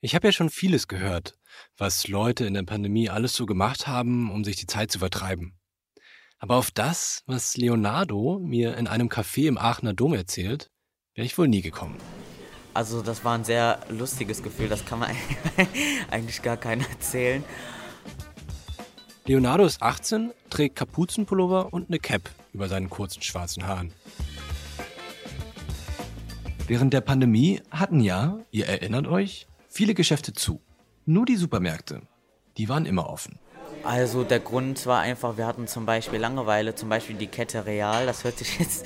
Ich 0.00 0.14
habe 0.14 0.28
ja 0.28 0.32
schon 0.32 0.48
vieles 0.48 0.86
gehört, 0.86 1.34
was 1.76 2.06
Leute 2.06 2.46
in 2.46 2.54
der 2.54 2.62
Pandemie 2.62 3.10
alles 3.10 3.34
so 3.34 3.46
gemacht 3.46 3.88
haben, 3.88 4.30
um 4.30 4.44
sich 4.44 4.54
die 4.54 4.66
Zeit 4.66 4.92
zu 4.92 5.00
vertreiben. 5.00 5.58
Aber 6.38 6.54
auf 6.54 6.70
das, 6.70 7.24
was 7.26 7.56
Leonardo 7.56 8.38
mir 8.40 8.76
in 8.76 8.86
einem 8.86 9.08
Café 9.08 9.48
im 9.48 9.58
Aachener 9.58 9.94
Dom 9.94 10.14
erzählt, 10.14 10.70
wäre 11.16 11.26
ich 11.26 11.36
wohl 11.36 11.48
nie 11.48 11.62
gekommen. 11.62 11.96
Also 12.74 13.02
das 13.02 13.24
war 13.24 13.36
ein 13.36 13.42
sehr 13.42 13.80
lustiges 13.88 14.44
Gefühl, 14.44 14.68
das 14.68 14.86
kann 14.86 15.00
man 15.00 15.10
eigentlich 16.12 16.42
gar 16.42 16.56
keiner 16.56 16.88
erzählen. 16.88 17.42
Leonardo 19.24 19.64
ist 19.64 19.82
18, 19.82 20.30
trägt 20.48 20.76
Kapuzenpullover 20.76 21.72
und 21.72 21.88
eine 21.88 21.98
Cap 21.98 22.30
über 22.52 22.68
seinen 22.68 22.88
kurzen 22.88 23.22
schwarzen 23.22 23.66
Haaren. 23.66 23.92
Während 26.68 26.92
der 26.92 27.00
Pandemie 27.00 27.62
hatten 27.72 27.98
ja, 27.98 28.38
ihr 28.52 28.68
erinnert 28.68 29.08
euch, 29.08 29.48
viele 29.78 29.94
Geschäfte 29.94 30.32
zu. 30.32 30.60
Nur 31.06 31.24
die 31.24 31.36
Supermärkte, 31.36 32.02
die 32.56 32.68
waren 32.68 32.84
immer 32.84 33.08
offen. 33.08 33.38
Also 33.84 34.24
der 34.24 34.40
Grund 34.40 34.86
war 34.86 34.98
einfach, 34.98 35.36
wir 35.36 35.46
hatten 35.46 35.68
zum 35.68 35.86
Beispiel 35.86 36.18
Langeweile, 36.18 36.74
zum 36.74 36.88
Beispiel 36.88 37.14
die 37.14 37.28
Kette 37.28 37.64
Real, 37.64 38.04
das 38.04 38.24
hört 38.24 38.38
sich 38.38 38.58
jetzt 38.58 38.84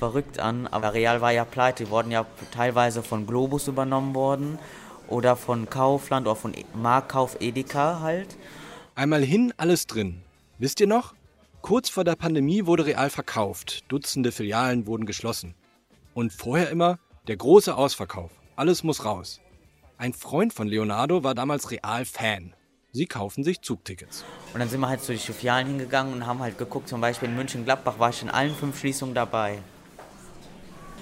verrückt 0.00 0.40
an, 0.40 0.66
aber 0.66 0.94
Real 0.94 1.20
war 1.20 1.30
ja 1.30 1.44
pleite, 1.44 1.84
die 1.84 1.90
wurden 1.90 2.10
ja 2.10 2.26
teilweise 2.50 3.04
von 3.04 3.24
Globus 3.24 3.68
übernommen 3.68 4.16
worden 4.16 4.58
oder 5.06 5.36
von 5.36 5.70
Kaufland 5.70 6.26
oder 6.26 6.34
von 6.34 6.54
Marktkauf 6.74 7.36
Edeka 7.38 8.00
halt. 8.00 8.36
Einmal 8.96 9.22
hin, 9.22 9.54
alles 9.58 9.86
drin. 9.86 10.22
Wisst 10.58 10.80
ihr 10.80 10.88
noch? 10.88 11.14
Kurz 11.60 11.88
vor 11.88 12.02
der 12.02 12.16
Pandemie 12.16 12.66
wurde 12.66 12.86
Real 12.86 13.10
verkauft, 13.10 13.84
Dutzende 13.86 14.32
Filialen 14.32 14.88
wurden 14.88 15.06
geschlossen. 15.06 15.54
Und 16.14 16.32
vorher 16.32 16.68
immer 16.70 16.98
der 17.28 17.36
große 17.36 17.76
Ausverkauf. 17.76 18.32
Alles 18.56 18.82
muss 18.82 19.04
raus. 19.04 19.40
Ein 19.98 20.12
Freund 20.12 20.52
von 20.52 20.66
Leonardo 20.66 21.22
war 21.22 21.34
damals 21.34 21.70
Real-Fan. 21.70 22.54
Sie 22.90 23.06
kaufen 23.06 23.44
sich 23.44 23.62
Zugtickets. 23.62 24.24
Und 24.52 24.60
dann 24.60 24.68
sind 24.68 24.80
wir 24.80 24.88
halt 24.88 25.00
zu 25.00 25.12
den 25.12 25.18
Filialen 25.18 25.66
hingegangen 25.66 26.12
und 26.12 26.26
haben 26.26 26.40
halt 26.40 26.58
geguckt, 26.58 26.88
zum 26.88 27.00
Beispiel 27.00 27.28
in 27.28 27.36
München-Gladbach 27.36 27.98
war 27.98 28.10
ich 28.10 28.20
in 28.20 28.28
allen 28.28 28.54
fünf 28.54 28.78
Schließungen 28.78 29.14
dabei. 29.14 29.58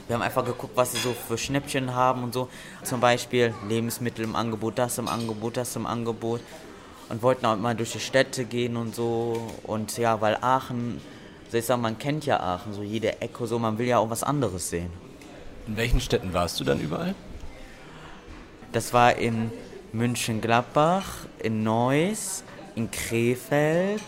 Wir 0.06 0.14
haben 0.14 0.22
einfach 0.22 0.44
geguckt, 0.44 0.76
was 0.76 0.92
sie 0.92 0.98
so 0.98 1.12
für 1.12 1.38
Schnäppchen 1.38 1.94
haben 1.94 2.24
und 2.24 2.34
so. 2.34 2.48
Zum 2.82 3.00
Beispiel 3.00 3.54
Lebensmittel 3.68 4.24
im 4.24 4.36
Angebot, 4.36 4.78
das 4.78 4.98
im 4.98 5.08
Angebot, 5.08 5.56
das 5.56 5.74
im 5.76 5.86
Angebot. 5.86 6.40
Und 7.08 7.22
wollten 7.22 7.46
auch 7.46 7.56
mal 7.56 7.74
durch 7.74 7.92
die 7.92 8.00
Städte 8.00 8.44
gehen 8.44 8.76
und 8.76 8.94
so. 8.94 9.50
Und 9.64 9.98
ja, 9.98 10.20
weil 10.20 10.36
Aachen, 10.40 11.00
so 11.50 11.58
ich 11.58 11.64
sag, 11.64 11.80
man 11.80 11.98
kennt 11.98 12.26
ja 12.26 12.38
Aachen, 12.38 12.72
so 12.72 12.82
jede 12.82 13.20
Ecke, 13.20 13.46
so, 13.46 13.58
man 13.58 13.78
will 13.78 13.86
ja 13.86 13.98
auch 13.98 14.10
was 14.10 14.22
anderes 14.22 14.70
sehen. 14.70 14.90
In 15.66 15.76
welchen 15.76 16.00
Städten 16.00 16.32
warst 16.32 16.60
du 16.60 16.64
dann 16.64 16.80
überall? 16.80 17.14
Das 18.72 18.92
war 18.92 19.16
in 19.16 19.50
München-Gladbach, 19.92 21.26
in 21.42 21.62
Neuss, 21.64 22.44
in 22.76 22.90
Krefeld, 22.90 24.00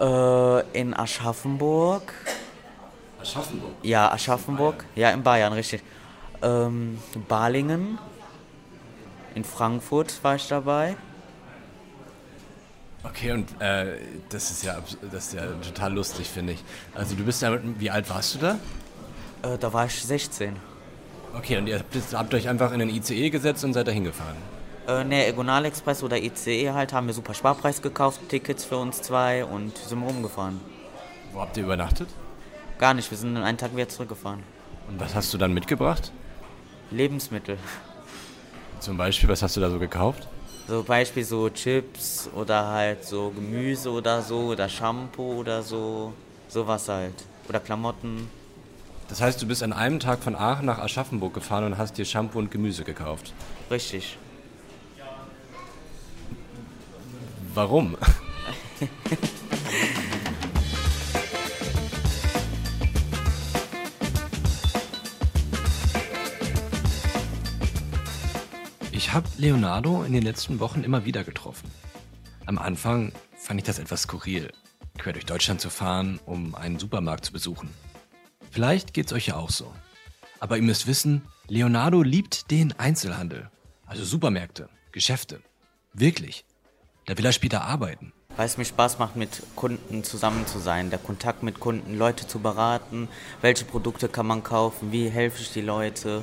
äh, 0.00 0.78
in 0.78 0.94
Aschaffenburg. 0.94 2.12
Aschaffenburg? 3.20 3.72
Ja, 3.82 4.12
Aschaffenburg. 4.12 4.84
Ja, 4.94 5.10
in 5.10 5.22
Bayern, 5.22 5.54
richtig. 5.54 5.82
Ähm, 6.42 6.98
Balingen. 7.26 7.98
In 9.34 9.44
Frankfurt 9.44 10.22
war 10.22 10.36
ich 10.36 10.46
dabei. 10.46 10.96
Okay, 13.02 13.32
und 13.32 13.60
äh, 13.60 13.98
das, 14.28 14.50
ist 14.50 14.64
ja, 14.64 14.78
das 15.10 15.26
ist 15.26 15.34
ja 15.34 15.46
total 15.62 15.92
lustig, 15.94 16.28
finde 16.28 16.54
ich. 16.54 16.64
Also 16.94 17.14
du 17.14 17.24
bist 17.24 17.42
ja, 17.42 17.58
wie 17.78 17.90
alt 17.90 18.08
warst 18.10 18.34
du 18.34 18.38
da? 18.38 18.58
Äh, 19.42 19.58
da 19.58 19.72
war 19.72 19.86
ich 19.86 20.02
16. 20.02 20.56
Okay, 21.36 21.58
und 21.58 21.66
ihr 21.66 21.82
habt 22.12 22.34
euch 22.34 22.48
einfach 22.48 22.72
in 22.72 22.78
den 22.78 22.88
ICE 22.88 23.30
gesetzt 23.30 23.64
und 23.64 23.72
seid 23.72 23.88
da 23.88 23.92
hingefahren? 23.92 24.36
Äh, 24.86 25.04
ne, 25.04 25.26
Egonal 25.26 25.64
Express 25.64 26.02
oder 26.02 26.18
ICE 26.18 26.70
halt 26.72 26.92
haben 26.92 27.06
wir 27.06 27.14
super 27.14 27.34
Sparpreis 27.34 27.82
gekauft, 27.82 28.20
Tickets 28.28 28.64
für 28.64 28.76
uns 28.76 29.02
zwei 29.02 29.44
und 29.44 29.76
sind 29.76 30.02
rumgefahren. 30.02 30.60
Wo 31.32 31.40
habt 31.40 31.56
ihr 31.56 31.64
übernachtet? 31.64 32.08
Gar 32.78 32.94
nicht, 32.94 33.10
wir 33.10 33.18
sind 33.18 33.36
einen 33.36 33.58
Tag 33.58 33.74
wieder 33.74 33.88
zurückgefahren. 33.88 34.42
Und 34.88 35.00
was 35.00 35.14
hast 35.14 35.32
du 35.32 35.38
dann 35.38 35.52
mitgebracht? 35.54 36.12
Lebensmittel. 36.90 37.58
Zum 38.80 38.96
Beispiel, 38.96 39.28
was 39.28 39.42
hast 39.42 39.56
du 39.56 39.60
da 39.60 39.70
so 39.70 39.78
gekauft? 39.78 40.28
So 40.68 40.82
Beispiel 40.82 41.24
so 41.24 41.48
Chips 41.50 42.28
oder 42.34 42.66
halt 42.66 43.04
so 43.04 43.30
Gemüse 43.30 43.90
oder 43.90 44.22
so 44.22 44.48
oder 44.48 44.68
Shampoo 44.68 45.40
oder 45.40 45.62
so. 45.62 46.12
Sowas 46.48 46.88
halt. 46.88 47.14
Oder 47.48 47.60
Klamotten. 47.60 48.28
Das 49.08 49.20
heißt, 49.20 49.40
du 49.40 49.46
bist 49.46 49.62
an 49.62 49.72
einem 49.72 50.00
Tag 50.00 50.22
von 50.22 50.34
Aachen 50.34 50.66
nach 50.66 50.78
Aschaffenburg 50.78 51.34
gefahren 51.34 51.64
und 51.64 51.78
hast 51.78 51.98
dir 51.98 52.04
Shampoo 52.04 52.38
und 52.38 52.50
Gemüse 52.50 52.84
gekauft. 52.84 53.32
Richtig. 53.70 54.18
Warum? 57.54 57.96
Ich 68.90 69.12
habe 69.12 69.28
Leonardo 69.38 70.02
in 70.02 70.12
den 70.12 70.22
letzten 70.22 70.60
Wochen 70.60 70.82
immer 70.82 71.04
wieder 71.04 71.24
getroffen. 71.24 71.70
Am 72.46 72.58
Anfang 72.58 73.12
fand 73.36 73.60
ich 73.60 73.66
das 73.66 73.78
etwas 73.78 74.02
skurril, 74.02 74.50
quer 74.98 75.12
durch 75.12 75.26
Deutschland 75.26 75.60
zu 75.60 75.68
fahren, 75.68 76.18
um 76.26 76.54
einen 76.54 76.78
Supermarkt 76.78 77.24
zu 77.24 77.32
besuchen. 77.32 77.70
Vielleicht 78.54 78.94
geht's 78.94 79.12
euch 79.12 79.26
ja 79.26 79.34
auch 79.34 79.50
so. 79.50 79.74
Aber 80.38 80.54
ihr 80.56 80.62
müsst 80.62 80.86
wissen, 80.86 81.22
Leonardo 81.48 82.04
liebt 82.04 82.52
den 82.52 82.72
Einzelhandel. 82.78 83.50
Also 83.84 84.04
Supermärkte, 84.04 84.68
Geschäfte. 84.92 85.42
Wirklich. 85.92 86.44
Da 87.06 87.18
will 87.18 87.26
er 87.26 87.32
später 87.32 87.62
arbeiten. 87.62 88.12
Weil 88.36 88.46
es 88.46 88.56
mir 88.56 88.64
Spaß 88.64 89.00
macht, 89.00 89.16
mit 89.16 89.42
Kunden 89.56 90.04
zusammen 90.04 90.46
zu 90.46 90.60
sein, 90.60 90.90
der 90.90 91.00
Kontakt 91.00 91.42
mit 91.42 91.58
Kunden, 91.58 91.98
Leute 91.98 92.28
zu 92.28 92.38
beraten, 92.38 93.08
welche 93.40 93.64
Produkte 93.64 94.08
kann 94.08 94.28
man 94.28 94.44
kaufen, 94.44 94.92
wie 94.92 95.08
helfe 95.08 95.42
ich 95.42 95.52
die 95.52 95.60
Leute. 95.60 96.22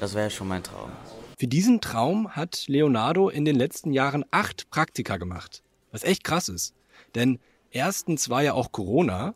Das 0.00 0.14
wäre 0.14 0.30
schon 0.30 0.48
mein 0.48 0.62
Traum. 0.62 0.90
Für 1.38 1.46
diesen 1.46 1.82
Traum 1.82 2.34
hat 2.34 2.68
Leonardo 2.68 3.28
in 3.28 3.44
den 3.44 3.56
letzten 3.56 3.92
Jahren 3.92 4.24
acht 4.30 4.70
Praktika 4.70 5.18
gemacht. 5.18 5.62
Was 5.92 6.04
echt 6.04 6.24
krass 6.24 6.48
ist. 6.48 6.72
Denn 7.14 7.38
erstens 7.70 8.30
war 8.30 8.42
ja 8.42 8.54
auch 8.54 8.72
Corona 8.72 9.34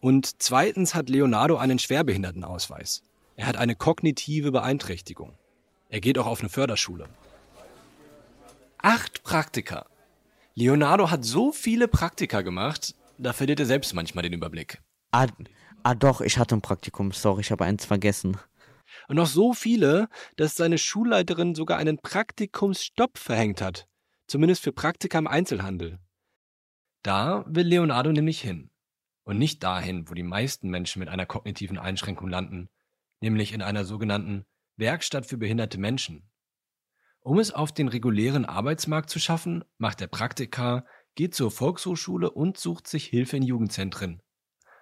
und 0.00 0.42
zweitens 0.42 0.94
hat 0.94 1.08
Leonardo 1.10 1.56
einen 1.56 1.78
Schwerbehindertenausweis. 1.78 3.02
Er 3.36 3.46
hat 3.46 3.56
eine 3.56 3.76
kognitive 3.76 4.50
Beeinträchtigung. 4.50 5.34
Er 5.88 6.00
geht 6.00 6.18
auch 6.18 6.26
auf 6.26 6.40
eine 6.40 6.48
Förderschule. 6.48 7.08
Acht 8.78 9.22
Praktika. 9.22 9.86
Leonardo 10.54 11.10
hat 11.10 11.24
so 11.24 11.52
viele 11.52 11.86
Praktika 11.86 12.40
gemacht, 12.40 12.94
da 13.18 13.32
verliert 13.32 13.60
er 13.60 13.66
selbst 13.66 13.94
manchmal 13.94 14.22
den 14.22 14.32
Überblick. 14.32 14.80
Ah, 15.12 15.26
ah 15.82 15.94
doch, 15.94 16.20
ich 16.22 16.38
hatte 16.38 16.56
ein 16.56 16.62
Praktikum. 16.62 17.12
Sorry, 17.12 17.42
ich 17.42 17.50
habe 17.50 17.64
eins 17.64 17.84
vergessen. 17.84 18.38
Und 19.08 19.16
noch 19.16 19.26
so 19.26 19.52
viele, 19.52 20.08
dass 20.36 20.56
seine 20.56 20.78
Schulleiterin 20.78 21.54
sogar 21.54 21.78
einen 21.78 21.98
Praktikumsstopp 21.98 23.18
verhängt 23.18 23.60
hat. 23.60 23.86
Zumindest 24.26 24.62
für 24.62 24.72
Praktika 24.72 25.18
im 25.18 25.26
Einzelhandel. 25.26 25.98
Da 27.02 27.44
will 27.46 27.66
Leonardo 27.66 28.12
nämlich 28.12 28.40
hin 28.40 28.70
und 29.30 29.38
nicht 29.38 29.62
dahin, 29.62 30.10
wo 30.10 30.14
die 30.14 30.24
meisten 30.24 30.70
Menschen 30.70 30.98
mit 30.98 31.08
einer 31.08 31.24
kognitiven 31.24 31.78
Einschränkung 31.78 32.26
landen, 32.28 32.68
nämlich 33.20 33.52
in 33.52 33.62
einer 33.62 33.84
sogenannten 33.84 34.44
Werkstatt 34.76 35.24
für 35.24 35.36
behinderte 35.36 35.78
Menschen. 35.78 36.28
Um 37.20 37.38
es 37.38 37.52
auf 37.52 37.70
den 37.70 37.86
regulären 37.86 38.44
Arbeitsmarkt 38.44 39.08
zu 39.08 39.20
schaffen, 39.20 39.62
macht 39.78 40.00
der 40.00 40.08
Praktiker, 40.08 40.84
geht 41.14 41.36
zur 41.36 41.52
Volkshochschule 41.52 42.28
und 42.28 42.58
sucht 42.58 42.88
sich 42.88 43.06
Hilfe 43.06 43.36
in 43.36 43.44
Jugendzentren. 43.44 44.20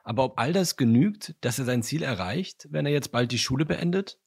Aber 0.02 0.24
ob 0.24 0.38
all 0.38 0.54
das 0.54 0.76
genügt, 0.76 1.34
dass 1.42 1.58
er 1.58 1.66
sein 1.66 1.82
Ziel 1.82 2.02
erreicht, 2.02 2.68
wenn 2.70 2.86
er 2.86 2.92
jetzt 2.92 3.12
bald 3.12 3.30
die 3.32 3.38
Schule 3.38 3.66
beendet? 3.66 4.18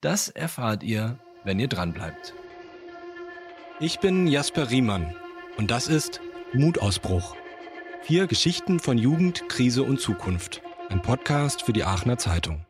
Das 0.00 0.28
erfahrt 0.28 0.84
ihr, 0.84 1.18
wenn 1.42 1.58
ihr 1.58 1.66
dranbleibt. 1.66 2.34
Ich 3.80 3.98
bin 3.98 4.28
Jasper 4.28 4.70
Riemann 4.70 5.16
und 5.56 5.72
das 5.72 5.88
ist 5.88 6.20
Mutausbruch. 6.52 7.34
Vier 8.06 8.28
Geschichten 8.28 8.78
von 8.78 8.98
Jugend, 8.98 9.48
Krise 9.48 9.82
und 9.82 10.00
Zukunft. 10.00 10.62
Ein 10.90 11.02
Podcast 11.02 11.62
für 11.62 11.72
die 11.72 11.82
Aachener 11.82 12.16
Zeitung. 12.16 12.64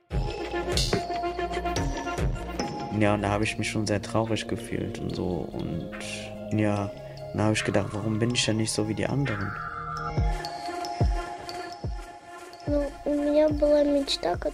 Ja, 2.98 3.12
und 3.12 3.20
da 3.20 3.28
habe 3.28 3.44
ich 3.44 3.58
mich 3.58 3.68
schon 3.68 3.86
sehr 3.86 4.00
traurig 4.00 4.48
gefühlt 4.48 4.98
und 4.98 5.14
so. 5.14 5.46
Und 5.52 6.58
ja, 6.58 6.90
da 7.34 7.42
habe 7.42 7.52
ich 7.52 7.62
gedacht, 7.62 7.88
warum 7.92 8.18
bin 8.18 8.30
ich 8.30 8.46
denn 8.46 8.56
nicht 8.56 8.72
so 8.72 8.88
wie 8.88 8.94
die 8.94 9.04
anderen? 9.04 9.52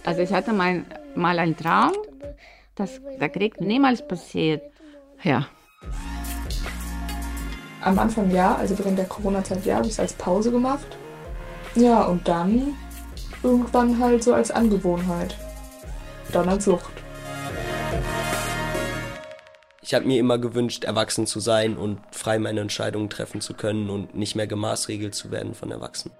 Also 0.03 0.21
ich 0.21 0.33
hatte 0.33 0.51
mal, 0.51 0.83
mal 1.15 1.39
einen 1.39 1.55
Traum, 1.55 1.93
dass 2.75 2.99
der 3.21 3.29
Krieg 3.29 3.61
niemals 3.61 4.05
passiert. 4.05 4.61
Ja. 5.23 5.47
Am 7.83 7.99
Anfang 7.99 8.31
ja, 8.31 8.55
also 8.55 8.79
während 8.79 8.97
der 8.97 9.07
Corona-Zeit 9.07 9.65
ja, 9.65 9.75
habe 9.75 9.87
ich 9.87 9.93
es 9.93 9.99
als 9.99 10.13
Pause 10.13 10.51
gemacht. 10.51 10.97
Ja, 11.75 12.03
und 12.03 12.25
dann 12.29 12.75
irgendwann 13.43 13.99
halt 13.99 14.23
so 14.23 14.33
als 14.33 14.51
Angewohnheit. 14.51 15.37
Dann 16.31 16.47
als 16.47 16.63
Sucht. 16.63 16.93
Ich 19.81 19.93
habe 19.93 20.05
mir 20.05 20.17
immer 20.17 20.37
gewünscht, 20.37 20.85
erwachsen 20.85 21.27
zu 21.27 21.41
sein 21.41 21.75
und 21.75 21.99
frei 22.11 22.39
meine 22.39 22.61
Entscheidungen 22.61 23.09
treffen 23.09 23.41
zu 23.41 23.53
können 23.53 23.89
und 23.89 24.15
nicht 24.15 24.35
mehr 24.35 24.47
gemaßregelt 24.47 25.13
zu 25.13 25.29
werden 25.29 25.53
von 25.53 25.69
Erwachsenen. 25.69 26.15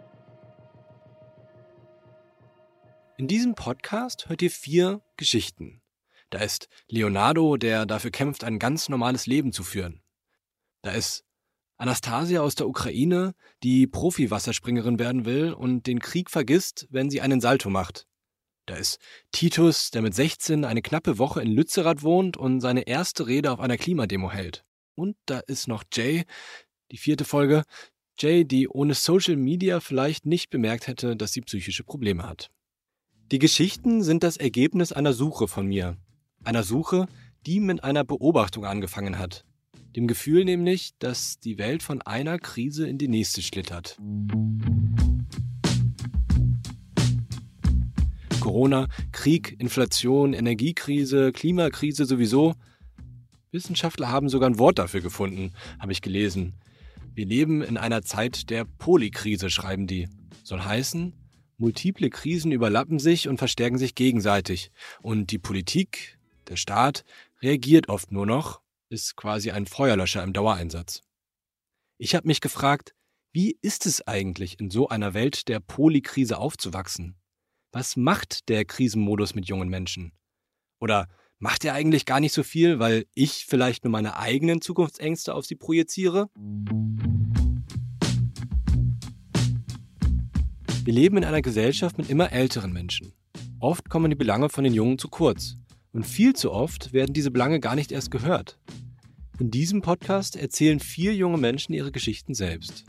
In 3.16 3.30
diesem 3.30 3.56
Podcast 3.56 4.28
hört 4.28 4.42
ihr 4.42 4.52
vier 4.52 5.00
Geschichten. 5.16 5.82
Da 6.30 6.40
ist 6.40 6.68
Leonardo, 6.90 7.56
der 7.56 7.86
dafür 7.86 8.12
kämpft, 8.12 8.44
ein 8.44 8.60
ganz 8.60 8.90
normales 8.90 9.28
Leben 9.28 9.54
zu 9.54 9.64
führen. 9.64 10.02
Da 10.82 10.92
ist 10.92 11.24
Anastasia 11.84 12.40
aus 12.40 12.56
der 12.56 12.70
Ukraine, 12.70 13.36
die 13.62 13.88
Profi-Wasserspringerin 13.88 15.00
werden 15.00 15.26
will 15.26 15.52
und 15.52 15.86
den 15.86 16.00
Krieg 16.00 16.32
vergisst, 16.32 16.88
wenn 16.92 17.10
sie 17.10 17.20
einen 17.20 17.42
Salto 17.42 17.70
macht. 17.70 18.08
Da 18.68 18.76
ist 18.78 19.00
Titus, 19.34 19.92
der 19.92 20.02
mit 20.02 20.16
16 20.16 20.64
eine 20.64 20.82
knappe 20.82 21.18
Woche 21.18 21.42
in 21.42 21.52
Lützerath 21.52 22.02
wohnt 22.02 22.38
und 22.38 22.62
seine 22.62 22.88
erste 22.88 23.28
Rede 23.28 23.52
auf 23.52 23.60
einer 23.60 23.76
Klimademo 23.76 24.32
hält. 24.32 24.64
Und 24.96 25.18
da 25.26 25.40
ist 25.40 25.68
noch 25.68 25.84
Jay, 25.92 26.24
die 26.90 26.96
vierte 26.96 27.26
Folge, 27.26 27.64
Jay, 28.18 28.46
die 28.46 28.70
ohne 28.70 28.94
Social 28.94 29.36
Media 29.36 29.82
vielleicht 29.82 30.26
nicht 30.26 30.50
bemerkt 30.50 30.88
hätte, 30.88 31.18
dass 31.18 31.34
sie 31.34 31.42
psychische 31.42 31.84
Probleme 31.84 32.24
hat. 32.24 32.50
Die 33.30 33.40
Geschichten 33.40 34.04
sind 34.04 34.24
das 34.24 34.38
Ergebnis 34.38 34.94
einer 34.94 35.12
Suche 35.12 35.50
von 35.50 35.68
mir. 35.68 35.98
Einer 36.46 36.64
Suche, 36.64 37.08
die 37.46 37.60
mit 37.60 37.84
einer 37.84 38.06
Beobachtung 38.06 38.64
angefangen 38.64 39.20
hat. 39.20 39.44
Dem 39.96 40.08
Gefühl 40.08 40.44
nämlich, 40.44 40.94
dass 40.98 41.40
die 41.40 41.60
Welt 41.60 41.84
von 41.84 42.02
einer 42.02 42.40
Krise 42.40 42.88
in 42.88 42.98
die 42.98 43.08
nächste 43.08 43.44
schlittert. 43.44 43.96
Corona, 48.40 48.88
Krieg, 49.12 49.56
Inflation, 49.60 50.34
Energiekrise, 50.34 51.32
Klimakrise 51.32 52.06
sowieso. 52.06 52.56
Wissenschaftler 53.52 54.10
haben 54.10 54.30
sogar 54.30 54.50
ein 54.50 54.58
Wort 54.58 54.80
dafür 54.80 55.02
gefunden, 55.02 55.54
habe 55.80 55.92
ich 55.92 56.02
gelesen. 56.02 56.54
Wir 57.14 57.28
leben 57.28 57.62
in 57.62 57.78
einer 57.78 58.02
Zeit 58.02 58.50
der 58.50 58.66
Polykrise, 58.66 59.52
schreiben 59.52 59.86
die. 59.86 60.10
Soll 60.44 60.62
heißen, 60.62 61.14
multiple 61.58 62.10
Krisen 62.10 62.52
überlappen 62.52 62.98
sich 62.98 63.28
und 63.28 63.38
verstärken 63.38 63.78
sich 63.78 63.94
gegenseitig. 63.94 64.72
Und 65.04 65.30
die 65.30 65.38
Politik, 65.38 66.18
der 66.48 66.56
Staat, 66.56 67.06
reagiert 67.44 67.90
oft 67.90 68.12
nur 68.12 68.26
noch, 68.26 68.63
ist 68.94 69.16
quasi 69.16 69.50
ein 69.50 69.66
Feuerlöscher 69.66 70.22
im 70.22 70.34
Dauereinsatz. 70.34 71.02
Ich 71.98 72.14
habe 72.14 72.28
mich 72.28 72.42
gefragt, 72.42 72.94
wie 73.34 73.58
ist 73.64 73.88
es 73.88 74.06
eigentlich, 74.08 74.60
in 74.60 74.70
so 74.70 74.88
einer 74.88 75.16
Welt 75.16 75.48
der 75.48 75.60
Polykrise 75.60 76.38
aufzuwachsen? 76.38 77.20
Was 77.72 77.98
macht 77.98 78.50
der 78.50 78.66
Krisenmodus 78.66 79.34
mit 79.34 79.48
jungen 79.48 79.68
Menschen? 79.68 80.14
Oder 80.80 81.08
macht 81.40 81.66
er 81.66 81.74
eigentlich 81.74 82.06
gar 82.06 82.20
nicht 82.20 82.34
so 82.34 82.44
viel, 82.44 82.78
weil 82.78 83.08
ich 83.16 83.48
vielleicht 83.48 83.84
nur 83.84 83.92
meine 83.92 84.16
eigenen 84.18 84.62
Zukunftsängste 84.62 85.34
auf 85.34 85.48
sie 85.48 85.56
projiziere? 85.56 86.30
Wir 90.84 90.94
leben 90.94 91.18
in 91.18 91.26
einer 91.26 91.42
Gesellschaft 91.42 91.98
mit 91.98 92.12
immer 92.12 92.32
älteren 92.32 92.72
Menschen. 92.72 93.14
Oft 93.60 93.90
kommen 93.90 94.12
die 94.12 94.16
Belange 94.16 94.50
von 94.50 94.64
den 94.64 94.74
Jungen 94.74 95.00
zu 95.00 95.08
kurz. 95.08 95.58
Und 95.94 96.06
viel 96.06 96.36
zu 96.36 96.52
oft 96.52 96.92
werden 96.92 97.14
diese 97.14 97.30
Belange 97.30 97.60
gar 97.60 97.76
nicht 97.76 97.92
erst 97.92 98.10
gehört. 98.10 98.60
In 99.40 99.52
diesem 99.52 99.82
Podcast 99.82 100.36
erzählen 100.36 100.80
vier 100.80 101.16
junge 101.16 101.38
Menschen 101.38 101.74
ihre 101.74 101.92
Geschichten 101.92 102.34
selbst. 102.34 102.86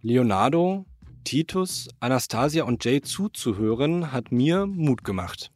Leonardo, 0.00 0.86
Titus, 1.24 1.88
Anastasia 2.00 2.64
und 2.64 2.84
Jay 2.84 3.02
zuzuhören, 3.02 4.12
hat 4.12 4.32
mir 4.32 4.66
Mut 4.66 5.04
gemacht. 5.04 5.52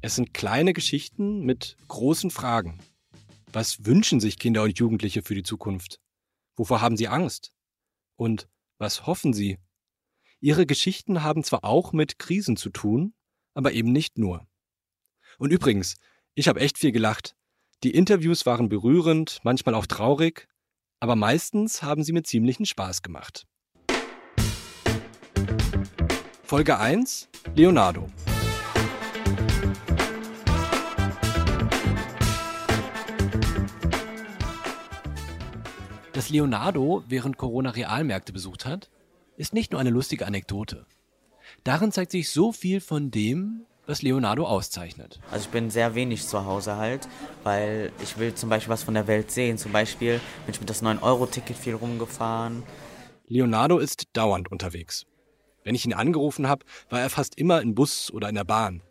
Es 0.00 0.14
sind 0.14 0.32
kleine 0.32 0.72
Geschichten 0.72 1.40
mit 1.40 1.76
großen 1.88 2.30
Fragen. 2.30 2.78
Was 3.52 3.84
wünschen 3.84 4.20
sich 4.20 4.38
Kinder 4.38 4.62
und 4.62 4.78
Jugendliche 4.78 5.22
für 5.22 5.34
die 5.34 5.42
Zukunft? 5.42 6.00
Wovor 6.54 6.80
haben 6.80 6.96
sie 6.96 7.08
Angst? 7.08 7.52
Und 8.14 8.48
was 8.78 9.06
hoffen 9.06 9.32
sie? 9.32 9.58
Ihre 10.40 10.66
Geschichten 10.66 11.24
haben 11.24 11.42
zwar 11.42 11.64
auch 11.64 11.92
mit 11.92 12.20
Krisen 12.20 12.56
zu 12.56 12.70
tun, 12.70 13.14
aber 13.54 13.72
eben 13.72 13.90
nicht 13.90 14.18
nur. 14.18 14.46
Und 15.38 15.52
übrigens, 15.52 15.96
ich 16.34 16.48
habe 16.48 16.60
echt 16.60 16.78
viel 16.78 16.92
gelacht. 16.92 17.36
Die 17.82 17.90
Interviews 17.90 18.46
waren 18.46 18.68
berührend, 18.68 19.40
manchmal 19.42 19.74
auch 19.74 19.86
traurig, 19.86 20.48
aber 20.98 21.14
meistens 21.14 21.82
haben 21.82 22.02
sie 22.02 22.12
mir 22.12 22.22
ziemlichen 22.22 22.64
Spaß 22.64 23.02
gemacht. 23.02 23.46
Folge 26.42 26.78
1 26.78 27.28
Leonardo. 27.54 28.06
Dass 36.14 36.30
Leonardo 36.30 37.04
während 37.08 37.36
Corona 37.36 37.70
Realmärkte 37.70 38.32
besucht 38.32 38.64
hat, 38.64 38.90
ist 39.36 39.52
nicht 39.52 39.72
nur 39.72 39.80
eine 39.82 39.90
lustige 39.90 40.26
Anekdote. 40.26 40.86
Darin 41.62 41.92
zeigt 41.92 42.12
sich 42.12 42.30
so 42.30 42.52
viel 42.52 42.80
von 42.80 43.10
dem, 43.10 43.66
was 43.86 44.02
Leonardo 44.02 44.46
auszeichnet. 44.46 45.20
Also 45.30 45.44
ich 45.46 45.50
bin 45.50 45.70
sehr 45.70 45.94
wenig 45.94 46.26
zu 46.26 46.44
Hause 46.44 46.76
halt, 46.76 47.08
weil 47.44 47.92
ich 48.02 48.18
will 48.18 48.34
zum 48.34 48.48
Beispiel 48.48 48.72
was 48.72 48.82
von 48.82 48.94
der 48.94 49.06
Welt 49.06 49.30
sehen. 49.30 49.58
Zum 49.58 49.72
Beispiel 49.72 50.20
bin 50.44 50.54
ich 50.54 50.60
mit 50.60 50.68
das 50.68 50.82
9-Euro-Ticket 50.82 51.56
viel 51.56 51.74
rumgefahren. 51.74 52.62
Leonardo 53.28 53.78
ist 53.78 54.04
dauernd 54.12 54.50
unterwegs. 54.50 55.06
Wenn 55.64 55.74
ich 55.74 55.84
ihn 55.84 55.94
angerufen 55.94 56.48
habe, 56.48 56.64
war 56.90 57.00
er 57.00 57.10
fast 57.10 57.38
immer 57.38 57.60
im 57.60 57.74
Bus 57.74 58.12
oder 58.12 58.28
in 58.28 58.34
der 58.36 58.44
Bahn. 58.44 58.82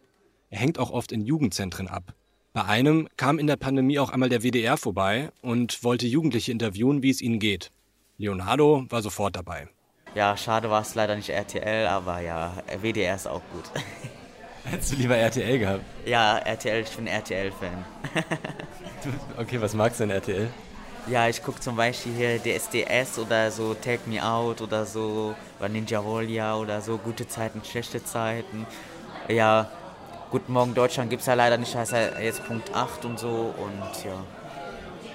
Er 0.50 0.60
hängt 0.60 0.80
auch 0.80 0.92
oft 0.92 1.12
in 1.12 1.22
Jugendzentren 1.22 1.88
ab. 1.88 2.14
Bei 2.54 2.66
einem 2.66 3.10
kam 3.18 3.40
in 3.40 3.48
der 3.48 3.58
Pandemie 3.58 4.00
auch 4.00 4.10
einmal 4.10 4.30
der 4.30 4.44
WDR 4.44 4.78
vorbei 4.78 5.30
und 5.42 5.84
wollte 5.84 6.08
Jugendliche 6.08 6.52
interviewen, 6.52 7.04
wie 7.04 7.10
es 7.10 7.22
ihnen 7.22 7.40
geht. 7.40 7.72
Leonardo 8.18 8.86
war 8.90 9.02
sofort 9.02 9.36
dabei. 9.36 9.68
Ja, 10.16 10.38
schade 10.38 10.70
war 10.70 10.82
es 10.82 10.96
leider 10.96 11.18
nicht 11.18 11.30
RTL, 11.30 11.88
aber 11.88 12.22
ja, 12.22 12.54
WDR 12.82 13.16
ist 13.16 13.28
auch 13.28 13.42
gut. 13.52 13.66
Hättest 14.66 14.94
du 14.94 14.96
lieber 14.98 15.16
RTL 15.16 15.60
gehabt? 15.60 15.84
Ja, 16.06 16.38
RTL, 16.38 16.82
ich 16.82 16.96
bin 16.96 17.08
RTL-Fan. 17.08 17.86
okay, 19.38 19.62
was 19.62 19.74
magst 19.74 20.00
du 20.00 20.06
in 20.06 20.10
RTL? 20.10 20.48
Ja, 21.08 21.28
ich 21.30 21.44
gucke 21.44 21.60
zum 21.60 21.76
Beispiel 21.76 22.14
hier 22.14 22.40
DSDS 22.40 23.20
oder 23.20 23.52
so 23.52 23.76
Take 23.76 24.10
Me 24.10 24.24
Out 24.24 24.62
oder 24.62 24.86
so, 24.86 25.36
oder 25.60 25.70
Ninja 25.70 26.04
Warrior 26.04 26.60
oder 26.60 26.82
so, 26.82 26.98
gute 26.98 27.28
Zeiten, 27.28 27.62
schlechte 27.64 28.04
Zeiten. 28.04 28.66
Ja, 29.28 29.70
Guten 30.32 30.52
Morgen 30.52 30.74
Deutschland 30.74 31.10
gibt 31.10 31.22
es 31.22 31.28
ja 31.28 31.34
leider 31.34 31.58
nicht, 31.58 31.76
heißt 31.76 31.94
ja 31.94 32.20
jetzt 32.20 32.44
Punkt 32.46 32.74
8 32.74 33.06
und 33.06 33.20
so 33.20 33.54
und 33.58 34.04
ja. 34.04 34.26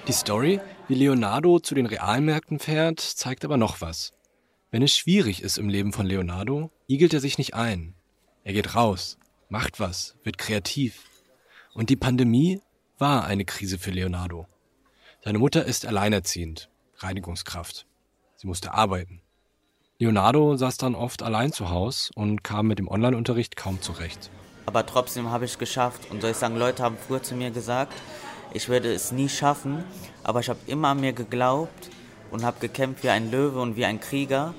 Die 0.07 0.13
Story, 0.13 0.59
wie 0.87 0.95
Leonardo 0.95 1.59
zu 1.59 1.75
den 1.75 1.85
Realmärkten 1.85 2.57
fährt, 2.59 2.99
zeigt 2.99 3.45
aber 3.45 3.57
noch 3.57 3.81
was. 3.81 4.13
Wenn 4.71 4.81
es 4.81 4.97
schwierig 4.97 5.43
ist 5.43 5.57
im 5.57 5.69
Leben 5.69 5.93
von 5.93 6.05
Leonardo, 6.05 6.71
igelt 6.87 7.13
er 7.13 7.19
sich 7.19 7.37
nicht 7.37 7.53
ein. 7.53 7.93
Er 8.43 8.53
geht 8.53 8.73
raus, 8.73 9.19
macht 9.51 9.79
was, 9.79 10.15
wird 10.23 10.37
kreativ. 10.37 11.03
Und 11.73 11.89
die 11.89 11.95
Pandemie 11.95 12.61
war 12.97 13.25
eine 13.25 13.45
Krise 13.45 13.77
für 13.77 13.91
Leonardo. 13.91 14.47
Seine 15.23 15.39
Mutter 15.39 15.65
ist 15.65 15.85
alleinerziehend, 15.85 16.69
Reinigungskraft. 16.97 17.85
Sie 18.37 18.47
musste 18.47 18.73
arbeiten. 18.73 19.21
Leonardo 19.99 20.55
saß 20.55 20.77
dann 20.77 20.95
oft 20.95 21.21
allein 21.21 21.51
zu 21.51 21.69
Hause 21.69 22.11
und 22.15 22.43
kam 22.43 22.67
mit 22.67 22.79
dem 22.79 22.87
Online-Unterricht 22.87 23.55
kaum 23.55 23.81
zurecht. 23.81 24.31
Aber 24.65 24.85
trotzdem 24.85 25.29
habe 25.29 25.45
ich 25.45 25.51
es 25.51 25.59
geschafft. 25.59 26.09
Und 26.09 26.21
soll 26.21 26.31
ich 26.31 26.37
sagen, 26.37 26.55
Leute 26.55 26.81
haben 26.81 26.97
früher 26.97 27.21
zu 27.21 27.35
mir 27.35 27.51
gesagt, 27.51 27.93
ich 28.53 28.69
werde 28.69 28.91
es 28.91 29.11
nie 29.11 29.29
schaffen, 29.29 29.83
aber 30.23 30.39
ich 30.39 30.49
habe 30.49 30.59
immer 30.65 30.89
an 30.89 31.01
mir 31.01 31.13
geglaubt 31.13 31.89
und 32.31 32.43
habe 32.43 32.59
gekämpft 32.59 33.03
wie 33.03 33.09
ein 33.09 33.29
Löwe 33.29 33.59
und 33.59 33.75
wie 33.75 33.85
ein 33.85 33.99
Krieger. 33.99 34.53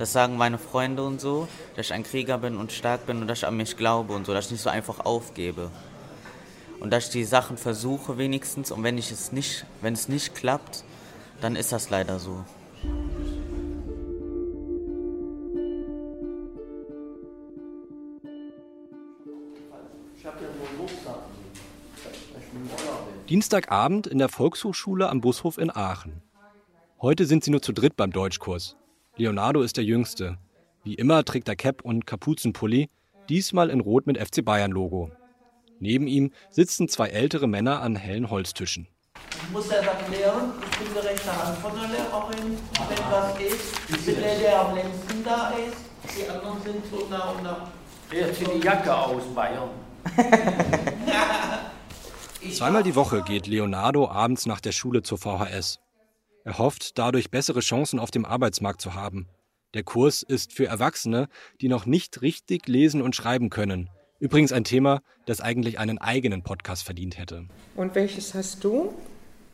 Das 0.00 0.14
sagen 0.14 0.38
meine 0.38 0.56
Freunde 0.56 1.04
und 1.04 1.20
so, 1.20 1.46
dass 1.76 1.88
ich 1.88 1.92
ein 1.92 2.04
Krieger 2.04 2.38
bin 2.38 2.56
und 2.56 2.72
stark 2.72 3.04
bin 3.04 3.20
und 3.20 3.28
dass 3.28 3.40
ich 3.40 3.46
an 3.46 3.58
mich 3.58 3.76
glaube 3.76 4.14
und 4.14 4.24
so, 4.24 4.32
dass 4.32 4.46
ich 4.46 4.52
nicht 4.52 4.62
so 4.62 4.70
einfach 4.70 5.00
aufgebe 5.00 5.70
und 6.80 6.90
dass 6.90 7.04
ich 7.04 7.10
die 7.10 7.24
Sachen 7.24 7.58
versuche 7.58 8.16
wenigstens 8.16 8.70
und 8.70 8.82
wenn 8.82 8.96
ich 8.96 9.10
es 9.10 9.30
nicht, 9.30 9.66
wenn 9.82 9.92
es 9.92 10.08
nicht 10.08 10.34
klappt, 10.34 10.84
dann 11.42 11.54
ist 11.54 11.70
das 11.70 11.90
leider 11.90 12.18
so. 12.18 12.42
Dienstagabend 23.28 24.06
in 24.06 24.16
der 24.16 24.30
Volkshochschule 24.30 25.10
am 25.10 25.20
Bushof 25.20 25.58
in 25.58 25.70
Aachen. 25.70 26.22
Heute 27.02 27.26
sind 27.26 27.44
sie 27.44 27.50
nur 27.50 27.60
zu 27.60 27.74
dritt 27.74 27.98
beim 27.98 28.12
Deutschkurs. 28.12 28.79
Leonardo 29.16 29.62
ist 29.62 29.76
der 29.76 29.84
Jüngste. 29.84 30.38
Wie 30.82 30.94
immer 30.94 31.24
trägt 31.24 31.48
er 31.48 31.56
Cap 31.56 31.82
und 31.82 32.06
Kapuzenpulli, 32.06 32.88
diesmal 33.28 33.70
in 33.70 33.80
Rot 33.80 34.06
mit 34.06 34.18
FC 34.18 34.44
Bayern 34.44 34.70
Logo. 34.70 35.10
Neben 35.78 36.06
ihm 36.06 36.32
sitzen 36.50 36.88
zwei 36.88 37.08
ältere 37.08 37.46
Männer 37.46 37.82
an 37.82 37.96
hellen 37.96 38.30
Holztischen. 38.30 38.86
Ich 39.42 39.50
muss 39.50 39.68
das 39.68 39.84
erklären, 39.84 40.52
ich 40.62 40.78
bin 40.78 40.88
die 40.94 41.06
rechte 41.06 41.44
Hand 41.44 41.58
von 41.58 41.72
der 41.78 41.88
Lehrerin. 41.88 42.56
Wenn 42.88 43.10
was 43.10 43.38
ist, 43.40 43.78
ich 43.88 44.06
bin 44.06 44.16
der, 44.22 44.38
der 44.38 44.60
am 44.60 44.74
längsten 44.74 45.24
da 45.24 45.50
ist. 45.50 45.76
Die 46.16 46.28
anderen 46.28 46.62
sind 46.62 46.84
so 46.90 47.06
nah 47.08 47.30
und 47.30 47.42
nah. 47.42 47.70
Wer 48.10 48.32
zieht 48.32 48.48
die 48.54 48.60
Jacke 48.64 48.94
aus, 48.94 49.22
Bayern? 49.34 49.70
Zweimal 52.52 52.82
die 52.82 52.94
Woche 52.94 53.22
geht 53.22 53.46
Leonardo 53.46 54.08
abends 54.08 54.46
nach 54.46 54.60
der 54.60 54.72
Schule 54.72 55.02
zur 55.02 55.18
VHS. 55.18 55.78
Er 56.44 56.58
hofft, 56.58 56.98
dadurch 56.98 57.30
bessere 57.30 57.60
Chancen 57.60 57.98
auf 57.98 58.10
dem 58.10 58.24
Arbeitsmarkt 58.24 58.80
zu 58.80 58.94
haben. 58.94 59.28
Der 59.74 59.82
Kurs 59.82 60.22
ist 60.22 60.52
für 60.52 60.66
Erwachsene, 60.66 61.28
die 61.60 61.68
noch 61.68 61.86
nicht 61.86 62.22
richtig 62.22 62.66
lesen 62.66 63.02
und 63.02 63.14
schreiben 63.14 63.50
können. 63.50 63.90
Übrigens 64.18 64.52
ein 64.52 64.64
Thema, 64.64 65.00
das 65.26 65.40
eigentlich 65.40 65.78
einen 65.78 65.98
eigenen 65.98 66.42
Podcast 66.42 66.82
verdient 66.82 67.18
hätte. 67.18 67.46
Und 67.76 67.94
welches 67.94 68.34
hast 68.34 68.64
du? 68.64 68.92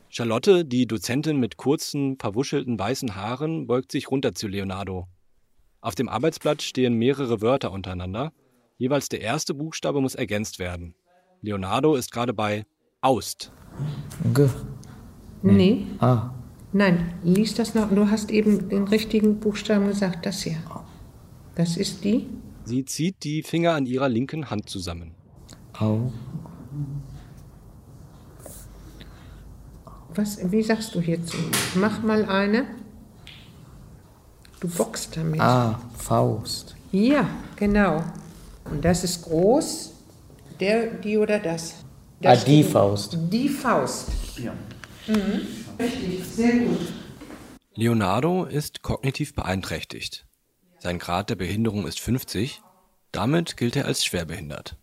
Charlotte, 0.09 0.65
die 0.65 0.87
Dozentin 0.87 1.39
mit 1.39 1.57
kurzen, 1.57 2.17
verwuschelten 2.19 2.79
weißen 2.79 3.17
Haaren, 3.17 3.67
beugt 3.67 3.93
sich 3.93 4.11
runter 4.11 4.35
zu 4.35 4.49
Leonardo. 4.49 5.07
Auf 5.81 5.95
dem 5.95 6.09
Arbeitsblatt 6.09 6.63
stehen 6.63 6.95
mehrere 6.95 7.41
Wörter 7.43 7.71
untereinander. 7.71 8.33
Jeweils 8.79 9.09
der 9.09 9.21
erste 9.21 9.55
Buchstabe 9.55 10.01
muss 10.01 10.15
ergänzt 10.15 10.59
werden. 10.59 10.95
Leonardo 11.43 11.95
ist 11.95 12.11
gerade 12.11 12.33
bei 12.33 12.65
Aust. 13.01 13.53
G. 14.35 14.49
Nee. 15.43 15.87
A. 16.01 16.36
Nein, 16.77 17.15
lies 17.23 17.55
das 17.55 17.75
noch. 17.75 17.89
Du 17.89 18.11
hast 18.11 18.31
eben 18.31 18.69
den 18.69 18.87
richtigen 18.87 19.41
Buchstaben 19.41 19.87
gesagt, 19.87 20.27
das 20.27 20.43
hier. 20.43 20.59
Das 21.55 21.79
ist 21.79 22.05
die? 22.05 22.27
Sie 22.65 22.85
zieht 22.85 23.25
die 23.25 23.43
Finger 23.43 23.73
an 23.73 23.87
ihrer 23.87 24.11
linken 24.11 24.51
Hand 24.51 24.69
zusammen. 24.69 25.13
Au. 25.79 26.13
Was, 30.15 30.39
wie 30.53 30.63
sagst 30.63 30.95
du 30.95 31.01
hierzu? 31.01 31.39
Mach 31.77 32.03
mal 32.03 32.27
eine. 32.27 32.67
Du 34.61 34.69
boxst 34.69 35.17
damit. 35.17 35.41
A. 35.41 35.81
Faust. 35.97 36.77
Ja, 36.93 37.27
genau. 37.57 38.05
Und 38.71 38.85
das 38.85 39.03
ist 39.03 39.23
groß. 39.23 39.93
Der, 40.61 40.89
die 40.93 41.17
oder 41.17 41.39
das? 41.39 41.77
Da 42.21 42.33
Ah, 42.33 42.37
die 42.37 42.63
Faust. 42.63 43.17
Die 43.31 43.49
Faust. 43.49 44.09
Ja. 44.37 44.53
Mhm. 45.07 45.66
Richtig, 45.79 46.25
sehr 46.25 46.59
gut. 46.59 46.93
Leonardo 47.75 48.45
ist 48.45 48.83
kognitiv 48.83 49.35
beeinträchtigt. 49.35 50.27
Sein 50.79 50.99
Grad 50.99 51.31
der 51.31 51.37
Behinderung 51.37 51.87
ist 51.87 52.01
50, 52.01 52.63
damit 53.13 53.57
gilt 53.57 53.77
er 53.77 53.85
als 53.85 54.05
schwerbehindert. 54.05 54.77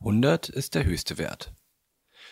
100 0.00 0.48
ist 0.48 0.74
der 0.74 0.84
höchste 0.84 1.18
Wert. 1.18 1.52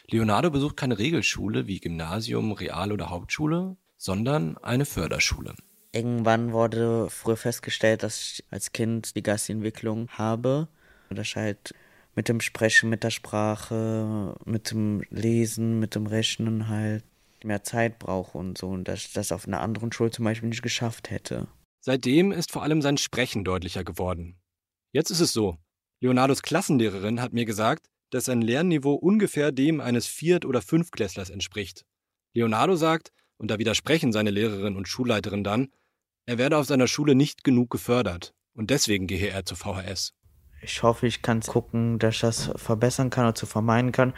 Leonardo 0.09 0.51
besucht 0.51 0.77
keine 0.77 0.99
Regelschule 0.99 1.67
wie 1.67 1.81
Gymnasium, 1.81 2.53
Real- 2.53 2.93
oder 2.93 3.09
Hauptschule, 3.09 3.77
sondern 3.97 4.59
eine 4.59 4.85
Förderschule. 4.85 5.55
Irgendwann 5.93 6.53
wurde 6.53 7.09
früher 7.09 7.37
festgestellt, 7.37 8.03
dass 8.03 8.21
ich 8.21 8.45
als 8.51 8.73
Kind 8.73 9.17
die 9.17 9.23
geistige 9.23 9.57
Entwicklung 9.59 10.09
habe. 10.11 10.69
Dass 11.09 11.29
ich 11.29 11.37
halt 11.37 11.75
mit 12.15 12.29
dem 12.29 12.41
Sprechen, 12.41 12.91
mit 12.91 13.05
der 13.05 13.11
Sprache, 13.11 14.35
mit 14.45 14.73
dem 14.73 15.03
Lesen, 15.11 15.79
mit 15.79 15.95
dem 15.95 16.07
Rechnen 16.07 16.69
halt 16.69 17.05
mehr 17.45 17.63
Zeit 17.63 17.99
brauche 17.99 18.37
und 18.39 18.59
so. 18.59 18.69
Und 18.69 18.89
dass 18.89 19.01
ich 19.01 19.13
das 19.13 19.33
auf 19.33 19.47
einer 19.47 19.61
anderen 19.61 19.93
Schule 19.93 20.11
zum 20.11 20.25
Beispiel 20.25 20.49
nicht 20.49 20.63
geschafft 20.63 21.11
hätte. 21.11 21.49
Seitdem 21.81 22.33
ist 22.33 22.51
vor 22.51 22.63
allem 22.63 22.83
sein 22.83 22.97
Sprechen 22.97 23.45
deutlicher 23.45 23.85
geworden. 23.85 24.37
Jetzt 24.93 25.11
ist 25.11 25.21
es 25.21 25.33
so. 25.33 25.59
Leonardos 26.01 26.43
Klassenlehrerin 26.43 27.21
hat 27.21 27.33
mir 27.33 27.45
gesagt, 27.45 27.87
dass 28.11 28.27
sein 28.27 28.43
Lernniveau 28.43 28.95
ungefähr 28.95 29.53
dem 29.53 29.81
eines 29.81 30.07
Viert- 30.07 30.45
oder 30.45 30.63
Fünftklässlers 30.63 31.31
entspricht. 31.31 31.85
Leonardo 32.35 32.77
sagt, 32.77 33.11
und 33.39 33.51
da 33.51 33.59
widersprechen 33.59 34.13
seine 34.13 34.31
Lehrerin 34.31 34.77
und 34.77 34.89
Schulleiterin 34.89 35.45
dann, 35.45 35.69
er 36.27 36.39
werde 36.39 36.57
auf 36.57 36.67
seiner 36.67 36.87
Schule 36.87 37.15
nicht 37.15 37.45
genug 37.45 37.71
gefördert 37.71 38.33
und 38.55 38.71
deswegen 38.71 39.07
gehe 39.07 39.29
er 39.29 39.45
zur 39.45 39.57
VHS. 39.57 40.15
Ich 40.63 40.83
hoffe, 40.83 41.07
ich 41.07 41.21
kann 41.21 41.41
gucken, 41.41 41.99
dass 41.99 42.15
ich 42.15 42.21
das 42.23 42.51
verbessern 42.57 43.11
kann 43.11 43.27
oder 43.27 43.35
zu 43.35 43.47
vermeiden 43.47 43.93
kann. 43.93 44.15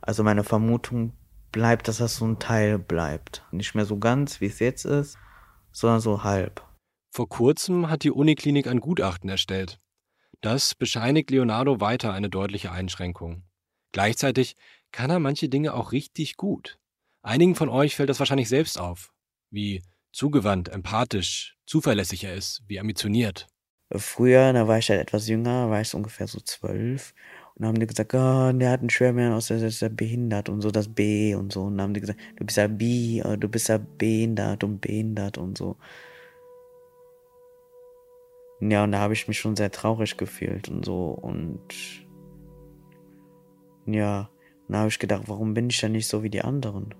Also 0.00 0.22
meine 0.22 0.44
Vermutung 0.44 1.12
bleibt, 1.52 1.88
dass 1.88 1.98
das 1.98 2.16
so 2.16 2.26
ein 2.26 2.38
Teil 2.38 2.78
bleibt. 2.78 3.44
Nicht 3.52 3.74
mehr 3.74 3.84
so 3.84 3.98
ganz, 3.98 4.40
wie 4.40 4.46
es 4.46 4.58
jetzt 4.58 4.84
ist, 4.84 5.18
sondern 5.70 6.00
so 6.00 6.24
halb. 6.24 6.66
Vor 7.10 7.28
kurzem 7.28 7.90
hat 7.90 8.04
die 8.04 8.10
Uniklinik 8.10 8.66
ein 8.66 8.80
Gutachten 8.80 9.28
erstellt. 9.28 9.78
Das 10.40 10.74
bescheinigt 10.74 11.30
Leonardo 11.30 11.80
weiter 11.80 12.12
eine 12.12 12.30
deutliche 12.30 12.72
Einschränkung. 12.72 13.44
Gleichzeitig 13.92 14.56
kann 14.90 15.10
er 15.10 15.20
manche 15.20 15.48
Dinge 15.48 15.74
auch 15.74 15.92
richtig 15.92 16.36
gut. 16.36 16.78
Einigen 17.22 17.54
von 17.54 17.68
euch 17.68 17.94
fällt 17.94 18.08
das 18.08 18.18
wahrscheinlich 18.18 18.48
selbst 18.48 18.78
auf, 18.78 19.12
wie 19.50 19.82
zugewandt, 20.12 20.68
empathisch, 20.70 21.56
zuverlässig 21.66 22.24
er 22.24 22.34
ist, 22.34 22.62
wie 22.66 22.80
ambitioniert. 22.80 23.46
Früher, 23.94 24.52
da 24.52 24.66
war 24.66 24.78
ich 24.78 24.88
halt 24.88 25.00
etwas 25.00 25.28
jünger, 25.28 25.70
war 25.70 25.80
ich 25.80 25.90
so 25.90 25.98
ungefähr 25.98 26.26
so 26.26 26.40
zwölf. 26.40 27.14
Dann 27.62 27.68
haben 27.68 27.78
die 27.78 27.86
gesagt, 27.86 28.12
oh, 28.12 28.50
der 28.52 28.72
hat 28.72 28.80
einen 28.80 28.90
Schwerbehinderten 28.90 29.36
aus, 29.36 29.46
der 29.46 29.62
ist 29.62 29.82
ja 29.82 29.88
behindert 29.88 30.48
und 30.48 30.62
so, 30.62 30.72
das 30.72 30.88
B 30.88 31.36
und 31.36 31.52
so. 31.52 31.62
Und 31.62 31.76
dann 31.76 31.82
haben 31.82 31.94
die 31.94 32.00
gesagt, 32.00 32.18
du 32.34 32.44
bist 32.44 32.56
ja 32.56 32.66
bi, 32.66 33.20
äh, 33.20 33.38
du 33.38 33.48
bist 33.48 33.68
ja 33.68 33.78
behindert 33.78 34.64
und 34.64 34.80
behindert 34.80 35.38
und 35.38 35.56
so. 35.56 35.76
Ja, 38.60 38.82
und 38.82 38.90
da 38.90 38.98
habe 38.98 39.12
ich 39.12 39.28
mich 39.28 39.38
schon 39.38 39.54
sehr 39.54 39.70
traurig 39.70 40.16
gefühlt 40.16 40.68
und 40.70 40.84
so. 40.84 41.10
Und 41.10 41.60
ja, 43.86 44.28
und 44.66 44.72
da 44.72 44.78
habe 44.80 44.88
ich 44.88 44.98
gedacht, 44.98 45.22
warum 45.28 45.54
bin 45.54 45.70
ich 45.70 45.78
denn 45.78 45.92
nicht 45.92 46.08
so 46.08 46.24
wie 46.24 46.30
die 46.30 46.42
anderen? 46.42 46.92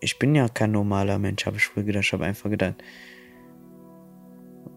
Ich 0.00 0.18
bin 0.18 0.34
ja 0.34 0.48
kein 0.48 0.72
normaler 0.72 1.18
Mensch, 1.18 1.44
habe 1.44 1.58
ich 1.58 1.66
früher 1.66 1.84
gedacht. 1.84 2.04
Ich 2.04 2.12
habe 2.14 2.24
einfach 2.24 2.48
gedacht, 2.48 2.82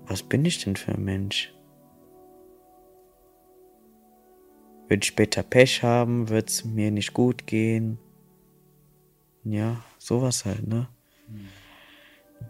was 0.07 0.23
bin 0.23 0.45
ich 0.45 0.63
denn 0.63 0.75
für 0.75 0.91
ein 0.93 1.03
Mensch? 1.03 1.53
Wird 4.87 5.05
später 5.05 5.43
Pech 5.43 5.81
haben, 5.83 6.29
wird 6.29 6.49
es 6.49 6.65
mir 6.65 6.91
nicht 6.91 7.13
gut 7.13 7.47
gehen. 7.47 7.97
Ja, 9.43 9.83
sowas 9.97 10.45
halt, 10.45 10.67
ne? 10.67 10.87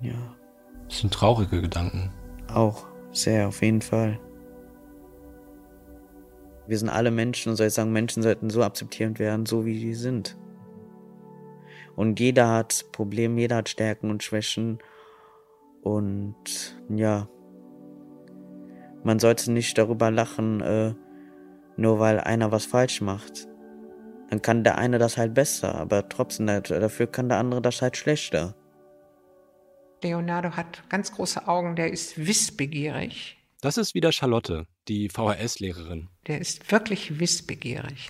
Ja, 0.02 0.36
Das 0.88 1.00
sind 1.00 1.14
traurige 1.14 1.62
Gedanken. 1.62 2.12
auch 2.54 2.86
sehr, 3.12 3.48
auf 3.48 3.62
jeden 3.62 3.82
Fall. 3.82 4.20
Wir 6.68 6.78
sind 6.78 6.90
alle 6.90 7.12
Menschen 7.12 7.50
und 7.50 7.56
soll 7.58 7.68
ich 7.68 7.74
sagen, 7.74 7.92
Menschen 7.92 8.24
sollten 8.24 8.50
so 8.50 8.64
akzeptierend 8.64 9.20
werden, 9.20 9.46
so 9.46 9.66
wie 9.66 9.80
die 9.80 9.94
sind. 9.94 10.38
Und 11.96 12.20
jeder 12.20 12.50
hat 12.50 12.86
Probleme, 12.92 13.40
jeder 13.42 13.58
hat 13.58 13.70
Stärken 13.70 14.10
und 14.10 14.24
Schwächen. 14.24 14.80
Und 15.84 16.76
ja, 16.90 17.28
man 19.04 19.20
sollte 19.20 19.52
nicht 19.52 19.78
darüber 19.78 20.12
lachen, 20.12 20.62
äh, 20.62 20.94
nur 21.76 22.00
weil 22.00 22.20
einer 22.20 22.52
was 22.52 22.66
falsch 22.66 23.02
macht. 23.02 23.48
Dann 24.30 24.42
kann 24.42 24.64
der 24.64 24.78
eine 24.78 24.98
das 24.98 25.18
halt 25.18 25.34
besser, 25.34 25.76
aber 25.76 26.10
trotzdem, 26.10 26.48
dafür 26.48 27.08
kann 27.08 27.30
der 27.30 27.38
andere 27.38 27.62
das 27.62 27.82
halt 27.82 27.98
schlechter. 27.98 28.56
Leonardo 30.02 30.52
hat 30.52 30.88
ganz 30.90 31.12
große 31.12 31.48
Augen, 31.48 31.76
der 31.76 31.92
ist 31.92 32.18
wissbegierig. 32.18 33.38
Das 33.62 33.78
ist 33.78 33.94
wieder 33.94 34.12
Charlotte, 34.12 34.68
die 34.88 35.08
VHS-Lehrerin. 35.10 36.10
Der 36.28 36.40
ist 36.42 36.72
wirklich 36.72 37.20
wissbegierig. 37.20 38.10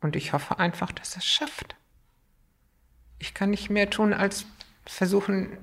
Und 0.00 0.16
ich 0.16 0.32
hoffe 0.32 0.58
einfach, 0.58 0.92
dass 0.92 1.14
er 1.14 1.18
es 1.18 1.26
schafft. 1.26 1.76
Ich 3.18 3.34
kann 3.34 3.50
nicht 3.50 3.70
mehr 3.70 3.90
tun, 3.90 4.12
als 4.12 4.46
versuchen, 4.86 5.58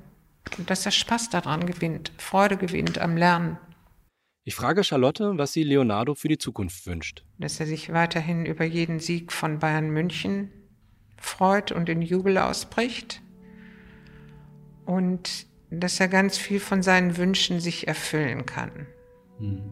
dass 0.66 0.86
er 0.86 0.92
Spaß 0.92 1.30
daran 1.30 1.66
gewinnt, 1.66 2.12
Freude 2.18 2.56
gewinnt 2.56 3.00
am 3.00 3.18
Lernen. 3.18 3.58
Ich 4.48 4.56
frage 4.56 4.86
Charlotte, 4.86 5.34
was 5.36 5.51
sie 5.51 5.63
Leonardo 5.63 6.16
für 6.16 6.30
die 6.30 6.38
Zukunft 6.38 6.88
wünscht. 6.88 7.25
Dass 7.38 7.60
er 7.60 7.66
sich 7.66 7.92
weiterhin 7.92 8.46
über 8.46 8.63
jeden 8.63 9.01
Sieg 9.01 9.34
von 9.34 9.60
Bayern 9.60 9.89
München 9.89 10.54
freut 11.18 11.74
und 11.74 11.89
in 11.89 12.01
Jubel 12.01 12.38
ausbricht. 12.38 13.22
Und 14.86 15.48
dass 15.70 16.00
er 16.00 16.08
ganz 16.08 16.38
viel 16.38 16.62
von 16.62 16.82
seinen 16.82 17.18
Wünschen 17.18 17.60
sich 17.60 17.89
erfüllen 17.89 18.46
kann. 18.46 18.88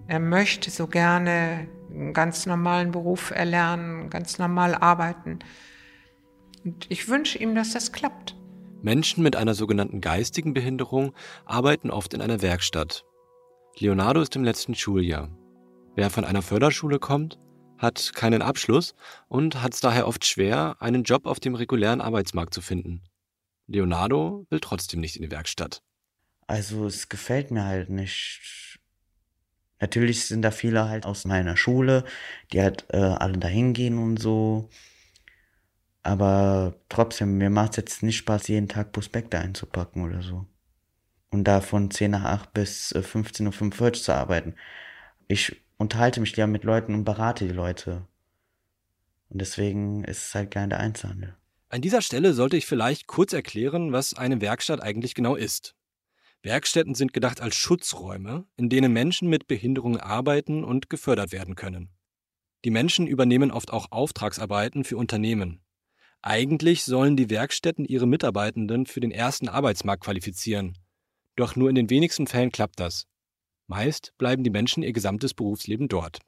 Er 0.08 0.20
möchte 0.20 0.70
so 0.70 0.88
gerne 0.88 1.70
einen 1.90 2.12
ganz 2.12 2.46
normalen 2.46 2.92
Beruf 2.92 3.32
erlernen, 3.32 4.10
ganz 4.10 4.40
normal 4.40 4.76
arbeiten. 4.76 5.40
Und 6.66 6.86
ich 6.90 7.08
wünsche 7.08 7.38
ihm, 7.38 7.56
dass 7.56 7.72
das 7.72 7.94
klappt. 7.94 8.36
Menschen 8.82 9.24
mit 9.24 9.38
einer 9.38 9.54
sogenannten 9.54 10.02
geistigen 10.02 10.54
Behinderung 10.54 11.14
arbeiten 11.46 11.92
oft 11.92 12.14
in 12.14 12.20
einer 12.20 12.42
Werkstatt. 12.42 13.06
Leonardo 13.78 14.22
ist 14.22 14.36
im 14.38 14.46
letzten 14.46 14.74
Schuljahr. 14.74 15.30
Wer 15.96 16.10
von 16.10 16.24
einer 16.24 16.42
Förderschule 16.42 16.98
kommt, 16.98 17.38
hat 17.78 18.14
keinen 18.16 18.42
Abschluss 18.42 18.96
und 19.28 19.62
hat 19.62 19.74
es 19.74 19.82
daher 19.82 20.08
oft 20.08 20.24
schwer, 20.24 20.78
einen 20.80 21.04
Job 21.04 21.26
auf 21.26 21.42
dem 21.42 21.56
regulären 21.56 22.00
Arbeitsmarkt 22.00 22.54
zu 22.54 22.62
finden. 22.62 23.04
Leonardo 23.68 24.46
will 24.50 24.62
trotzdem 24.62 25.02
nicht 25.02 25.18
in 25.18 25.24
die 25.24 25.32
Werkstatt. 25.32 25.82
Also 26.48 26.86
es 26.86 27.10
gefällt 27.10 27.52
mir 27.52 27.66
halt 27.66 27.90
nicht. 27.90 28.80
Natürlich 29.82 30.26
sind 30.26 30.42
da 30.42 30.52
viele 30.52 30.88
halt 30.88 31.06
aus 31.06 31.26
meiner 31.26 31.58
Schule, 31.58 32.06
die 32.54 32.62
halt 32.62 32.86
äh, 32.94 32.98
alle 32.98 33.38
dahin 33.38 33.74
gehen 33.74 33.98
und 33.98 34.18
so. 34.18 34.70
Aber 36.02 36.76
trotzdem, 36.88 37.38
mir 37.38 37.50
macht 37.50 37.72
es 37.72 37.78
jetzt 37.78 38.04
nicht 38.04 38.18
Spaß, 38.18 38.48
jeden 38.48 38.70
Tag 38.70 38.94
Prospekte 38.94 39.38
einzupacken 39.38 40.04
oder 40.06 40.22
so. 40.22 40.46
Und 41.36 41.44
da 41.44 41.60
von 41.60 41.92
10 41.92 42.12
nach 42.12 42.24
8 42.24 42.54
bis 42.54 42.94
äh, 42.94 43.00
15.45 43.00 43.82
Uhr 43.82 43.92
zu 43.92 44.16
arbeiten. 44.16 44.56
Ich 45.28 45.62
unterhalte 45.76 46.22
mich 46.22 46.34
lieber 46.34 46.48
mit 46.48 46.64
Leuten 46.64 46.94
und 46.94 47.04
berate 47.04 47.46
die 47.46 47.54
Leute. 47.54 48.08
Und 49.28 49.42
deswegen 49.42 50.06
ist 50.06 50.28
es 50.28 50.34
halt 50.34 50.52
gerne 50.52 50.70
der 50.70 50.80
Einzelhandel. 50.80 51.36
An 51.68 51.82
dieser 51.82 52.02
Stelle 52.02 52.34
sollte 52.34 52.56
ich 52.56 52.66
vielleicht 52.66 53.08
kurz 53.08 53.34
erklären, 53.34 53.92
was 53.92 54.14
eine 54.14 54.40
Werkstatt 54.40 54.82
eigentlich 54.82 55.14
genau 55.14 55.36
ist. 55.36 55.76
Werkstätten 56.42 56.96
sind 56.96 57.12
gedacht 57.12 57.42
als 57.42 57.58
Schutzräume, 57.58 58.46
in 58.56 58.70
denen 58.70 58.94
Menschen 58.94 59.28
mit 59.28 59.46
Behinderungen 59.46 60.00
arbeiten 60.00 60.64
und 60.64 60.90
gefördert 60.90 61.34
werden 61.34 61.56
können. 61.56 61.90
Die 62.64 62.72
Menschen 62.72 63.08
übernehmen 63.08 63.52
oft 63.52 63.74
auch 63.74 63.92
Auftragsarbeiten 63.92 64.86
für 64.86 64.96
Unternehmen. 64.96 65.60
Eigentlich 66.22 66.86
sollen 66.86 67.18
die 67.18 67.30
Werkstätten 67.30 67.84
ihre 67.84 68.08
Mitarbeitenden 68.08 68.86
für 68.86 69.02
den 69.02 69.12
ersten 69.12 69.50
Arbeitsmarkt 69.50 70.06
qualifizieren. 70.06 70.78
Doch 71.36 71.56
nur 71.56 71.70
in 71.70 71.76
den 71.76 71.90
wenigsten 71.90 72.28
Fällen 72.28 72.52
klappt 72.52 72.80
das. 72.80 73.08
Meist 73.68 74.14
bleiben 74.18 74.44
die 74.44 74.50
Menschen 74.50 74.84
ihr 74.84 74.94
gesamtes 74.94 75.34
Berufsleben 75.34 75.88
dort. 75.88 76.20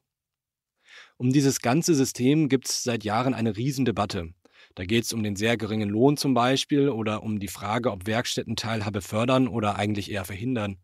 Um 1.17 1.31
dieses 1.31 1.61
ganze 1.61 1.95
System 1.95 2.49
gibt 2.49 2.67
es 2.67 2.83
seit 2.83 3.03
Jahren 3.03 3.33
eine 3.33 3.55
Riesendebatte. 3.55 4.33
Da 4.75 4.85
geht 4.85 5.05
es 5.05 5.13
um 5.13 5.23
den 5.23 5.35
sehr 5.35 5.57
geringen 5.57 5.89
Lohn 5.89 6.17
zum 6.17 6.33
Beispiel 6.33 6.89
oder 6.89 7.23
um 7.23 7.39
die 7.39 7.47
Frage, 7.47 7.91
ob 7.91 8.07
Werkstätten 8.07 8.55
Teilhabe 8.55 9.01
fördern 9.01 9.47
oder 9.47 9.75
eigentlich 9.75 10.11
eher 10.11 10.25
verhindern. 10.25 10.77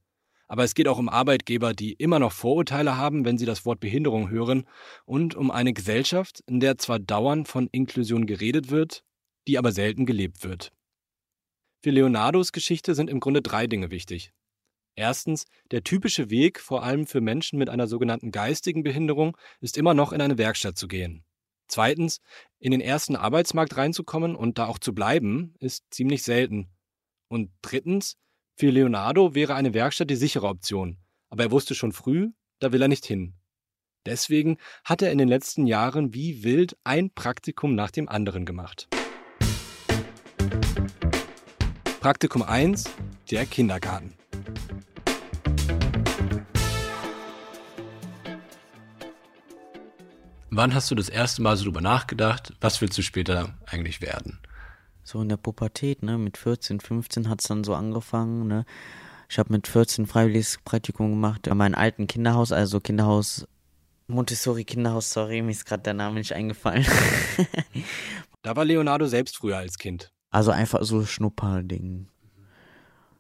Aber 0.47 0.63
es 0.63 0.75
geht 0.75 0.87
auch 0.87 0.99
um 0.99 1.09
Arbeitgeber, 1.09 1.73
die 1.73 1.93
immer 1.93 2.19
noch 2.19 2.31
Vorurteile 2.31 2.97
haben, 2.97 3.25
wenn 3.25 3.37
sie 3.37 3.45
das 3.45 3.65
Wort 3.65 3.79
Behinderung 3.79 4.29
hören, 4.29 4.67
und 5.05 5.35
um 5.35 5.49
eine 5.49 5.73
Gesellschaft, 5.73 6.41
in 6.47 6.59
der 6.59 6.77
zwar 6.77 6.99
dauernd 6.99 7.47
von 7.47 7.67
Inklusion 7.71 8.25
geredet 8.25 8.69
wird, 8.69 9.03
die 9.47 9.57
aber 9.57 9.71
selten 9.71 10.05
gelebt 10.05 10.43
wird. 10.43 10.71
Für 11.83 11.91
Leonardos 11.91 12.53
Geschichte 12.53 12.95
sind 12.95 13.09
im 13.09 13.19
Grunde 13.19 13.41
drei 13.41 13.67
Dinge 13.67 13.91
wichtig. 13.91 14.31
Erstens, 14.95 15.43
der 15.69 15.83
typische 15.83 16.29
Weg, 16.29 16.61
vor 16.61 16.81
allem 16.81 17.05
für 17.05 17.19
Menschen 17.19 17.59
mit 17.59 17.67
einer 17.67 17.87
sogenannten 17.87 18.31
geistigen 18.31 18.83
Behinderung, 18.83 19.35
ist 19.59 19.77
immer 19.77 19.93
noch 19.93 20.13
in 20.13 20.21
eine 20.21 20.37
Werkstatt 20.37 20.77
zu 20.77 20.87
gehen. 20.87 21.25
Zweitens, 21.67 22.21
in 22.59 22.71
den 22.71 22.79
ersten 22.79 23.17
Arbeitsmarkt 23.17 23.75
reinzukommen 23.75 24.33
und 24.33 24.59
da 24.59 24.67
auch 24.67 24.79
zu 24.79 24.95
bleiben, 24.95 25.55
ist 25.59 25.83
ziemlich 25.91 26.23
selten. 26.23 26.69
Und 27.27 27.51
drittens, 27.61 28.15
für 28.55 28.69
Leonardo 28.69 29.35
wäre 29.35 29.55
eine 29.55 29.73
Werkstatt 29.73 30.09
die 30.09 30.15
sichere 30.15 30.47
Option, 30.47 30.99
aber 31.29 31.43
er 31.43 31.51
wusste 31.51 31.75
schon 31.75 31.91
früh, 31.91 32.29
da 32.59 32.71
will 32.71 32.81
er 32.81 32.87
nicht 32.87 33.05
hin. 33.05 33.33
Deswegen 34.05 34.57
hat 34.85 35.01
er 35.01 35.11
in 35.11 35.17
den 35.17 35.27
letzten 35.27 35.67
Jahren 35.67 36.13
wie 36.13 36.45
wild 36.45 36.77
ein 36.85 37.13
Praktikum 37.13 37.75
nach 37.75 37.91
dem 37.91 38.07
anderen 38.07 38.45
gemacht. 38.45 38.87
Praktikum 42.03 42.41
1, 42.41 42.83
der 43.31 43.45
Kindergarten. 43.45 44.13
Wann 50.49 50.73
hast 50.73 50.91
du 50.91 50.95
das 50.95 51.07
erste 51.07 51.41
Mal 51.41 51.55
so 51.55 51.63
drüber 51.63 51.79
nachgedacht, 51.79 52.51
was 52.59 52.81
willst 52.81 52.97
du 52.97 53.03
später 53.03 53.53
eigentlich 53.65 54.01
werden? 54.01 54.41
So 55.05 55.21
in 55.21 55.29
der 55.29 55.37
Pubertät, 55.37 56.03
ne, 56.03 56.17
mit 56.17 56.35
14, 56.35 56.81
15 56.81 57.29
hat 57.29 57.39
es 57.39 57.47
dann 57.47 57.63
so 57.63 57.73
angefangen, 57.73 58.47
ne. 58.47 58.65
Ich 59.29 59.39
habe 59.39 59.53
mit 59.53 59.69
14 59.69 60.05
freiwilliges 60.05 60.59
Praktikum 60.65 61.09
gemacht 61.09 61.47
in 61.47 61.55
meinem 61.55 61.75
alten 61.75 62.07
Kinderhaus, 62.07 62.51
also 62.51 62.81
Kinderhaus 62.81 63.47
Montessori 64.07 64.65
Kinderhaus, 64.65 65.09
sorry, 65.09 65.41
mir 65.41 65.51
ist 65.51 65.65
gerade 65.65 65.83
der 65.83 65.93
Name 65.93 66.15
nicht 66.19 66.33
eingefallen. 66.33 66.85
da 68.41 68.57
war 68.57 68.65
Leonardo 68.65 69.07
selbst 69.07 69.37
früher 69.37 69.55
als 69.55 69.77
Kind. 69.77 70.12
Also 70.33 70.51
einfach 70.51 70.83
so 70.83 71.05
Schnupperding. 71.05 72.07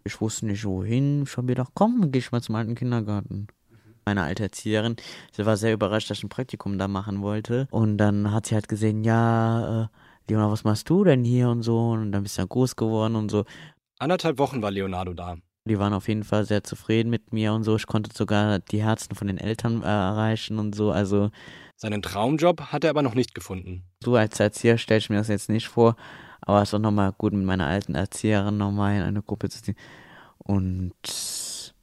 Ich 0.03 0.19
wusste 0.19 0.47
nicht 0.47 0.65
wohin. 0.65 1.23
Ich 1.23 1.37
habe 1.37 1.47
gedacht, 1.47 1.71
komm, 1.75 2.11
geh 2.11 2.19
ich 2.19 2.33
mal 2.33 2.41
zum 2.41 2.55
alten 2.55 2.75
Kindergarten 2.75 3.47
meine 4.05 4.23
alte 4.23 4.43
Erzieherin. 4.43 4.95
Sie 5.31 5.45
war 5.45 5.57
sehr 5.57 5.73
überrascht, 5.73 6.09
dass 6.09 6.17
ich 6.17 6.23
ein 6.23 6.29
Praktikum 6.29 6.77
da 6.77 6.87
machen 6.87 7.21
wollte. 7.21 7.67
Und 7.71 7.97
dann 7.97 8.31
hat 8.31 8.47
sie 8.47 8.55
halt 8.55 8.67
gesehen, 8.67 9.03
ja, 9.03 9.83
äh, 9.83 9.87
Leonardo, 10.27 10.51
was 10.53 10.63
machst 10.63 10.89
du 10.89 11.03
denn 11.03 11.23
hier 11.23 11.49
und 11.49 11.63
so? 11.63 11.91
Und 11.91 12.11
dann 12.11 12.23
bist 12.23 12.37
du 12.37 12.41
ja 12.41 12.47
groß 12.47 12.75
geworden 12.75 13.15
und 13.15 13.29
so. 13.29 13.45
Anderthalb 13.99 14.37
Wochen 14.39 14.61
war 14.61 14.71
Leonardo 14.71 15.13
da. 15.13 15.37
Die 15.65 15.79
waren 15.79 15.93
auf 15.93 16.09
jeden 16.09 16.25
Fall 16.25 16.45
sehr 16.45 16.63
zufrieden 16.63 17.09
mit 17.09 17.31
mir 17.31 17.53
und 17.53 17.63
so. 17.63 17.75
Ich 17.77 17.87
konnte 17.87 18.09
sogar 18.13 18.59
die 18.59 18.83
Herzen 18.83 19.15
von 19.15 19.27
den 19.27 19.37
Eltern 19.37 19.81
äh, 19.81 19.85
erreichen 19.85 20.59
und 20.59 20.75
so. 20.75 20.91
Also 20.91 21.31
seinen 21.77 22.01
Traumjob 22.01 22.71
hat 22.71 22.83
er 22.83 22.89
aber 22.89 23.01
noch 23.01 23.15
nicht 23.15 23.33
gefunden. 23.33 23.83
So 24.03 24.15
als 24.15 24.39
Erzieher 24.39 24.77
stelle 24.77 24.99
ich 24.99 25.09
mir 25.09 25.17
das 25.17 25.29
jetzt 25.29 25.49
nicht 25.49 25.67
vor, 25.67 25.95
aber 26.45 26.61
es 26.61 26.69
ist 26.69 26.73
auch 26.73 26.79
nochmal 26.79 27.13
gut, 27.13 27.33
mit 27.33 27.45
meiner 27.45 27.67
alten 27.67 27.95
Erzieherin 27.95 28.57
nochmal 28.57 28.95
in 28.95 29.01
eine 29.01 29.21
Gruppe 29.21 29.49
zu 29.49 29.61
ziehen. 29.61 29.75
Und 30.37 31.73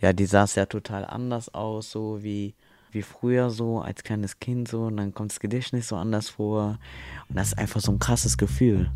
ja, 0.00 0.12
die 0.12 0.26
sah 0.26 0.46
ja 0.54 0.66
total 0.66 1.04
anders 1.04 1.52
aus, 1.52 1.90
so 1.90 2.22
wie, 2.22 2.54
wie 2.90 3.02
früher 3.02 3.50
so, 3.50 3.80
als 3.80 4.02
kleines 4.02 4.38
Kind 4.40 4.68
so. 4.68 4.84
Und 4.84 4.96
dann 4.96 5.12
kommt 5.12 5.32
das 5.32 5.40
Gedächtnis 5.40 5.88
so 5.88 5.96
anders 5.96 6.30
vor. 6.30 6.78
Und 7.28 7.36
das 7.36 7.48
ist 7.48 7.58
einfach 7.58 7.80
so 7.80 7.92
ein 7.92 7.98
krasses 7.98 8.38
Gefühl. 8.38 8.90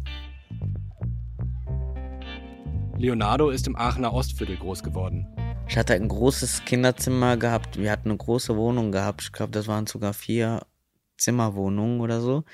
Leonardo 2.96 3.50
ist 3.50 3.66
im 3.66 3.76
Aachener 3.76 4.12
Ostviertel 4.12 4.56
groß 4.56 4.82
geworden. 4.82 5.26
Ich 5.68 5.76
hatte 5.76 5.94
ein 5.94 6.08
großes 6.08 6.64
Kinderzimmer 6.64 7.36
gehabt. 7.36 7.78
Wir 7.78 7.90
hatten 7.90 8.10
eine 8.10 8.18
große 8.18 8.56
Wohnung 8.56 8.92
gehabt. 8.92 9.22
Ich 9.22 9.32
glaube, 9.32 9.52
das 9.52 9.66
waren 9.66 9.86
sogar 9.86 10.12
vier 10.12 10.60
Zimmerwohnungen 11.18 12.00
oder 12.00 12.20
so. 12.20 12.44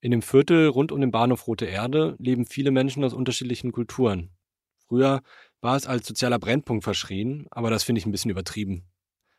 In 0.00 0.10
dem 0.10 0.22
Viertel 0.22 0.68
rund 0.68 0.92
um 0.92 1.00
den 1.00 1.10
Bahnhof 1.10 1.46
Rote 1.46 1.66
Erde 1.66 2.16
leben 2.18 2.46
viele 2.46 2.70
Menschen 2.70 3.04
aus 3.04 3.12
unterschiedlichen 3.12 3.70
Kulturen. 3.72 4.30
Früher 4.88 5.22
war 5.60 5.76
es 5.76 5.86
als 5.86 6.06
sozialer 6.06 6.38
Brennpunkt 6.38 6.84
verschrien, 6.84 7.46
aber 7.50 7.70
das 7.70 7.84
finde 7.84 7.98
ich 7.98 8.06
ein 8.06 8.12
bisschen 8.12 8.30
übertrieben. 8.30 8.88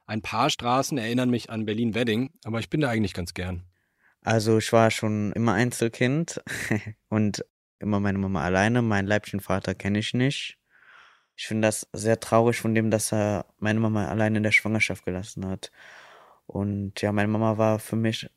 Ein 0.05 0.21
paar 0.21 0.49
Straßen 0.49 0.97
erinnern 0.97 1.29
mich 1.29 1.49
an 1.49 1.65
Berlin-Wedding, 1.65 2.31
aber 2.43 2.59
ich 2.59 2.69
bin 2.69 2.81
da 2.81 2.89
eigentlich 2.89 3.13
ganz 3.13 3.33
gern. 3.33 3.63
Also 4.21 4.59
ich 4.59 4.71
war 4.71 4.91
schon 4.91 5.31
immer 5.31 5.53
Einzelkind 5.53 6.41
und 7.09 7.43
immer 7.79 7.99
meine 7.99 8.19
Mama 8.19 8.43
alleine. 8.43 8.81
Mein 8.81 9.07
leiblichen 9.07 9.39
Vater 9.39 9.73
kenne 9.73 9.99
ich 9.99 10.13
nicht. 10.13 10.59
Ich 11.35 11.47
finde 11.47 11.67
das 11.67 11.87
sehr 11.91 12.19
traurig 12.19 12.57
von 12.59 12.75
dem, 12.75 12.91
dass 12.91 13.11
er 13.11 13.47
meine 13.57 13.79
Mama 13.79 14.07
alleine 14.07 14.37
in 14.37 14.43
der 14.43 14.51
Schwangerschaft 14.51 15.05
gelassen 15.05 15.47
hat. 15.47 15.71
Und 16.45 17.01
ja, 17.01 17.11
meine 17.11 17.29
Mama 17.29 17.57
war 17.57 17.79
für 17.79 17.95
mich, 17.95 18.29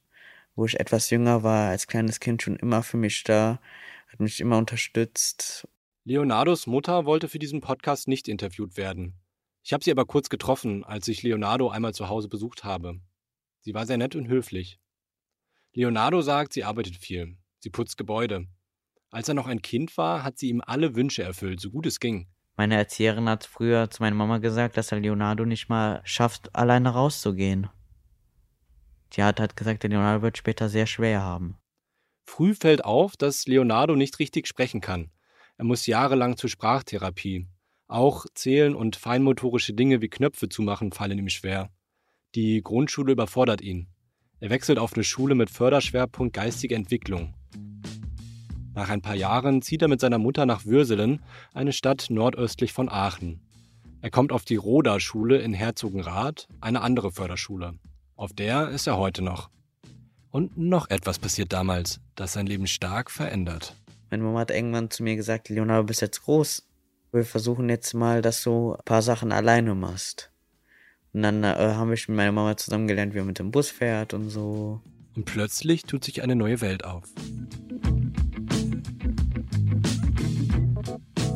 wo 0.54 0.64
ich 0.66 0.78
etwas 0.78 1.10
jünger 1.10 1.42
war, 1.42 1.70
als 1.70 1.86
kleines 1.86 2.20
Kind 2.20 2.42
schon 2.42 2.56
immer 2.56 2.82
für 2.82 2.96
mich 2.96 3.24
da, 3.24 3.60
hat 4.08 4.20
mich 4.20 4.40
immer 4.40 4.58
unterstützt 4.58 5.68
Leonardos 6.06 6.66
Mutter 6.66 7.06
wollte 7.06 7.28
für 7.30 7.38
diesen 7.38 7.62
Podcast 7.62 8.08
nicht 8.08 8.28
interviewt 8.28 8.76
werden. 8.76 9.14
Ich 9.62 9.72
habe 9.72 9.82
sie 9.82 9.90
aber 9.90 10.04
kurz 10.04 10.28
getroffen, 10.28 10.84
als 10.84 11.08
ich 11.08 11.22
Leonardo 11.22 11.70
einmal 11.70 11.94
zu 11.94 12.10
Hause 12.10 12.28
besucht 12.28 12.62
habe. 12.62 13.00
Sie 13.62 13.72
war 13.72 13.86
sehr 13.86 13.96
nett 13.96 14.14
und 14.14 14.28
höflich. 14.28 14.78
Leonardo 15.72 16.20
sagt, 16.20 16.52
sie 16.52 16.62
arbeitet 16.62 16.96
viel. 16.96 17.38
Sie 17.58 17.70
putzt 17.70 17.96
Gebäude. 17.96 18.46
Als 19.10 19.28
er 19.28 19.34
noch 19.34 19.46
ein 19.46 19.62
Kind 19.62 19.96
war, 19.96 20.24
hat 20.24 20.38
sie 20.38 20.50
ihm 20.50 20.60
alle 20.60 20.94
Wünsche 20.94 21.22
erfüllt, 21.22 21.58
so 21.58 21.70
gut 21.70 21.86
es 21.86 22.00
ging. 22.00 22.28
Meine 22.54 22.76
Erzieherin 22.76 23.26
hat 23.26 23.44
früher 23.44 23.88
zu 23.88 24.02
meiner 24.02 24.14
Mama 24.14 24.36
gesagt, 24.36 24.76
dass 24.76 24.92
er 24.92 25.00
Leonardo 25.00 25.46
nicht 25.46 25.70
mal 25.70 26.02
schafft, 26.04 26.54
alleine 26.54 26.90
rauszugehen. 26.90 27.70
Die 29.14 29.22
hat 29.22 29.40
halt 29.40 29.56
gesagt, 29.56 29.82
der 29.82 29.90
Leonardo 29.90 30.22
wird 30.22 30.36
später 30.36 30.68
sehr 30.68 30.86
schwer 30.86 31.22
haben. 31.22 31.56
Früh 32.26 32.54
fällt 32.54 32.84
auf, 32.84 33.16
dass 33.16 33.46
Leonardo 33.46 33.96
nicht 33.96 34.18
richtig 34.18 34.46
sprechen 34.46 34.80
kann. 34.80 35.10
Er 35.56 35.64
muss 35.64 35.86
jahrelang 35.86 36.36
zur 36.36 36.50
Sprachtherapie. 36.50 37.46
Auch 37.86 38.26
Zählen 38.34 38.74
und 38.74 38.96
feinmotorische 38.96 39.74
Dinge 39.74 40.00
wie 40.00 40.08
Knöpfe 40.08 40.48
zu 40.48 40.62
machen 40.62 40.90
fallen 40.90 41.18
ihm 41.18 41.28
schwer. 41.28 41.70
Die 42.34 42.62
Grundschule 42.62 43.12
überfordert 43.12 43.60
ihn. 43.60 43.88
Er 44.40 44.50
wechselt 44.50 44.78
auf 44.78 44.94
eine 44.94 45.04
Schule 45.04 45.34
mit 45.34 45.50
Förderschwerpunkt 45.50 46.34
geistige 46.34 46.74
Entwicklung. 46.74 47.34
Nach 48.74 48.88
ein 48.88 49.02
paar 49.02 49.14
Jahren 49.14 49.62
zieht 49.62 49.82
er 49.82 49.88
mit 49.88 50.00
seiner 50.00 50.18
Mutter 50.18 50.46
nach 50.46 50.64
Würselen, 50.64 51.22
eine 51.52 51.72
Stadt 51.72 52.06
nordöstlich 52.10 52.72
von 52.72 52.88
Aachen. 52.88 53.40
Er 54.00 54.10
kommt 54.10 54.32
auf 54.32 54.44
die 54.44 54.56
Roda-Schule 54.56 55.38
in 55.38 55.54
Herzogenrath, 55.54 56.48
eine 56.60 56.80
andere 56.80 57.12
Förderschule. 57.12 57.78
Auf 58.16 58.32
der 58.32 58.68
ist 58.68 58.86
er 58.86 58.96
heute 58.96 59.22
noch. 59.22 59.50
Und 60.30 60.56
noch 60.56 60.88
etwas 60.90 61.18
passiert 61.18 61.52
damals, 61.52 62.00
das 62.14 62.32
sein 62.32 62.46
Leben 62.46 62.68
stark 62.68 63.10
verändert. 63.10 63.74
Meine 64.10 64.22
Mama 64.22 64.40
hat 64.40 64.52
irgendwann 64.52 64.90
zu 64.90 65.02
mir 65.02 65.16
gesagt, 65.16 65.48
Leonardo, 65.48 65.82
du 65.82 65.86
bist 65.88 66.00
jetzt 66.00 66.22
groß. 66.22 66.64
Wir 67.12 67.24
versuchen 67.24 67.68
jetzt 67.68 67.92
mal, 67.92 68.22
dass 68.22 68.42
du 68.42 68.74
ein 68.74 68.84
paar 68.84 69.02
Sachen 69.02 69.32
alleine 69.32 69.74
machst. 69.74 70.30
Und 71.12 71.22
dann 71.22 71.42
äh, 71.42 71.54
haben 71.56 71.90
wir 71.90 71.96
mit 71.96 72.08
meiner 72.08 72.32
Mama 72.32 72.56
zusammen 72.56 72.86
gelernt, 72.86 73.14
wie 73.14 73.18
man 73.18 73.28
mit 73.28 73.38
dem 73.40 73.50
Bus 73.50 73.70
fährt 73.70 74.14
und 74.14 74.30
so. 74.30 74.80
Und 75.16 75.24
plötzlich 75.24 75.82
tut 75.82 76.04
sich 76.04 76.22
eine 76.22 76.36
neue 76.36 76.60
Welt 76.60 76.84
auf. 76.84 77.04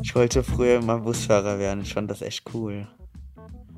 Ich 0.02 0.14
wollte 0.14 0.42
früher 0.42 0.80
mal 0.82 1.00
Busfahrer 1.00 1.58
werden. 1.58 1.82
Ich 1.82 1.94
fand 1.94 2.10
das 2.10 2.22
echt 2.22 2.54
cool. 2.54 2.88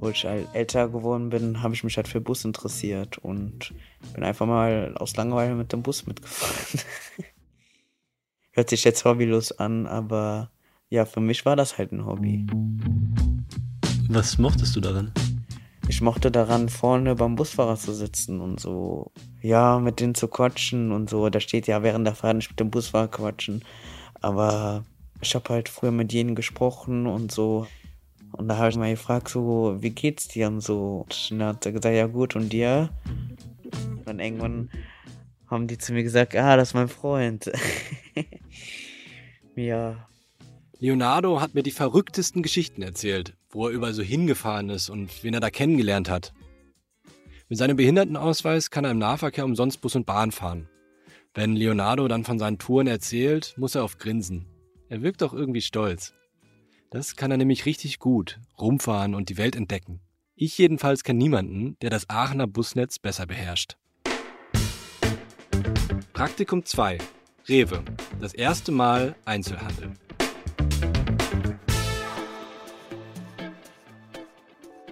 Wo 0.01 0.09
ich 0.09 0.25
halt 0.25 0.49
älter 0.55 0.89
geworden 0.89 1.29
bin, 1.29 1.63
habe 1.63 1.75
ich 1.75 1.85
mich 1.85 1.97
halt 1.97 2.09
für 2.09 2.21
Bus 2.21 2.45
interessiert 2.45 3.19
und 3.19 3.75
bin 4.15 4.25
einfach 4.25 4.47
mal 4.47 4.97
aus 4.97 5.15
Langeweile 5.17 5.55
mit 5.55 5.73
dem 5.73 5.83
Bus 5.83 6.07
mitgefahren. 6.07 6.81
Hört 8.53 8.71
sich 8.71 8.83
jetzt 8.85 9.05
hobbylos 9.05 9.53
an, 9.53 9.87
aber 9.87 10.51
ja, 10.89 11.05
für 11.05 11.21
mich 11.21 11.47
war 11.47 11.55
das 11.55 11.79
halt 11.79 11.93
ein 11.93 12.07
Hobby. 12.07 12.47
Was 14.09 14.39
mochtest 14.39 14.75
du 14.75 14.81
daran? 14.81 15.13
Ich 15.91 16.01
mochte 16.01 16.31
daran, 16.31 16.69
vorne 16.69 17.15
beim 17.15 17.35
Busfahrer 17.35 17.77
zu 17.77 17.93
sitzen 17.93 18.41
und 18.41 18.61
so, 18.61 19.13
ja, 19.43 19.79
mit 19.81 20.01
denen 20.01 20.15
zu 20.15 20.29
quatschen 20.29 20.93
und 20.93 21.11
so. 21.11 21.29
Da 21.31 21.41
steht 21.41 21.67
ja 21.67 21.83
während 21.83 22.07
der 22.07 22.15
Fahrt 22.15 22.37
nicht 22.37 22.51
mit 22.51 22.61
dem 22.61 22.71
Busfahrer 22.71 23.09
quatschen. 23.09 23.65
Aber 24.21 24.85
ich 25.21 25.35
habe 25.35 25.49
halt 25.49 25.69
früher 25.69 25.91
mit 25.91 26.13
jenen 26.13 26.35
gesprochen 26.35 27.07
und 27.07 27.33
so. 27.33 27.67
Und 28.33 28.49
da 28.49 28.57
habe 28.57 28.71
ich 28.71 28.77
mal 28.77 28.91
gefragt, 28.91 29.29
so, 29.29 29.77
wie 29.81 29.91
geht's 29.91 30.29
dir 30.29 30.49
und 30.49 30.61
so. 30.61 31.07
Und 31.09 31.31
dann 31.31 31.49
hat 31.49 31.67
er 31.67 31.73
gesagt, 31.73 31.95
ja 31.95 32.07
gut, 32.07 32.37
und 32.37 32.53
dir? 32.53 32.91
Und 33.65 34.07
dann 34.07 34.21
irgendwann 34.21 34.71
haben 35.47 35.67
die 35.67 35.79
zu 35.79 35.93
mir 35.93 36.03
gesagt, 36.03 36.37
ah, 36.37 36.57
das 36.57 36.69
ist 36.69 36.75
mein 36.75 36.89
Freund. 36.89 37.51
ja. 39.57 40.09
Leonardo 40.79 41.41
hat 41.41 41.55
mir 41.55 41.63
die 41.63 41.73
verrücktesten 41.73 42.43
Geschichten 42.43 42.83
erzählt, 42.83 43.37
wo 43.51 43.67
er 43.67 43.73
überall 43.73 43.93
so 43.93 44.03
hingefahren 44.03 44.71
ist 44.71 44.89
und 44.89 45.23
wen 45.23 45.35
er 45.35 45.41
da 45.41 45.51
kennengelernt 45.51 46.09
hat. 46.09 46.33
Mit 47.49 47.59
seinem 47.59 47.77
Behindertenausweis 47.77 48.71
kann 48.71 48.85
er 48.85 48.93
im 48.93 48.99
Nahverkehr 48.99 49.45
umsonst 49.45 49.81
Bus 49.81 49.97
und 49.97 50.07
Bahn 50.07 50.31
fahren. 50.31 50.69
Wenn 51.35 51.57
Leonardo 51.57 52.07
dann 52.09 52.25
von 52.25 52.39
seinen 52.39 52.59
Touren 52.59 52.87
erzählt, 52.87 53.55
muss 53.57 53.75
er 53.75 53.85
oft 53.85 53.99
grinsen. 53.99 54.47
Er 54.89 55.03
wirkt 55.03 55.23
auch 55.23 55.33
irgendwie 55.33 55.61
stolz. 55.61 56.15
Das 56.93 57.15
kann 57.15 57.31
er 57.31 57.37
nämlich 57.37 57.67
richtig 57.67 58.01
gut, 58.01 58.41
rumfahren 58.59 59.15
und 59.15 59.29
die 59.29 59.37
Welt 59.37 59.55
entdecken. 59.55 60.01
Ich 60.35 60.59
jedenfalls 60.59 61.05
kenne 61.05 61.21
niemanden, 61.21 61.77
der 61.83 61.89
das 61.89 62.11
Aachener 62.11 62.49
Busnetz 62.49 62.99
besser 62.99 63.27
beherrscht. 63.27 63.77
Praktikum 66.13 66.65
2. 66.65 66.99
Rewe. 67.47 67.85
Das 68.21 68.35
erste 68.35 68.73
Mal 68.73 69.15
Einzelhandel. 69.25 69.93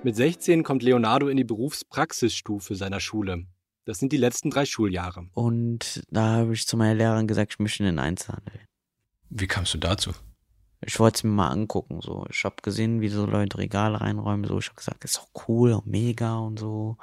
Mit 0.04 0.14
16 0.14 0.62
kommt 0.62 0.84
Leonardo 0.84 1.26
in 1.26 1.36
die 1.36 1.42
Berufspraxisstufe 1.42 2.76
seiner 2.76 3.00
Schule. 3.00 3.46
Das 3.86 3.98
sind 3.98 4.12
die 4.12 4.18
letzten 4.18 4.50
drei 4.50 4.66
Schuljahre. 4.66 5.26
Und 5.34 6.04
da 6.10 6.36
habe 6.36 6.52
ich 6.52 6.64
zu 6.64 6.76
meiner 6.76 6.94
Lehrerin 6.94 7.26
gesagt, 7.26 7.54
ich 7.54 7.58
möchte 7.58 7.82
in 7.82 7.86
den 7.86 7.98
Einzelhandel. 7.98 8.60
Wie 9.30 9.48
kamst 9.48 9.74
du 9.74 9.78
dazu? 9.78 10.12
Ich 10.80 10.98
wollte 11.00 11.16
es 11.16 11.24
mir 11.24 11.30
mal 11.30 11.50
angucken. 11.50 12.00
So. 12.00 12.26
Ich 12.30 12.44
habe 12.44 12.56
gesehen, 12.62 13.00
wie 13.00 13.08
so 13.08 13.26
Leute 13.26 13.58
Regale 13.58 14.00
reinräumen. 14.00 14.44
So. 14.44 14.58
Ich 14.58 14.66
habe 14.66 14.76
gesagt, 14.76 15.04
das 15.04 15.12
ist 15.12 15.18
doch 15.18 15.48
cool 15.48 15.72
und 15.72 15.86
mega 15.86 16.36
und 16.38 16.58
so. 16.58 16.96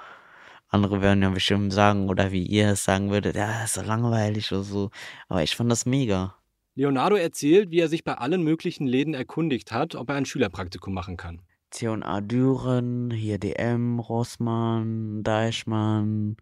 Andere 0.69 1.01
werden 1.01 1.21
ja 1.21 1.29
bestimmt 1.29 1.71
sagen, 1.71 2.09
oder 2.09 2.31
wie 2.31 2.43
ihr 2.43 2.69
es 2.69 2.83
sagen 2.83 3.09
würdet, 3.09 3.35
ja, 3.35 3.47
das 3.47 3.65
ist 3.65 3.73
so 3.75 3.81
langweilig 3.81 4.51
oder 4.51 4.63
so. 4.63 4.89
Aber 5.29 5.43
ich 5.43 5.55
fand 5.55 5.71
das 5.71 5.85
mega. 5.85 6.35
Leonardo 6.75 7.15
erzählt, 7.15 7.71
wie 7.71 7.79
er 7.79 7.87
sich 7.87 8.03
bei 8.03 8.15
allen 8.15 8.43
möglichen 8.43 8.85
Läden 8.85 9.13
erkundigt 9.13 9.71
hat, 9.71 9.95
ob 9.95 10.09
er 10.09 10.15
ein 10.15 10.25
Schülerpraktikum 10.25 10.93
machen 10.93 11.15
kann. 11.15 11.41
C&A 11.71 12.21
Düren, 12.21 13.11
hier 13.11 13.37
DM, 13.37 13.99
Rossmann, 13.99 15.23
Deichmann, 15.23 16.35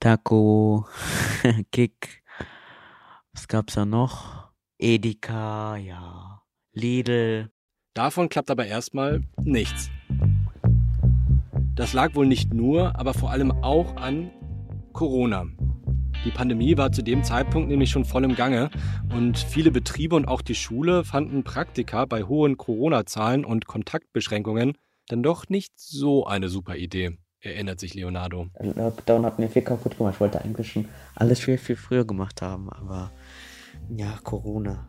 Taco, 0.00 0.86
Kick. 1.72 2.22
Was 3.32 3.48
gab's 3.48 3.74
da 3.74 3.86
noch? 3.86 4.50
Edeka, 4.78 5.76
ja. 5.76 6.41
Lidl. 6.74 7.50
Davon 7.92 8.30
klappt 8.30 8.50
aber 8.50 8.66
erstmal 8.66 9.22
nichts. 9.42 9.90
Das 11.74 11.92
lag 11.92 12.14
wohl 12.14 12.26
nicht 12.26 12.54
nur, 12.54 12.98
aber 12.98 13.12
vor 13.12 13.30
allem 13.30 13.50
auch 13.50 13.96
an 13.96 14.30
Corona. 14.94 15.46
Die 16.24 16.30
Pandemie 16.30 16.76
war 16.78 16.92
zu 16.92 17.02
dem 17.02 17.24
Zeitpunkt 17.24 17.68
nämlich 17.68 17.90
schon 17.90 18.06
voll 18.06 18.24
im 18.24 18.36
Gange 18.36 18.70
und 19.14 19.36
viele 19.38 19.70
Betriebe 19.70 20.16
und 20.16 20.26
auch 20.26 20.40
die 20.40 20.54
Schule 20.54 21.04
fanden 21.04 21.44
Praktika 21.44 22.06
bei 22.06 22.22
hohen 22.22 22.56
Corona-Zahlen 22.56 23.44
und 23.44 23.66
Kontaktbeschränkungen 23.66 24.74
dann 25.08 25.22
doch 25.22 25.48
nicht 25.48 25.72
so 25.76 26.26
eine 26.26 26.48
super 26.48 26.76
Idee, 26.76 27.18
erinnert 27.40 27.80
sich 27.80 27.92
Leonardo. 27.94 28.46
Lockdown 28.60 29.26
hat 29.26 29.38
mir 29.38 29.50
viel 29.50 29.62
kaputt 29.62 29.98
gemacht. 29.98 30.14
Ich 30.14 30.20
wollte 30.20 30.40
eigentlich 30.40 30.72
schon 30.72 30.88
alles 31.16 31.40
viel, 31.40 31.58
viel 31.58 31.76
früher 31.76 32.06
gemacht 32.06 32.40
haben, 32.40 32.70
aber 32.70 33.10
ja, 33.90 34.18
Corona. 34.22 34.88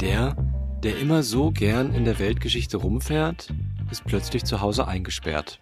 Der, 0.00 0.34
der 0.82 0.98
immer 0.98 1.22
so 1.22 1.50
gern 1.50 1.92
in 1.94 2.06
der 2.06 2.18
Weltgeschichte 2.18 2.78
rumfährt, 2.78 3.52
ist 3.90 4.02
plötzlich 4.04 4.44
zu 4.44 4.62
Hause 4.62 4.88
eingesperrt. 4.88 5.60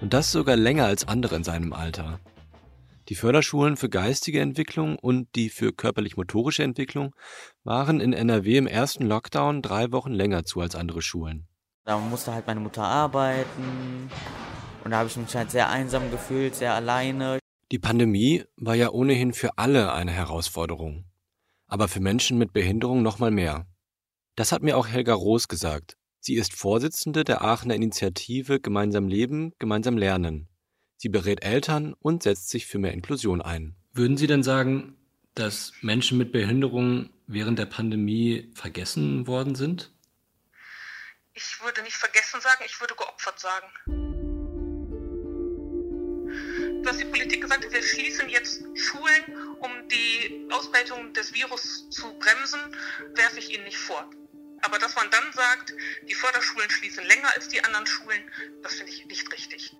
Und 0.00 0.14
das 0.14 0.30
sogar 0.30 0.54
länger 0.54 0.84
als 0.84 1.08
andere 1.08 1.34
in 1.34 1.42
seinem 1.42 1.72
Alter. 1.72 2.20
Die 3.08 3.16
Förderschulen 3.16 3.76
für 3.76 3.88
geistige 3.88 4.38
Entwicklung 4.38 4.96
und 4.96 5.34
die 5.34 5.48
für 5.48 5.72
körperlich-motorische 5.72 6.62
Entwicklung 6.62 7.16
waren 7.64 7.98
in 7.98 8.12
NRW 8.12 8.58
im 8.58 8.68
ersten 8.68 9.06
Lockdown 9.06 9.60
drei 9.60 9.90
Wochen 9.90 10.12
länger 10.12 10.44
zu 10.44 10.60
als 10.60 10.76
andere 10.76 11.02
Schulen. 11.02 11.48
Da 11.84 11.98
musste 11.98 12.32
halt 12.32 12.46
meine 12.46 12.60
Mutter 12.60 12.84
arbeiten 12.84 14.08
und 14.84 14.92
da 14.92 14.98
habe 14.98 15.08
ich 15.08 15.16
mich 15.16 15.34
halt 15.34 15.50
sehr 15.50 15.68
einsam 15.68 16.12
gefühlt, 16.12 16.54
sehr 16.54 16.74
alleine. 16.74 17.40
Die 17.72 17.80
Pandemie 17.80 18.44
war 18.56 18.76
ja 18.76 18.90
ohnehin 18.90 19.32
für 19.32 19.58
alle 19.58 19.92
eine 19.92 20.12
Herausforderung, 20.12 21.06
aber 21.66 21.88
für 21.88 22.00
Menschen 22.00 22.38
mit 22.38 22.52
Behinderung 22.52 23.02
noch 23.02 23.18
mal 23.18 23.32
mehr. 23.32 23.66
Das 24.36 24.52
hat 24.52 24.62
mir 24.62 24.76
auch 24.76 24.86
Helga 24.86 25.14
Roos 25.14 25.48
gesagt. 25.48 25.96
Sie 26.20 26.34
ist 26.34 26.52
Vorsitzende 26.54 27.24
der 27.24 27.42
Aachener 27.42 27.74
Initiative 27.74 28.60
Gemeinsam 28.60 29.08
Leben, 29.08 29.52
Gemeinsam 29.58 29.96
Lernen. 29.96 30.48
Sie 30.96 31.08
berät 31.08 31.42
Eltern 31.42 31.94
und 31.94 32.22
setzt 32.22 32.50
sich 32.50 32.66
für 32.66 32.78
mehr 32.78 32.92
Inklusion 32.92 33.40
ein. 33.40 33.74
Würden 33.92 34.18
Sie 34.18 34.26
denn 34.26 34.42
sagen, 34.42 34.96
dass 35.34 35.72
Menschen 35.80 36.18
mit 36.18 36.30
Behinderung 36.30 37.10
während 37.26 37.58
der 37.58 37.66
Pandemie 37.66 38.50
vergessen 38.54 39.26
worden 39.26 39.54
sind? 39.54 39.92
Ich 41.32 41.62
würde 41.62 41.82
nicht 41.82 41.96
vergessen 41.96 42.40
sagen, 42.40 42.62
ich 42.66 42.78
würde 42.80 42.94
geopfert 42.94 43.38
sagen. 43.38 43.66
Was 46.84 46.98
die 46.98 47.04
Politik 47.04 47.40
gesagt 47.40 47.64
hat, 47.64 47.72
wir 47.72 47.82
schließen 47.82 48.28
jetzt 48.28 48.62
Schulen, 48.74 49.56
um 49.60 49.70
die 49.88 50.48
Ausbreitung 50.50 51.12
des 51.14 51.32
Virus 51.32 51.88
zu 51.90 52.12
bremsen, 52.18 52.60
werfe 53.14 53.38
ich 53.38 53.54
Ihnen 53.54 53.64
nicht 53.64 53.78
vor. 53.78 54.10
Aber 54.62 54.78
dass 54.78 54.94
man 54.94 55.06
dann 55.10 55.32
sagt, 55.32 55.74
die 56.08 56.14
Förderschulen 56.14 56.70
schließen 56.70 57.04
länger 57.06 57.28
als 57.34 57.48
die 57.48 57.62
anderen 57.64 57.86
Schulen, 57.86 58.22
das 58.62 58.74
finde 58.74 58.92
ich 58.92 59.06
nicht 59.06 59.32
richtig. 59.32 59.76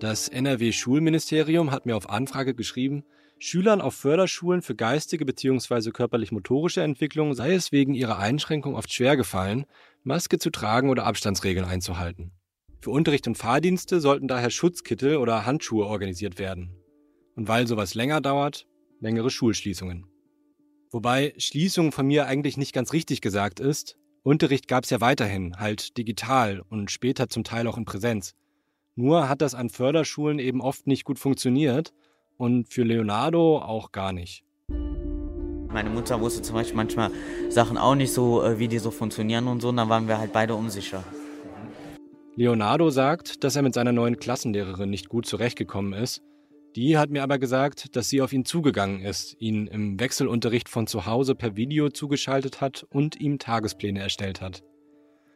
Das 0.00 0.28
NRW-Schulministerium 0.28 1.72
hat 1.72 1.84
mir 1.84 1.96
auf 1.96 2.08
Anfrage 2.08 2.54
geschrieben, 2.54 3.04
Schülern 3.40 3.80
auf 3.80 3.94
Förderschulen 3.94 4.62
für 4.62 4.74
geistige 4.74 5.24
bzw. 5.24 5.90
körperlich-motorische 5.90 6.82
Entwicklung 6.82 7.34
sei 7.34 7.54
es 7.54 7.72
wegen 7.72 7.94
ihrer 7.94 8.18
Einschränkung 8.18 8.74
oft 8.74 8.92
schwer 8.92 9.16
gefallen, 9.16 9.64
Maske 10.02 10.38
zu 10.38 10.50
tragen 10.50 10.90
oder 10.90 11.04
Abstandsregeln 11.04 11.66
einzuhalten. 11.66 12.32
Für 12.80 12.90
Unterricht 12.90 13.26
und 13.26 13.36
Fahrdienste 13.36 14.00
sollten 14.00 14.28
daher 14.28 14.50
Schutzkittel 14.50 15.16
oder 15.16 15.46
Handschuhe 15.46 15.86
organisiert 15.86 16.38
werden. 16.38 16.76
Und 17.34 17.48
weil 17.48 17.66
sowas 17.66 17.94
länger 17.94 18.20
dauert, 18.20 18.66
längere 19.00 19.30
Schulschließungen. 19.30 20.06
Wobei 20.90 21.34
Schließung 21.36 21.92
von 21.92 22.06
mir 22.06 22.26
eigentlich 22.26 22.56
nicht 22.56 22.72
ganz 22.72 22.92
richtig 22.92 23.20
gesagt 23.20 23.60
ist. 23.60 23.96
Unterricht 24.22 24.68
gab 24.68 24.84
es 24.84 24.90
ja 24.90 25.00
weiterhin, 25.00 25.56
halt 25.58 25.96
digital 25.98 26.62
und 26.68 26.90
später 26.90 27.28
zum 27.28 27.44
Teil 27.44 27.66
auch 27.66 27.76
in 27.76 27.84
Präsenz. 27.84 28.34
Nur 28.94 29.28
hat 29.28 29.42
das 29.42 29.54
an 29.54 29.68
Förderschulen 29.68 30.38
eben 30.38 30.60
oft 30.60 30.86
nicht 30.86 31.04
gut 31.04 31.18
funktioniert 31.18 31.92
und 32.36 32.68
für 32.68 32.84
Leonardo 32.84 33.58
auch 33.58 33.92
gar 33.92 34.12
nicht. 34.12 34.44
Meine 35.70 35.90
Mutter 35.90 36.20
wusste 36.20 36.40
zum 36.40 36.54
Beispiel 36.54 36.76
manchmal 36.76 37.10
Sachen 37.50 37.76
auch 37.76 37.94
nicht 37.94 38.12
so, 38.12 38.42
äh, 38.42 38.58
wie 38.58 38.68
die 38.68 38.78
so 38.78 38.90
funktionieren 38.90 39.46
und 39.46 39.60
so, 39.60 39.68
und 39.68 39.76
dann 39.76 39.90
waren 39.90 40.08
wir 40.08 40.18
halt 40.18 40.32
beide 40.32 40.54
unsicher. 40.54 41.04
Leonardo 42.36 42.88
sagt, 42.88 43.44
dass 43.44 43.56
er 43.56 43.62
mit 43.62 43.74
seiner 43.74 43.92
neuen 43.92 44.18
Klassenlehrerin 44.18 44.88
nicht 44.88 45.08
gut 45.08 45.26
zurechtgekommen 45.26 45.92
ist. 45.92 46.22
Die 46.78 46.96
hat 46.96 47.10
mir 47.10 47.24
aber 47.24 47.40
gesagt, 47.40 47.96
dass 47.96 48.08
sie 48.08 48.22
auf 48.22 48.32
ihn 48.32 48.44
zugegangen 48.44 49.00
ist, 49.00 49.34
ihn 49.40 49.66
im 49.66 49.98
Wechselunterricht 49.98 50.68
von 50.68 50.86
zu 50.86 51.06
Hause 51.06 51.34
per 51.34 51.56
Video 51.56 51.88
zugeschaltet 51.88 52.60
hat 52.60 52.84
und 52.88 53.20
ihm 53.20 53.40
Tagespläne 53.40 53.98
erstellt 53.98 54.40
hat. 54.40 54.62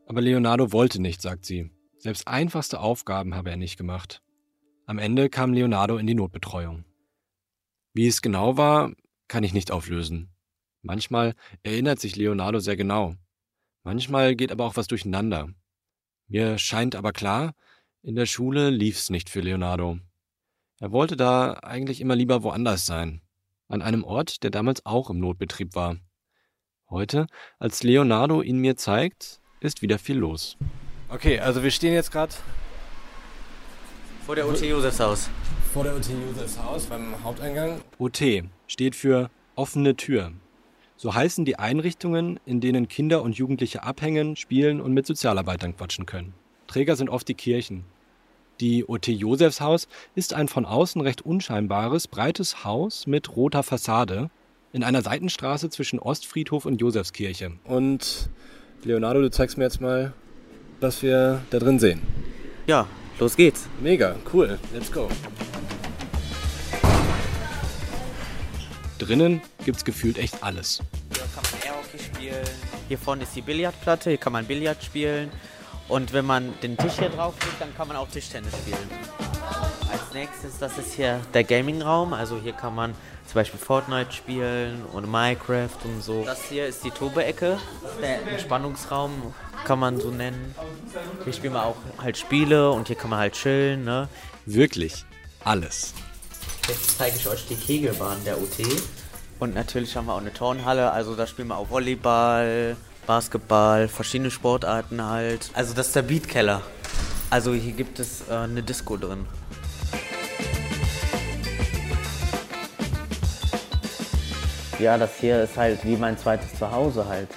Aber 0.07 0.21
Leonardo 0.21 0.71
wollte 0.71 1.03
nicht, 1.03 1.21
sagt 1.21 1.45
sie. 1.45 1.73
Selbst 1.99 2.29
einfachste 2.29 2.79
Aufgaben 2.79 3.35
habe 3.35 3.51
er 3.51 3.57
nicht 3.57 3.77
gemacht. 3.77 4.23
Am 4.87 4.99
Ende 4.99 5.29
kam 5.29 5.53
Leonardo 5.53 5.97
in 5.97 6.07
die 6.07 6.15
Notbetreuung. 6.15 6.85
Wie 7.93 8.07
es 8.07 8.23
genau 8.23 8.57
war, 8.57 8.93
kann 9.27 9.43
ich 9.43 9.53
nicht 9.53 9.73
auflösen. 9.73 10.31
Manchmal 10.81 11.35
erinnert 11.65 11.99
sich 11.99 12.15
Leonardo 12.15 12.61
sehr 12.61 12.77
genau. 12.77 13.17
Manchmal 13.83 14.37
geht 14.37 14.53
aber 14.53 14.65
auch 14.65 14.77
was 14.77 14.87
durcheinander. 14.87 15.49
Mir 16.29 16.57
scheint 16.59 16.95
aber 16.95 17.11
klar, 17.11 17.57
in 18.01 18.15
der 18.15 18.27
Schule 18.27 18.71
lief's 18.71 19.11
nicht 19.11 19.29
für 19.29 19.41
Leonardo. 19.41 19.99
Er 20.83 20.91
wollte 20.91 21.17
da 21.17 21.53
eigentlich 21.63 22.01
immer 22.01 22.17
lieber 22.17 22.43
woanders 22.43 22.87
sein. 22.87 23.21
An 23.69 23.83
einem 23.83 24.03
Ort, 24.03 24.43
der 24.43 24.51
damals 24.51 24.85
auch 24.85 25.11
im 25.11 25.21
Notbetrieb 25.21 25.77
war. 25.77 25.99
Heute, 26.91 27.29
als 27.61 27.85
Leonardo 27.85 28.43
ihn 28.43 28.59
mir 28.59 28.77
zeigt, 28.77 29.41
ist 29.61 29.81
wieder 29.81 30.01
viel 30.01 30.17
los. 30.17 30.57
Okay, 31.09 31.39
also 31.39 31.63
wir 31.63 31.71
stehen 31.71 31.95
jetzt 31.95 32.11
gerade 32.11 32.35
vor 34.27 34.35
der 34.35 34.49
OT 34.49 34.63
Josephshaus. 34.63 35.31
Vor 35.73 35.85
der 35.85 35.95
OT 35.95 36.09
Josephshaus 36.09 36.87
beim 36.87 37.15
Haupteingang. 37.23 37.81
OT 38.01 38.43
steht 38.67 38.97
für 38.97 39.31
offene 39.55 39.95
Tür. 39.95 40.33
So 40.97 41.15
heißen 41.15 41.45
die 41.45 41.61
Einrichtungen, 41.61 42.41
in 42.45 42.61
denen 42.61 42.89
Kinder 42.89 43.23
und 43.23 43.37
Jugendliche 43.37 43.85
abhängen, 43.85 44.35
spielen 44.35 44.81
und 44.81 44.93
mit 44.93 45.07
Sozialarbeitern 45.07 45.77
quatschen 45.77 46.07
können. 46.07 46.35
Träger 46.67 46.97
sind 46.97 47.09
oft 47.09 47.29
die 47.29 47.35
Kirchen. 47.35 47.85
Die 48.61 48.85
OT 48.87 49.09
Josefshaus 49.09 49.89
ist 50.15 50.35
ein 50.35 50.49
von 50.49 50.65
außen 50.65 51.01
recht 51.01 51.23
unscheinbares, 51.23 52.07
breites 52.07 52.65
Haus 52.65 53.07
mit 53.07 53.35
roter 53.37 53.63
Fassade 53.63 54.31
in 54.73 54.85
einer 54.85 55.03
Seitenstraße 55.03 55.69
zwischen 55.71 55.99
Ostfriedhof 55.99 56.65
und 56.65 56.81
Josefskirche. 56.81 57.53
Und 57.65 58.31
Leonardo, 58.85 59.21
du 59.21 59.31
zeigst 59.31 59.59
mir 59.59 59.65
jetzt 59.65 59.81
mal, 59.81 60.13
was 60.81 61.03
wir 61.03 61.43
da 61.51 61.59
drin 61.59 61.79
sehen. 61.79 62.03
Ja, 62.67 62.87
los 63.19 63.37
geht's. 63.37 63.69
Mega, 63.81 64.17
cool. 64.33 64.59
Let's 64.73 64.91
go. 64.91 65.09
Drinnen 68.99 69.43
gibt's 69.65 69.85
gefühlt 69.85 70.19
echt 70.19 70.43
alles. 70.43 70.81
Hier 71.13 71.25
kann 71.35 71.43
man 71.43 71.75
Airhockey 71.75 71.99
spielen. 71.99 72.47
Hier 72.89 72.99
vorne 72.99 73.23
ist 73.25 73.35
die 73.35 73.43
Billardplatte, 73.43 74.11
hier 74.11 74.19
kann 74.19 74.33
man 74.33 74.47
Billard 74.47 74.83
spielen. 74.83 75.31
Und 75.93 76.15
wenn 76.15 76.25
man 76.25 76.59
den 76.63 76.79
Tisch 76.79 76.95
hier 76.99 77.11
drauf 77.11 77.35
legt, 77.45 77.61
dann 77.61 77.77
kann 77.77 77.87
man 77.87 77.99
auch 77.99 78.09
Tischtennis 78.09 78.55
spielen. 78.55 78.91
Als 79.91 80.01
nächstes, 80.15 80.59
das 80.59 80.79
ist 80.79 80.95
hier 80.95 81.21
der 81.35 81.45
Gaming-Raum. 81.45 82.15
Also 82.15 82.39
hier 82.39 82.55
kann 82.55 82.75
man 82.75 82.95
zum 83.27 83.35
Beispiel 83.35 83.61
Fortnite 83.61 84.11
spielen 84.11 84.87
und 84.95 85.07
Minecraft 85.07 85.77
und 85.85 86.03
so. 86.03 86.25
Das 86.25 86.45
hier 86.49 86.67
ist 86.67 86.83
die 86.83 86.91
Tobe-Ecke, 86.91 87.59
der 88.01 88.27
Entspannungsraum, 88.27 89.35
kann 89.67 89.81
man 89.81 90.01
so 90.01 90.09
nennen. 90.09 90.55
Hier 91.25 91.35
spielen 91.35 91.53
wir 91.53 91.67
auch 91.67 91.77
halt 92.01 92.17
Spiele 92.17 92.71
und 92.71 92.87
hier 92.87 92.97
kann 92.97 93.11
man 93.11 93.19
halt 93.19 93.35
chillen. 93.35 93.85
Ne? 93.85 94.09
Wirklich 94.47 95.05
alles. 95.45 95.93
Jetzt 96.69 96.97
zeige 96.97 97.17
ich 97.17 97.29
euch 97.29 97.47
die 97.49 97.57
Kegelbahn 97.57 98.17
der 98.25 98.41
UT. 98.41 98.57
Und 99.41 99.55
natürlich 99.55 99.95
haben 99.95 100.07
wir 100.07 100.15
auch 100.15 100.23
eine 100.23 100.33
Turnhalle, 100.33 100.91
also 100.91 101.15
da 101.17 101.27
spielen 101.27 101.49
wir 101.49 101.59
auch 101.59 101.69
Volleyball, 101.69 102.79
Basketball, 103.07 103.89
verschiedene 103.89 104.31
Sportarten 104.31 105.05
halt. 105.05 105.51
Also 105.55 105.75
das 105.75 105.89
ist 105.89 105.97
der 105.97 106.03
Beatkeller. 106.03 106.63
Also 107.31 107.55
hier 107.55 107.73
gibt 107.73 107.99
es 107.99 108.29
äh, 108.29 108.35
eine 108.35 108.63
Disco 108.63 108.97
drin. 108.97 109.27
Ja, 114.79 114.99
das 114.99 115.19
hier 115.19 115.45
ist 115.45 115.57
halt 115.57 115.85
wie 115.85 115.97
mein 115.97 116.19
zweites 116.19 116.59
Zuhause 116.59 117.07
halt, 117.07 117.29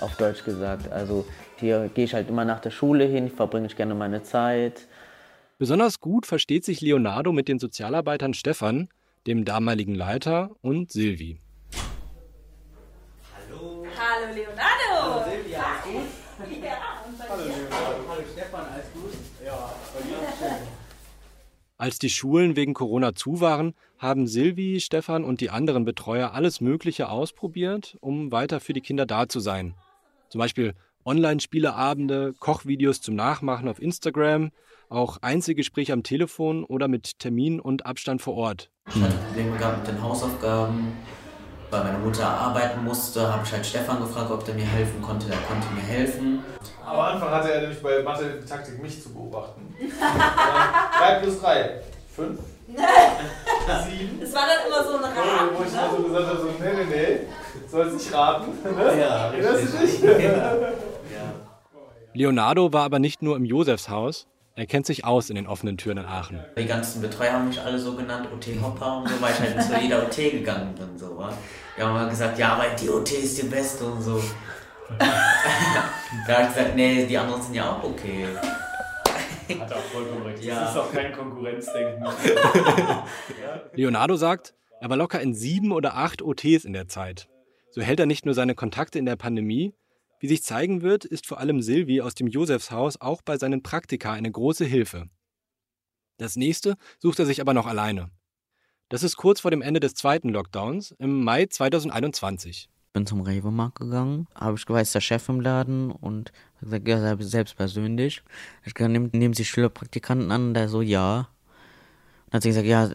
auf 0.00 0.16
Deutsch 0.16 0.44
gesagt. 0.44 0.92
Also 0.92 1.24
hier 1.56 1.90
gehe 1.94 2.04
ich 2.04 2.14
halt 2.14 2.28
immer 2.28 2.44
nach 2.44 2.60
der 2.60 2.70
Schule 2.70 3.04
hin, 3.04 3.30
verbringe 3.30 3.66
ich 3.66 3.76
gerne 3.76 3.94
meine 3.94 4.22
Zeit. 4.22 4.86
Besonders 5.58 5.98
gut 5.98 6.26
versteht 6.26 6.64
sich 6.64 6.80
Leonardo 6.80 7.32
mit 7.32 7.48
den 7.48 7.58
Sozialarbeitern 7.58 8.34
Stefan, 8.34 8.88
dem 9.26 9.44
damaligen 9.44 9.94
Leiter, 9.94 10.50
und 10.60 10.92
Silvi. 10.92 11.40
Hallo. 13.98 14.32
Leonardo. 14.32 15.24
Hallo 15.24 15.24
Silvia, 15.28 15.58
alles 15.58 15.84
gut? 15.84 16.62
Ja, 16.62 17.02
und 17.04 17.18
bei 17.18 17.28
Hallo 17.28 17.42
dir? 17.42 17.48
Leonardo. 17.50 18.08
Hallo 18.08 18.22
Stefan, 18.32 18.66
alles 18.72 18.86
gut? 18.92 19.12
Ja, 19.44 19.74
bei 19.92 20.08
dir 20.08 20.16
auch 20.18 20.38
schön. 20.38 20.68
Als 21.78 21.98
die 21.98 22.10
Schulen 22.10 22.54
wegen 22.54 22.74
Corona 22.74 23.14
zu 23.16 23.40
waren, 23.40 23.74
haben 23.98 24.28
Silvi, 24.28 24.78
Stefan 24.80 25.24
und 25.24 25.40
die 25.40 25.50
anderen 25.50 25.84
Betreuer 25.84 26.32
alles 26.32 26.60
Mögliche 26.60 27.08
ausprobiert, 27.08 27.96
um 28.00 28.30
weiter 28.30 28.60
für 28.60 28.72
die 28.72 28.80
Kinder 28.80 29.04
da 29.04 29.28
zu 29.28 29.40
sein. 29.40 29.74
Zum 30.28 30.38
Beispiel 30.38 30.74
Online-Spieleabende, 31.04 32.34
Kochvideos 32.38 33.00
zum 33.00 33.16
Nachmachen 33.16 33.68
auf 33.68 33.82
Instagram, 33.82 34.50
auch 34.88 35.18
Einzelgespräche 35.22 35.92
am 35.92 36.04
Telefon 36.04 36.64
oder 36.64 36.86
mit 36.86 37.18
Termin 37.18 37.58
und 37.58 37.84
Abstand 37.84 38.22
vor 38.22 38.34
Ort. 38.34 38.70
Ich 38.88 39.02
hatte 39.02 39.16
Probleme 39.16 39.56
gehabt 39.56 39.78
mit 39.78 39.88
den 39.88 40.02
Hausaufgaben. 40.02 40.92
Weil 41.70 41.84
meine 41.84 41.98
Mutter 41.98 42.26
arbeiten 42.26 42.82
musste, 42.84 43.30
habe 43.30 43.42
ich 43.44 43.52
halt 43.52 43.66
Stefan 43.66 44.00
gefragt, 44.00 44.30
ob 44.30 44.44
der 44.44 44.54
mir 44.54 44.64
helfen 44.64 45.02
konnte. 45.02 45.26
Der 45.26 45.36
konnte 45.38 45.66
mir 45.74 45.82
helfen. 45.82 46.42
Am 46.84 46.98
Anfang 46.98 47.30
hatte 47.30 47.52
er 47.52 47.60
nämlich 47.60 47.82
bei 47.82 48.02
Mathe 48.02 48.40
die 48.42 48.46
Taktik, 48.46 48.80
mich 48.82 49.02
zu 49.02 49.12
beobachten. 49.12 49.74
3 50.98 51.14
plus 51.20 51.40
3. 51.40 51.80
5. 52.16 52.40
7. 52.68 54.22
Es 54.22 54.34
war 54.34 54.42
dann 54.46 54.66
immer 54.66 54.84
so 54.84 54.96
ein 54.96 55.04
Rahmen. 55.04 55.50
Wo 55.56 55.62
ich 55.64 55.72
ne? 55.72 55.76
mal 55.76 55.90
so 55.94 56.02
gesagt 56.02 56.26
habe, 56.26 56.38
so, 56.38 56.46
nee, 56.46 56.72
nee, 56.74 56.84
nee, 56.90 57.18
sollst 57.70 57.94
nicht 57.96 58.14
raten. 58.14 58.46
Ja, 58.64 59.30
Erinnerst 59.30 59.74
du 59.74 59.78
richtig. 59.78 60.00
dich? 60.16 60.24
Ja. 60.24 60.52
Leonardo 62.14 62.72
war 62.72 62.84
aber 62.84 62.98
nicht 62.98 63.22
nur 63.22 63.36
im 63.36 63.44
Josefshaus, 63.44 64.26
er 64.58 64.66
kennt 64.66 64.86
sich 64.86 65.04
aus 65.04 65.30
in 65.30 65.36
den 65.36 65.46
offenen 65.46 65.76
Türen 65.76 65.98
in 65.98 66.04
Aachen. 66.04 66.40
Die 66.58 66.66
ganzen 66.66 67.00
Betreuer 67.00 67.34
haben 67.34 67.46
mich 67.46 67.60
alle 67.60 67.78
so 67.78 67.94
genannt, 67.94 68.26
OT-Hopper 68.34 68.98
und 68.98 69.08
so, 69.08 69.22
weil 69.22 69.32
ich 69.32 69.38
halt 69.38 69.62
zu 69.62 69.78
jeder 69.80 70.02
OT 70.02 70.16
gegangen 70.16 70.74
bin. 70.74 70.98
So, 70.98 71.16
wa? 71.16 71.32
Die 71.76 71.82
haben 71.82 71.92
mal 71.92 72.08
gesagt, 72.08 72.40
ja, 72.40 72.54
aber 72.54 72.64
die 72.70 72.90
OT 72.90 73.12
ist 73.12 73.40
die 73.40 73.46
beste 73.46 73.84
und 73.84 74.02
so. 74.02 74.20
da 74.98 75.06
habe 76.34 76.42
ich 76.42 76.54
gesagt, 76.54 76.74
nee, 76.74 77.06
die 77.06 77.16
anderen 77.16 77.40
sind 77.40 77.54
ja 77.54 77.70
auch 77.70 77.84
okay. 77.84 78.26
Hat 79.60 79.70
er 79.70 79.76
auch 79.76 79.80
vollkommen 79.80 80.26
recht. 80.26 80.42
Ja. 80.42 80.60
Das 80.60 80.70
ist 80.72 80.76
auch 80.76 80.92
kein 80.92 81.12
Konkurrenzdenken. 81.12 82.04
Leonardo 83.74 84.16
sagt, 84.16 84.54
er 84.80 84.90
war 84.90 84.96
locker 84.96 85.20
in 85.20 85.34
sieben 85.34 85.70
oder 85.70 85.94
acht 85.94 86.20
OTs 86.20 86.64
in 86.64 86.72
der 86.72 86.88
Zeit. 86.88 87.28
So 87.70 87.80
hält 87.80 88.00
er 88.00 88.06
nicht 88.06 88.26
nur 88.26 88.34
seine 88.34 88.56
Kontakte 88.56 88.98
in 88.98 89.06
der 89.06 89.14
Pandemie, 89.14 89.72
wie 90.20 90.28
sich 90.28 90.42
zeigen 90.42 90.82
wird, 90.82 91.04
ist 91.04 91.26
vor 91.26 91.38
allem 91.38 91.62
Silvi 91.62 92.00
aus 92.00 92.14
dem 92.14 92.26
Josefshaus 92.26 93.00
auch 93.00 93.22
bei 93.22 93.38
seinen 93.38 93.62
Praktika 93.62 94.12
eine 94.12 94.30
große 94.30 94.64
Hilfe. 94.64 95.08
Das 96.16 96.36
nächste 96.36 96.76
sucht 96.98 97.18
er 97.20 97.26
sich 97.26 97.40
aber 97.40 97.54
noch 97.54 97.66
alleine. 97.66 98.10
Das 98.88 99.02
ist 99.02 99.16
kurz 99.16 99.40
vor 99.40 99.50
dem 99.50 99.62
Ende 99.62 99.80
des 99.80 99.94
zweiten 99.94 100.30
Lockdowns 100.30 100.92
im 100.98 101.22
Mai 101.22 101.46
2021. 101.46 102.68
bin 102.94 103.06
zum 103.06 103.20
Rewe-Markt 103.20 103.78
gegangen, 103.78 104.26
habe 104.34 104.56
ich 104.56 104.66
gewusst, 104.66 104.94
der 104.94 105.00
Chef 105.00 105.28
im 105.28 105.40
Laden 105.40 105.92
und 105.92 106.32
gesagt, 106.60 106.88
ja, 106.88 107.16
selbst- 107.20 107.56
persönlich. 107.56 108.22
Ich 108.64 108.74
gesagt, 108.74 108.90
nehmen, 108.90 109.10
nehmen 109.12 109.34
Sie 109.34 109.44
Schülerpraktikanten 109.44 110.32
an? 110.32 110.54
Der 110.54 110.68
so, 110.68 110.80
ja. 110.80 111.28
Dann 112.30 112.38
hat 112.38 112.42
sie 112.42 112.48
gesagt, 112.48 112.66
ja, 112.66 112.90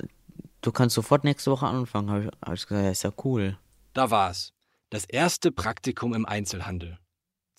du 0.61 0.71
kannst 0.71 0.95
sofort 0.95 1.23
nächste 1.23 1.51
Woche 1.51 1.67
anfangen. 1.67 2.09
Habe 2.09 2.23
ich, 2.25 2.27
hab 2.41 2.53
ich 2.55 2.67
gesagt, 2.67 2.83
ja, 2.83 2.91
ist 2.91 3.03
ja 3.03 3.13
cool. 3.23 3.57
Da 3.93 4.09
war's. 4.11 4.51
Das 4.89 5.05
erste 5.05 5.51
Praktikum 5.51 6.13
im 6.13 6.25
Einzelhandel. 6.25 6.97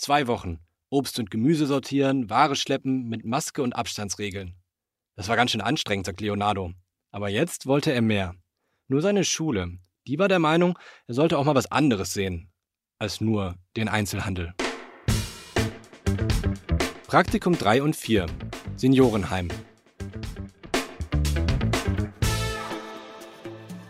Zwei 0.05 0.27
Wochen. 0.27 0.59
Obst 0.90 1.19
und 1.19 1.31
Gemüse 1.31 1.64
sortieren, 1.64 2.29
Ware 2.29 2.57
schleppen 2.57 3.09
mit 3.09 3.25
Maske 3.25 3.62
und 3.62 3.75
Abstandsregeln. 3.75 4.55
Das 5.17 5.29
war 5.29 5.37
ganz 5.37 5.53
schön 5.53 5.62
anstrengend, 5.62 6.05
sagt 6.05 6.21
Leonardo. 6.21 6.75
Aber 7.11 7.31
jetzt 7.31 7.64
wollte 7.64 7.90
er 7.90 8.03
mehr. 8.03 8.35
Nur 8.87 9.01
seine 9.01 9.25
Schule. 9.25 9.79
Die 10.07 10.19
war 10.19 10.29
der 10.29 10.40
Meinung, 10.40 10.79
er 11.07 11.14
sollte 11.14 11.38
auch 11.38 11.47
mal 11.47 11.55
was 11.55 11.73
anderes 11.73 12.12
sehen. 12.12 12.53
Als 12.99 13.23
nur 13.23 13.55
den 13.79 13.88
Einzelhandel. 13.88 14.53
Praktikum 17.07 17.57
3 17.57 17.83
und 17.83 17.97
4. 17.97 18.27
Seniorenheim. 18.77 19.49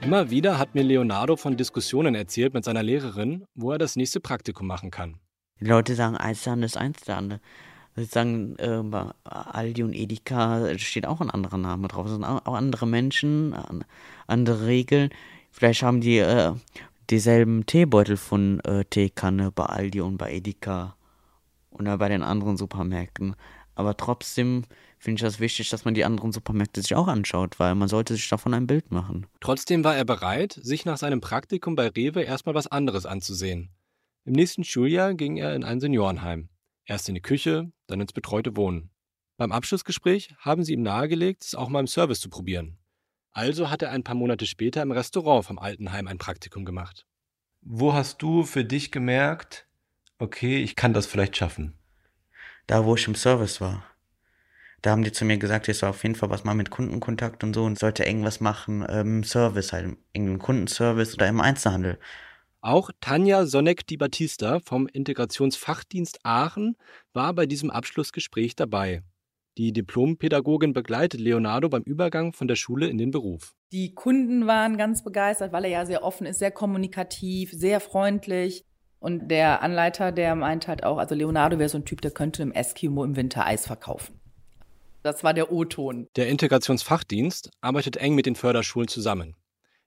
Immer 0.01 0.31
wieder 0.31 0.59
hat 0.59 0.77
mir 0.77 0.85
Leonardo 0.85 1.35
von 1.35 1.57
Diskussionen 1.57 2.15
erzählt 2.15 2.55
mit 2.55 2.65
seiner 2.65 2.85
Lehrerin, 2.85 3.47
wo 3.57 3.73
er 3.73 3.79
das 3.79 3.97
nächste 3.97 4.21
Praktikum 4.21 4.69
machen 4.69 4.93
kann. 4.93 5.19
Die 5.65 5.71
Leute 5.71 5.95
sagen, 5.95 6.15
Einzelhandel 6.15 6.67
ist 6.67 6.77
Einzelhandel. 6.77 7.41
Sie 7.97 8.05
sagen, 8.05 8.55
äh, 8.59 8.83
bei 8.83 9.07
Aldi 9.25 9.83
und 9.83 9.95
Edeka 9.95 10.77
steht 10.79 11.07
auch 11.07 11.23
ein 11.23 11.31
anderer 11.31 11.57
Name 11.57 11.89
drauf. 11.89 12.05
Es 12.05 12.13
sind 12.13 12.23
auch 12.23 12.55
andere 12.55 12.87
Menschen, 12.87 13.55
an- 13.55 13.87
andere 14.27 14.67
Regeln. 14.67 15.09
Vielleicht 15.51 15.83
haben 15.83 16.03
die 16.03 16.19
äh, 16.19 16.53
dieselben 17.09 17.65
Teebeutel 17.65 18.19
von 18.19 18.61
äh, 18.61 18.85
Teekanne 18.85 19.53
bei 19.53 19.65
Aldi 19.65 20.03
und 20.03 20.19
bei 20.19 20.35
Edeka 20.35 20.97
oder 21.71 21.97
bei 21.97 22.11
den 22.11 22.23
anderen 22.23 22.59
Supermärkten. 22.59 23.35
Aber 23.75 23.97
trotzdem 23.97 24.65
finde 24.99 25.17
ich 25.17 25.23
das 25.23 25.41
wichtig, 25.41 25.71
dass 25.71 25.87
man 25.87 25.95
die 25.95 26.05
anderen 26.05 26.31
Supermärkte 26.31 26.83
sich 26.83 26.95
auch 26.95 27.09
anschaut, 27.09 27.59
weil 27.59 27.75
man 27.75 27.89
sollte 27.89 28.17
sich 28.17 28.29
davon 28.29 28.53
ein 28.53 28.67
Bild 28.67 28.91
machen. 28.91 29.27
Trotzdem 29.41 29.83
war 29.83 29.97
er 29.97 30.05
bereit, 30.05 30.61
sich 30.63 30.85
nach 30.85 30.99
seinem 30.99 31.23
Praktikum 31.23 31.75
bei 31.75 31.89
Rewe 31.89 32.21
erstmal 32.21 32.55
was 32.55 32.67
anderes 32.67 33.07
anzusehen. 33.07 33.71
Im 34.27 34.33
nächsten 34.33 34.65
Schuljahr 34.65 35.13
ging 35.13 35.37
er 35.37 35.55
in 35.55 35.65
ein 35.65 35.81
Seniorenheim. 35.81 36.49
Erst 36.87 37.11
in 37.11 37.15
die 37.15 37.21
Küche, 37.21 37.71
dann 37.87 38.01
ins 38.01 38.15
betreute 38.15 38.57
Wohnen. 38.57 38.91
Beim 39.37 39.53
Abschlussgespräch 39.53 40.35
haben 40.39 40.65
sie 40.65 40.73
ihm 40.73 40.83
nahegelegt, 40.83 41.45
es 41.45 41.55
auch 41.55 41.69
mal 41.69 41.81
im 41.81 41.87
Service 41.87 42.21
zu 42.21 42.31
probieren. 42.31 42.79
Also 43.33 43.69
hat 43.69 43.83
er 43.83 43.91
ein 43.91 44.03
paar 44.03 44.15
Monate 44.15 44.47
später 44.47 44.81
im 44.81 44.93
Restaurant 44.93 45.45
vom 45.45 45.59
Altenheim 45.59 46.07
ein 46.07 46.17
Praktikum 46.17 46.65
gemacht. 46.65 47.05
Wo 47.61 47.93
hast 47.93 48.23
du 48.23 48.45
für 48.45 48.65
dich 48.65 48.91
gemerkt, 48.91 49.67
okay, 50.19 50.63
ich 50.63 50.75
kann 50.75 50.95
das 50.95 51.05
vielleicht 51.05 51.37
schaffen? 51.37 51.75
Da, 52.67 52.87
wo 52.87 52.95
ich 52.95 53.07
im 53.07 53.15
Service 53.15 53.61
war. 53.61 53.85
Da 54.81 54.91
haben 54.91 55.05
die 55.05 55.13
zu 55.13 55.27
mir 55.27 55.37
gesagt, 55.37 55.69
ich 55.69 55.77
soll 55.77 55.91
auf 55.91 56.03
jeden 56.03 56.15
Fall 56.15 56.31
was 56.31 56.45
mal 56.45 56.55
mit 56.55 56.71
Kundenkontakt 56.71 57.45
und 57.45 57.53
so 57.53 57.65
und 57.65 57.79
sollte 57.79 58.05
irgendwas 58.05 58.41
machen 58.41 58.87
ähm, 58.89 59.19
im 59.19 59.25
Service, 59.25 59.73
halt 59.75 59.99
irgendeinen 60.15 60.39
Kundenservice 60.39 61.15
oder 61.15 61.29
im 61.29 61.41
Einzelhandel. 61.41 61.99
Auch 62.65 62.89
Tanja 63.03 63.45
Sonneck-Di 63.45 63.99
Battista 63.99 64.59
vom 64.59 64.87
Integrationsfachdienst 64.87 66.21
Aachen 66.23 66.79
war 67.13 67.35
bei 67.35 67.45
diesem 67.45 67.71
Abschlussgespräch 67.71 68.57
dabei. 68.57 69.03
Die 69.59 69.75
Diplompädagogin 69.75 70.73
begleitet 70.73 71.21
Leonardo 71.21 71.69
beim 71.69 71.83
Übergang 71.83 72.33
von 72.33 72.49
der 72.49 72.57
Schule 72.57 72.89
in 72.89 72.97
den 72.97 73.11
Beruf. 73.11 73.55
Die 73.71 73.95
Kunden 73.95 74.47
waren 74.47 74.79
ganz 74.79 75.05
begeistert, 75.05 75.53
weil 75.53 75.65
er 75.65 75.71
ja 75.73 75.85
sehr 75.85 76.03
offen 76.03 76.27
ist, 76.27 76.39
sehr 76.39 76.53
kommunikativ, 76.53 77.51
sehr 77.53 77.81
freundlich. 77.81 78.65
Und 78.99 79.31
der 79.31 79.61
Anleiter, 79.61 80.11
der 80.11 80.35
meint 80.35 80.67
halt 80.67 80.85
auch, 80.85 80.97
also 80.97 81.15
Leonardo 81.15 81.59
wäre 81.59 81.69
so 81.69 81.77
ein 81.77 81.85
Typ, 81.85 82.01
der 82.01 82.13
könnte 82.13 82.43
im 82.43 82.51
Eskimo 82.51 83.05
im 83.05 83.15
Winter 83.15 83.45
Eis 83.45 83.67
verkaufen. 83.67 84.19
Das 85.03 85.23
war 85.23 85.35
der 85.35 85.53
O-Ton. 85.53 86.09
Der 86.17 86.29
Integrationsfachdienst 86.29 87.51
arbeitet 87.61 87.99
eng 87.99 88.15
mit 88.15 88.25
den 88.25 88.37
Förderschulen 88.37 88.89
zusammen. 88.89 89.37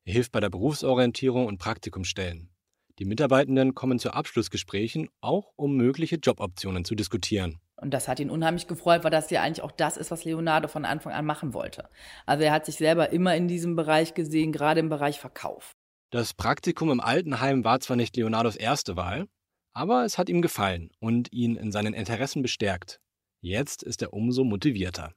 Er 0.05 0.13
hilft 0.13 0.31
bei 0.31 0.41
der 0.41 0.51
Berufsorientierung 0.51 1.47
und 1.47 1.57
Praktikumsstellen. 1.57 2.51
Die 2.99 3.05
Mitarbeitenden 3.05 3.75
kommen 3.75 3.99
zu 3.99 4.11
Abschlussgesprächen, 4.11 5.09
auch 5.21 5.53
um 5.55 5.75
mögliche 5.75 6.15
Joboptionen 6.15 6.83
zu 6.83 6.95
diskutieren. 6.95 7.59
Und 7.75 7.93
das 7.93 8.07
hat 8.07 8.19
ihn 8.19 8.31
unheimlich 8.31 8.65
gefreut, 8.65 9.03
weil 9.03 9.11
das 9.11 9.29
ja 9.29 9.43
eigentlich 9.43 9.61
auch 9.61 9.71
das 9.71 9.97
ist, 9.97 10.09
was 10.09 10.25
Leonardo 10.25 10.67
von 10.67 10.83
Anfang 10.83 11.13
an 11.13 11.25
machen 11.25 11.53
wollte. 11.53 11.89
Also 12.25 12.43
er 12.43 12.51
hat 12.51 12.65
sich 12.65 12.75
selber 12.75 13.11
immer 13.11 13.35
in 13.35 13.47
diesem 13.47 13.75
Bereich 13.75 14.15
gesehen, 14.15 14.51
gerade 14.51 14.79
im 14.79 14.89
Bereich 14.89 15.19
Verkauf. 15.19 15.75
Das 16.09 16.33
Praktikum 16.33 16.89
im 16.89 16.99
Altenheim 16.99 17.63
war 17.63 17.79
zwar 17.81 17.97
nicht 17.97 18.15
Leonardos 18.15 18.55
erste 18.55 18.95
Wahl, 18.95 19.27
aber 19.73 20.03
es 20.03 20.17
hat 20.17 20.27
ihm 20.27 20.41
gefallen 20.41 20.89
und 20.99 21.31
ihn 21.31 21.55
in 21.55 21.71
seinen 21.71 21.93
Interessen 21.93 22.41
bestärkt. 22.41 22.99
Jetzt 23.41 23.83
ist 23.83 24.01
er 24.01 24.13
umso 24.13 24.43
motivierter. 24.43 25.13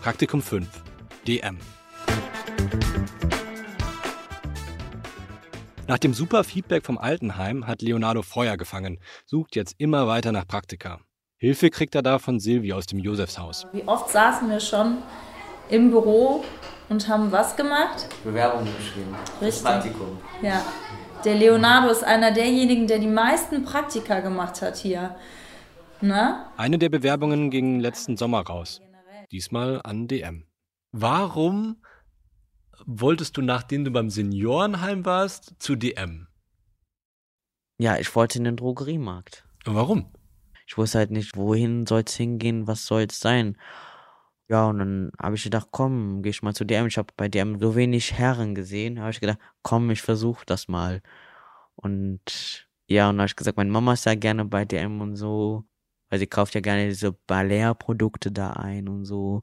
Praktikum 0.00 0.42
5. 0.42 0.68
DM. 1.28 1.58
Nach 5.88 5.98
dem 5.98 6.14
super 6.14 6.42
Feedback 6.42 6.84
vom 6.84 6.98
Altenheim 6.98 7.64
hat 7.66 7.80
Leonardo 7.80 8.22
Feuer 8.22 8.56
gefangen, 8.56 8.98
sucht 9.24 9.54
jetzt 9.54 9.76
immer 9.78 10.08
weiter 10.08 10.32
nach 10.32 10.44
Praktika. 10.44 10.98
Hilfe 11.36 11.70
kriegt 11.70 11.94
er 11.94 12.02
da 12.02 12.18
von 12.18 12.40
Silvi 12.40 12.72
aus 12.72 12.86
dem 12.86 12.98
Josefshaus. 12.98 13.66
Wie 13.72 13.86
oft 13.86 14.10
saßen 14.10 14.50
wir 14.50 14.58
schon 14.58 14.98
im 15.68 15.90
Büro 15.92 16.44
und 16.88 17.08
haben 17.08 17.30
was 17.30 17.54
gemacht? 17.54 18.08
Bewerbung 18.24 18.64
geschrieben. 18.76 19.14
Richtig. 19.40 19.62
Praktikum. 19.62 20.18
Ja. 20.42 20.60
Der 21.24 21.36
Leonardo 21.36 21.88
ist 21.88 22.02
einer 22.02 22.32
derjenigen, 22.32 22.88
der 22.88 22.98
die 22.98 23.06
meisten 23.06 23.64
Praktika 23.64 24.18
gemacht 24.20 24.62
hat 24.62 24.76
hier. 24.76 25.14
Na? 26.00 26.52
Eine 26.56 26.78
der 26.78 26.88
Bewerbungen 26.88 27.50
ging 27.50 27.78
letzten 27.78 28.16
Sommer 28.16 28.40
raus. 28.42 28.80
Diesmal 29.30 29.80
an 29.84 30.08
DM. 30.08 30.46
Warum 30.90 31.76
wolltest 32.84 33.36
du, 33.36 33.42
nachdem 33.42 33.84
du 33.84 33.90
beim 33.90 34.10
Seniorenheim 34.10 35.04
warst, 35.04 35.54
zu 35.58 35.76
DM? 35.76 36.26
Ja, 37.78 37.98
ich 37.98 38.14
wollte 38.14 38.38
in 38.38 38.44
den 38.44 38.56
Drogeriemarkt. 38.56 39.44
Warum? 39.64 40.12
Ich 40.66 40.76
wusste 40.76 40.98
halt 40.98 41.10
nicht, 41.10 41.36
wohin 41.36 41.86
soll 41.86 42.02
es 42.06 42.16
hingehen, 42.16 42.66
was 42.66 42.86
soll 42.86 43.02
es 43.02 43.20
sein. 43.20 43.56
Ja, 44.48 44.66
und 44.66 44.78
dann 44.78 45.10
habe 45.20 45.34
ich 45.36 45.44
gedacht, 45.44 45.68
komm, 45.70 46.22
geh 46.22 46.30
ich 46.30 46.42
mal 46.42 46.54
zu 46.54 46.64
DM. 46.64 46.86
Ich 46.86 46.98
habe 46.98 47.12
bei 47.16 47.28
DM 47.28 47.58
so 47.60 47.74
wenig 47.74 48.12
Herren 48.12 48.54
gesehen. 48.54 49.00
habe 49.00 49.10
ich 49.10 49.20
gedacht, 49.20 49.38
komm, 49.62 49.90
ich 49.90 50.02
versuche 50.02 50.44
das 50.46 50.68
mal. 50.68 51.02
Und 51.74 52.66
ja, 52.88 53.08
und 53.08 53.16
dann 53.16 53.22
habe 53.22 53.28
ich 53.28 53.36
gesagt, 53.36 53.56
meine 53.56 53.70
Mama 53.70 53.92
ist 53.94 54.06
ja 54.06 54.14
gerne 54.14 54.44
bei 54.44 54.64
DM 54.64 55.00
und 55.00 55.16
so. 55.16 55.64
Weil 56.08 56.20
sie 56.20 56.28
kauft 56.28 56.54
ja 56.54 56.60
gerne 56.60 56.86
diese 56.88 57.12
Balea-Produkte 57.12 58.30
da 58.30 58.52
ein 58.52 58.88
und 58.88 59.04
so. 59.04 59.42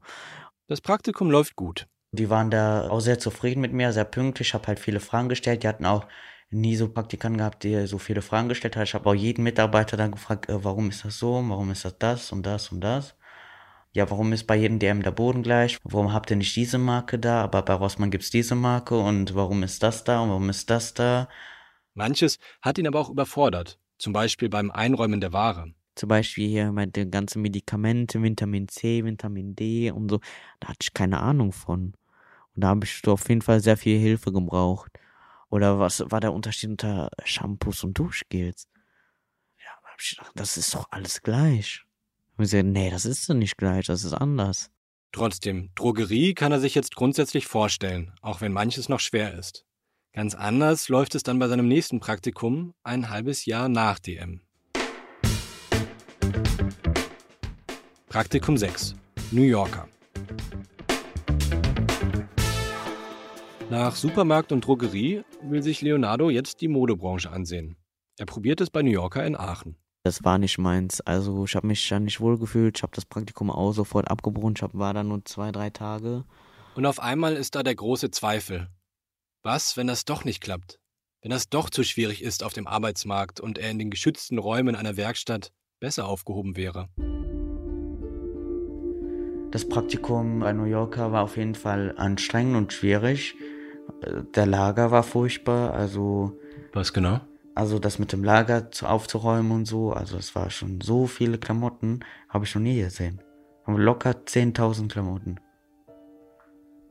Das 0.66 0.80
Praktikum 0.80 1.30
läuft 1.30 1.56
gut. 1.56 1.86
Die 2.14 2.30
waren 2.30 2.50
da 2.50 2.88
auch 2.88 3.00
sehr 3.00 3.18
zufrieden 3.18 3.60
mit 3.60 3.72
mir, 3.72 3.92
sehr 3.92 4.04
pünktlich. 4.04 4.48
Ich 4.48 4.54
habe 4.54 4.66
halt 4.68 4.78
viele 4.78 5.00
Fragen 5.00 5.28
gestellt. 5.28 5.62
Die 5.62 5.68
hatten 5.68 5.86
auch 5.86 6.06
nie 6.50 6.76
so 6.76 6.88
Praktikanten 6.88 7.38
gehabt, 7.38 7.64
die 7.64 7.86
so 7.86 7.98
viele 7.98 8.22
Fragen 8.22 8.48
gestellt 8.48 8.76
haben. 8.76 8.84
Ich 8.84 8.94
habe 8.94 9.08
auch 9.08 9.14
jeden 9.14 9.42
Mitarbeiter 9.42 9.96
dann 9.96 10.12
gefragt, 10.12 10.48
äh, 10.48 10.64
warum 10.64 10.88
ist 10.90 11.04
das 11.04 11.18
so, 11.18 11.32
warum 11.48 11.70
ist 11.70 11.84
das 11.84 11.98
das 11.98 12.32
und 12.32 12.44
das 12.46 12.70
und 12.72 12.80
das. 12.80 13.16
Ja, 13.92 14.10
warum 14.10 14.32
ist 14.32 14.46
bei 14.46 14.56
jedem 14.56 14.78
DM 14.78 15.02
der 15.02 15.12
Boden 15.12 15.42
gleich? 15.42 15.78
Warum 15.84 16.12
habt 16.12 16.30
ihr 16.30 16.36
nicht 16.36 16.56
diese 16.56 16.78
Marke 16.78 17.18
da, 17.18 17.42
aber 17.42 17.62
bei 17.62 17.74
Rossmann 17.74 18.10
gibt's 18.10 18.30
diese 18.30 18.56
Marke 18.56 18.98
und 18.98 19.34
warum 19.34 19.62
ist 19.62 19.82
das 19.82 20.02
da 20.04 20.20
und 20.20 20.30
warum 20.30 20.50
ist 20.50 20.68
das 20.68 20.94
da? 20.94 21.28
Manches 21.94 22.38
hat 22.60 22.78
ihn 22.78 22.88
aber 22.88 22.98
auch 23.00 23.10
überfordert, 23.10 23.78
zum 23.98 24.12
Beispiel 24.12 24.48
beim 24.48 24.72
Einräumen 24.72 25.20
der 25.20 25.32
Ware. 25.32 25.72
Zum 25.94 26.08
Beispiel 26.08 26.48
hier 26.48 26.72
mit 26.72 26.96
den 26.96 27.12
ganzen 27.12 27.40
Medikamenten, 27.42 28.24
Vitamin 28.24 28.66
C, 28.66 29.04
Vitamin 29.04 29.54
D 29.54 29.92
und 29.92 30.08
so, 30.08 30.18
da 30.58 30.68
hatte 30.68 30.78
ich 30.82 30.92
keine 30.92 31.20
Ahnung 31.20 31.52
von. 31.52 31.94
Und 32.54 32.62
da 32.62 32.68
habe 32.68 32.84
ich 32.84 33.06
auf 33.06 33.28
jeden 33.28 33.42
Fall 33.42 33.60
sehr 33.60 33.76
viel 33.76 33.98
Hilfe 33.98 34.32
gebraucht. 34.32 34.92
Oder 35.50 35.78
was 35.78 36.02
war 36.10 36.20
der 36.20 36.32
Unterschied 36.32 36.70
unter 36.70 37.10
Shampoos 37.24 37.84
und 37.84 37.98
Duschgels? 37.98 38.68
Ja, 39.58 39.70
da 39.82 39.88
habe 39.88 39.98
ich 40.00 40.16
gedacht, 40.16 40.32
das 40.34 40.56
ist 40.56 40.74
doch 40.74 40.86
alles 40.90 41.22
gleich. 41.22 41.84
Und 42.36 42.44
ich 42.44 42.50
gesagt, 42.50 42.66
nee, 42.66 42.90
das 42.90 43.04
ist 43.04 43.28
doch 43.28 43.34
nicht 43.34 43.56
gleich, 43.56 43.86
das 43.86 44.04
ist 44.04 44.14
anders. 44.14 44.70
Trotzdem, 45.12 45.70
Drogerie 45.76 46.34
kann 46.34 46.50
er 46.50 46.58
sich 46.58 46.74
jetzt 46.74 46.96
grundsätzlich 46.96 47.46
vorstellen, 47.46 48.12
auch 48.20 48.40
wenn 48.40 48.52
manches 48.52 48.88
noch 48.88 48.98
schwer 48.98 49.34
ist. 49.34 49.64
Ganz 50.12 50.34
anders 50.34 50.88
läuft 50.88 51.14
es 51.14 51.22
dann 51.22 51.38
bei 51.38 51.46
seinem 51.46 51.68
nächsten 51.68 52.00
Praktikum, 52.00 52.74
ein 52.82 53.10
halbes 53.10 53.46
Jahr 53.46 53.68
nach 53.68 53.98
DM. 54.00 54.40
Praktikum 58.08 58.56
6. 58.56 58.94
New 59.30 59.42
Yorker. 59.42 59.88
Nach 63.76 63.96
Supermarkt 63.96 64.52
und 64.52 64.64
Drogerie 64.64 65.24
will 65.42 65.60
sich 65.60 65.82
Leonardo 65.82 66.30
jetzt 66.30 66.60
die 66.60 66.68
Modebranche 66.68 67.28
ansehen. 67.28 67.74
Er 68.20 68.24
probiert 68.24 68.60
es 68.60 68.70
bei 68.70 68.82
New 68.82 68.92
Yorker 68.92 69.26
in 69.26 69.34
Aachen. 69.34 69.74
Das 70.04 70.22
war 70.22 70.38
nicht 70.38 70.58
meins. 70.58 71.00
Also 71.00 71.44
ich 71.44 71.56
habe 71.56 71.66
mich 71.66 71.90
ja 71.90 71.98
nicht 71.98 72.20
wohl 72.20 72.38
gefühlt. 72.38 72.78
Ich 72.78 72.84
habe 72.84 72.94
das 72.94 73.04
Praktikum 73.04 73.50
auch 73.50 73.72
sofort 73.72 74.08
abgebrochen. 74.08 74.54
Ich 74.56 74.62
hab, 74.62 74.74
war 74.74 74.94
da 74.94 75.02
nur 75.02 75.24
zwei, 75.24 75.50
drei 75.50 75.70
Tage. 75.70 76.22
Und 76.76 76.86
auf 76.86 77.00
einmal 77.00 77.34
ist 77.34 77.56
da 77.56 77.64
der 77.64 77.74
große 77.74 78.12
Zweifel. 78.12 78.68
Was, 79.42 79.76
wenn 79.76 79.88
das 79.88 80.04
doch 80.04 80.24
nicht 80.24 80.40
klappt? 80.40 80.78
Wenn 81.20 81.32
das 81.32 81.48
doch 81.48 81.68
zu 81.68 81.82
schwierig 81.82 82.22
ist 82.22 82.44
auf 82.44 82.52
dem 82.52 82.68
Arbeitsmarkt 82.68 83.40
und 83.40 83.58
er 83.58 83.72
in 83.72 83.80
den 83.80 83.90
geschützten 83.90 84.38
Räumen 84.38 84.76
einer 84.76 84.96
Werkstatt 84.96 85.50
besser 85.80 86.06
aufgehoben 86.06 86.54
wäre? 86.54 86.90
Das 89.50 89.68
Praktikum 89.68 90.38
bei 90.40 90.52
New 90.52 90.64
Yorker 90.64 91.10
war 91.10 91.22
auf 91.22 91.36
jeden 91.36 91.54
Fall 91.54 91.94
anstrengend 91.96 92.56
und 92.56 92.72
schwierig. 92.72 93.36
Der 94.34 94.46
Lager 94.46 94.90
war 94.90 95.02
furchtbar, 95.02 95.74
also. 95.74 96.38
Was 96.72 96.92
genau? 96.92 97.20
Also 97.54 97.78
das 97.78 97.98
mit 97.98 98.12
dem 98.12 98.24
Lager 98.24 98.68
aufzuräumen 98.82 99.52
und 99.52 99.64
so, 99.66 99.92
also 99.92 100.16
es 100.16 100.34
war 100.34 100.50
schon 100.50 100.80
so 100.80 101.06
viele 101.06 101.38
Klamotten, 101.38 102.00
habe 102.28 102.44
ich 102.44 102.54
noch 102.54 102.62
nie 102.62 102.80
gesehen. 102.80 103.22
Aber 103.64 103.78
locker 103.78 104.10
10.000 104.10 104.88
Klamotten. 104.88 105.38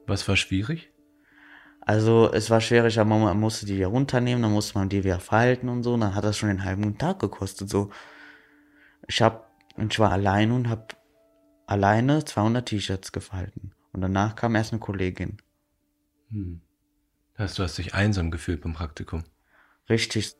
Was 0.08 0.27
war 0.27 0.38
schwierig? 0.38 0.93
Also 1.82 2.32
es 2.32 2.49
war 2.49 2.62
schwierig, 2.62 2.97
aber 2.97 3.17
man 3.17 3.39
musste 3.39 3.65
die 3.65 3.75
wieder 3.75 3.88
runternehmen, 3.88 4.41
dann 4.41 4.53
musste 4.53 4.77
man 4.77 4.88
die 4.88 5.03
wieder 5.03 5.19
falten 5.19 5.67
und 5.67 5.84
so, 5.84 5.95
und 5.95 5.99
dann 5.99 6.15
hat 6.15 6.23
das 6.23 6.38
schon 6.38 6.49
einen 6.49 6.63
halben 6.63 6.97
Tag 6.97 7.19
gekostet. 7.19 7.69
So, 7.69 7.89
ich 9.08 9.21
hab, 9.21 9.51
ich 9.77 9.99
war 9.99 10.13
allein 10.13 10.51
und 10.53 10.69
habe 10.69 10.88
alleine 11.65 12.23
200 12.23 12.65
T-Shirts 12.65 13.12
gefalten 13.12 13.73
und 13.91 13.99
danach 13.99 14.36
kam 14.36 14.56
erst 14.56 14.71
eine 14.71 14.79
Kollegin. 14.79 15.38
Hm. 16.32 16.62
Das 17.36 17.56
du 17.56 17.63
hast 17.63 17.78
dich 17.78 17.93
einsam 17.93 18.32
gefühlt 18.32 18.62
beim 18.62 18.74
Praktikum. 18.74 19.24
Richtig. 19.89 20.34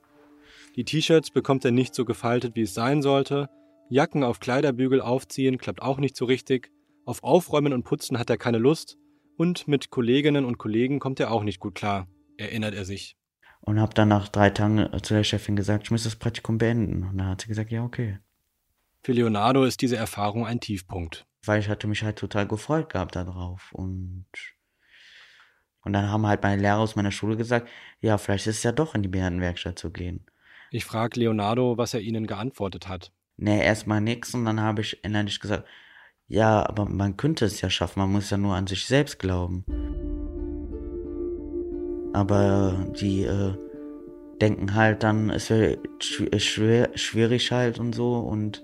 Die 0.76 0.86
T-Shirts 0.86 1.32
bekommt 1.32 1.66
er 1.66 1.72
nicht 1.72 1.94
so 1.96 2.06
gefaltet, 2.06 2.56
wie 2.56 2.62
es 2.62 2.74
sein 2.74 3.02
sollte. 3.02 3.50
Jacken 3.90 4.24
auf 4.24 4.40
Kleiderbügel 4.40 5.02
aufziehen 5.02 5.58
klappt 5.58 5.82
auch 5.82 6.00
nicht 6.00 6.16
so 6.16 6.26
richtig. 6.26 6.72
Auf 7.06 7.24
Aufräumen 7.24 7.74
und 7.74 7.84
Putzen 7.84 8.18
hat 8.18 8.30
er 8.30 8.38
keine 8.38 8.58
Lust. 8.58 8.98
Und 9.38 9.68
mit 9.68 9.90
Kolleginnen 9.90 10.46
und 10.46 10.58
Kollegen 10.58 11.00
kommt 11.00 11.20
er 11.20 11.32
auch 11.32 11.44
nicht 11.44 11.60
gut 11.60 11.76
klar, 11.76 12.08
erinnert 12.38 12.76
er 12.76 12.86
sich. 12.86 13.18
Und 13.62 13.80
habe 13.80 13.94
dann 13.94 14.10
nach 14.10 14.28
drei 14.28 14.50
Tagen 14.50 14.90
zu 15.02 15.14
der 15.14 15.24
Chefin 15.24 15.56
gesagt, 15.56 15.86
ich 15.86 15.92
muss 15.92 16.04
das 16.04 16.16
Praktikum 16.16 16.58
beenden. 16.58 17.04
Und 17.04 17.18
dann 17.18 17.28
hat 17.28 17.42
sie 17.42 17.48
gesagt, 17.48 17.72
ja, 17.72 17.84
okay. 17.84 18.20
Für 19.04 19.14
Leonardo 19.14 19.64
ist 19.64 19.82
diese 19.82 19.98
Erfahrung 19.98 20.46
ein 20.46 20.60
Tiefpunkt. 20.60 21.26
Weil 21.46 21.60
ich 21.60 21.70
hatte 21.70 21.88
mich 21.88 22.04
halt 22.04 22.18
total 22.18 22.48
gefreut 22.48 22.90
gehabt 22.92 23.16
darauf. 23.16 23.72
Und 23.74 24.26
und 25.84 25.94
dann 25.94 26.10
haben 26.10 26.26
halt 26.26 26.44
meine 26.44 26.62
Lehrer 26.62 26.80
aus 26.80 26.96
meiner 26.96 27.12
Schule 27.12 27.38
gesagt, 27.38 27.68
ja, 28.02 28.18
vielleicht 28.18 28.48
ist 28.48 28.58
es 28.58 28.64
ja 28.64 28.72
doch 28.72 28.96
in 28.96 29.04
die 29.04 29.10
Behindertenwerkstatt 29.10 29.78
zu 29.78 29.92
gehen. 29.92 30.26
Ich 30.72 30.86
frage 30.86 31.20
Leonardo, 31.20 31.78
was 31.78 31.94
er 31.94 32.02
ihnen 32.02 32.26
geantwortet 32.26 32.88
hat. 32.88 33.12
Nee, 33.38 33.64
erstmal 33.64 34.02
nix 34.02 34.34
und 34.34 34.46
dann 34.46 34.60
habe 34.60 34.82
ich 34.82 35.04
innerlich 35.04 35.40
gesagt, 35.40 35.68
ja, 36.28 36.68
aber 36.68 36.86
man 36.86 37.18
könnte 37.18 37.46
es 37.46 37.62
ja 37.62 37.70
schaffen, 37.70 38.00
man 38.00 38.12
muss 38.12 38.30
ja 38.30 38.38
nur 38.38 38.56
an 38.56 38.68
sich 38.68 38.86
selbst 38.86 39.20
glauben. 39.20 39.66
Aber 42.14 42.88
die 43.00 43.24
äh, 43.24 43.56
denken 44.40 44.76
halt 44.76 45.04
dann, 45.04 45.30
es 45.30 45.50
wäre 45.50 45.80
schwer, 46.00 46.92
schwierig 46.96 47.52
halt 47.52 47.80
und 47.80 47.94
so 47.94 48.18
und 48.18 48.64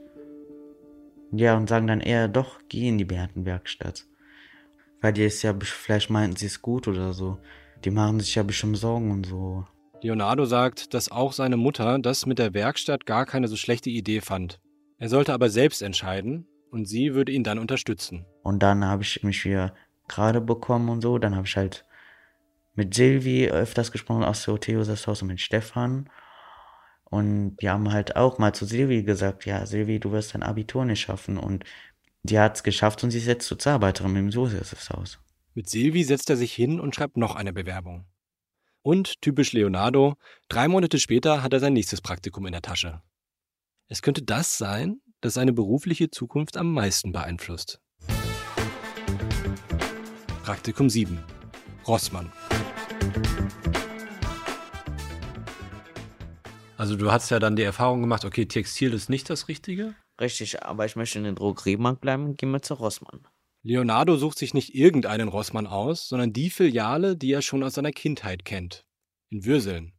ja, 1.32 1.56
und 1.56 1.70
sagen 1.70 1.88
dann 1.88 2.02
eher 2.02 2.28
doch, 2.28 2.60
geh 2.70 2.88
in 2.88 2.98
die 2.98 3.06
Behindertenwerkstatt. 3.06 4.09
Weil 5.02 5.14
die 5.14 5.24
ist 5.24 5.44
ja, 5.44 5.56
vielleicht 5.62 6.10
meinten 6.10 6.36
sie 6.36 6.48
es 6.48 6.62
gut 6.62 6.88
oder 6.88 7.14
so. 7.14 7.40
Die 7.86 7.92
machen 7.92 8.20
sich 8.20 8.36
ja 8.36 8.44
bestimmt 8.44 8.78
Sorgen 8.78 9.12
und 9.12 9.26
so. 9.26 9.66
Leonardo 10.02 10.46
sagt, 10.46 10.94
dass 10.94 11.12
auch 11.12 11.34
seine 11.34 11.58
Mutter 11.58 12.00
das 12.00 12.26
mit 12.26 12.40
der 12.40 12.54
Werkstatt 12.54 13.06
gar 13.06 13.26
keine 13.26 13.48
so 13.48 13.56
schlechte 13.56 13.90
Idee 13.90 14.22
fand. 14.22 14.60
Er 14.98 15.10
sollte 15.10 15.34
aber 15.34 15.50
selbst 15.50 15.82
entscheiden 15.82 16.48
und 16.72 16.86
sie 16.86 17.14
würde 17.14 17.32
ihn 17.32 17.44
dann 17.44 17.60
unterstützen. 17.60 18.26
Und 18.44 18.64
dann 18.64 18.86
habe 18.86 19.04
ich 19.04 19.24
mich 19.24 19.44
wieder 19.46 19.74
gerade 20.08 20.42
bekommen 20.42 20.90
und 20.90 21.02
so. 21.02 21.18
Dann 21.18 21.36
habe 21.36 21.48
ich 21.48 21.56
halt 21.56 21.86
mit 22.76 22.94
Silvi 22.94 23.50
öfters 23.50 23.92
gesprochen 23.92 24.24
aus 24.24 24.44
der 24.44 24.60
Theosas 24.60 25.08
Haus 25.08 25.22
und 25.22 25.30
mit 25.30 25.42
Stefan. 25.42 26.10
Und 27.06 27.56
wir 27.60 27.72
haben 27.72 27.92
halt 27.92 28.16
auch 28.16 28.38
mal 28.38 28.54
zu 28.54 28.66
Silvi 28.66 29.04
gesagt, 29.04 29.46
ja, 29.46 29.66
Silvi, 29.66 30.00
du 30.00 30.12
wirst 30.12 30.36
dein 30.36 30.44
Abitur 30.44 30.86
nicht 30.86 31.02
schaffen. 31.02 31.38
Und 31.38 31.64
die 32.24 32.40
hat 32.40 32.58
es 32.58 32.64
geschafft 32.64 33.04
und 33.04 33.12
sie 33.12 33.20
ist 33.20 33.28
jetzt 33.28 33.48
Sozialarbeiterin 33.48 34.16
im 34.16 34.30
Josefs 34.30 34.90
Haus. 34.90 35.20
Mit 35.54 35.70
Silvi 35.70 36.04
setzt 36.04 36.30
er 36.30 36.38
sich 36.38 36.54
hin 36.54 36.80
und 36.80 36.96
schreibt 36.96 37.18
noch 37.18 37.36
eine 37.36 37.54
Bewerbung. 37.54 38.06
Und 38.82 39.22
typisch 39.22 39.54
Leonardo, 39.54 40.16
drei 40.48 40.68
Monate 40.68 41.00
später 41.00 41.44
hat 41.44 41.54
er 41.54 41.60
sein 41.60 41.74
nächstes 41.74 42.02
Praktikum 42.02 42.46
in 42.46 42.54
der 42.54 42.62
Tasche. 42.62 43.02
Es 43.88 44.02
könnte 44.02 44.22
das 44.22 44.58
sein, 44.58 45.02
das 45.22 45.34
seine 45.34 45.54
berufliche 45.54 46.12
Zukunft 46.12 46.58
am 46.58 46.74
meisten 46.74 47.12
beeinflusst. 47.12 47.82
Praktikum 50.44 50.90
7. 50.90 51.24
Rossmann. 51.88 52.32
Also 56.78 56.96
du 56.96 57.12
hast 57.12 57.30
ja 57.30 57.40
dann 57.40 57.56
die 57.56 57.64
Erfahrung 57.64 58.02
gemacht, 58.02 58.24
okay, 58.24 58.46
Textil 58.46 58.94
ist 58.94 59.10
nicht 59.10 59.30
das 59.30 59.48
Richtige. 59.50 59.96
Richtig, 60.20 60.64
aber 60.64 60.86
ich 60.86 60.96
möchte 60.96 61.18
in 61.18 61.24
den 61.24 61.36
Drogeriemarkt 61.36 62.02
bleiben, 62.02 62.36
gehen 62.36 62.52
wir 62.52 62.62
zu 62.62 62.74
Rossmann. 62.74 63.26
Leonardo 63.64 64.18
sucht 64.18 64.38
sich 64.38 64.54
nicht 64.54 64.74
irgendeinen 64.76 65.28
Rossmann 65.28 65.68
aus, 65.68 66.08
sondern 66.08 66.34
die 66.34 66.50
Filiale, 66.50 67.18
die 67.18 67.32
er 67.32 67.42
schon 67.42 67.64
aus 67.64 67.74
seiner 67.74 67.92
Kindheit 67.92 68.46
kennt. 68.46 68.86
In 69.30 69.46
Würseln. 69.46 69.94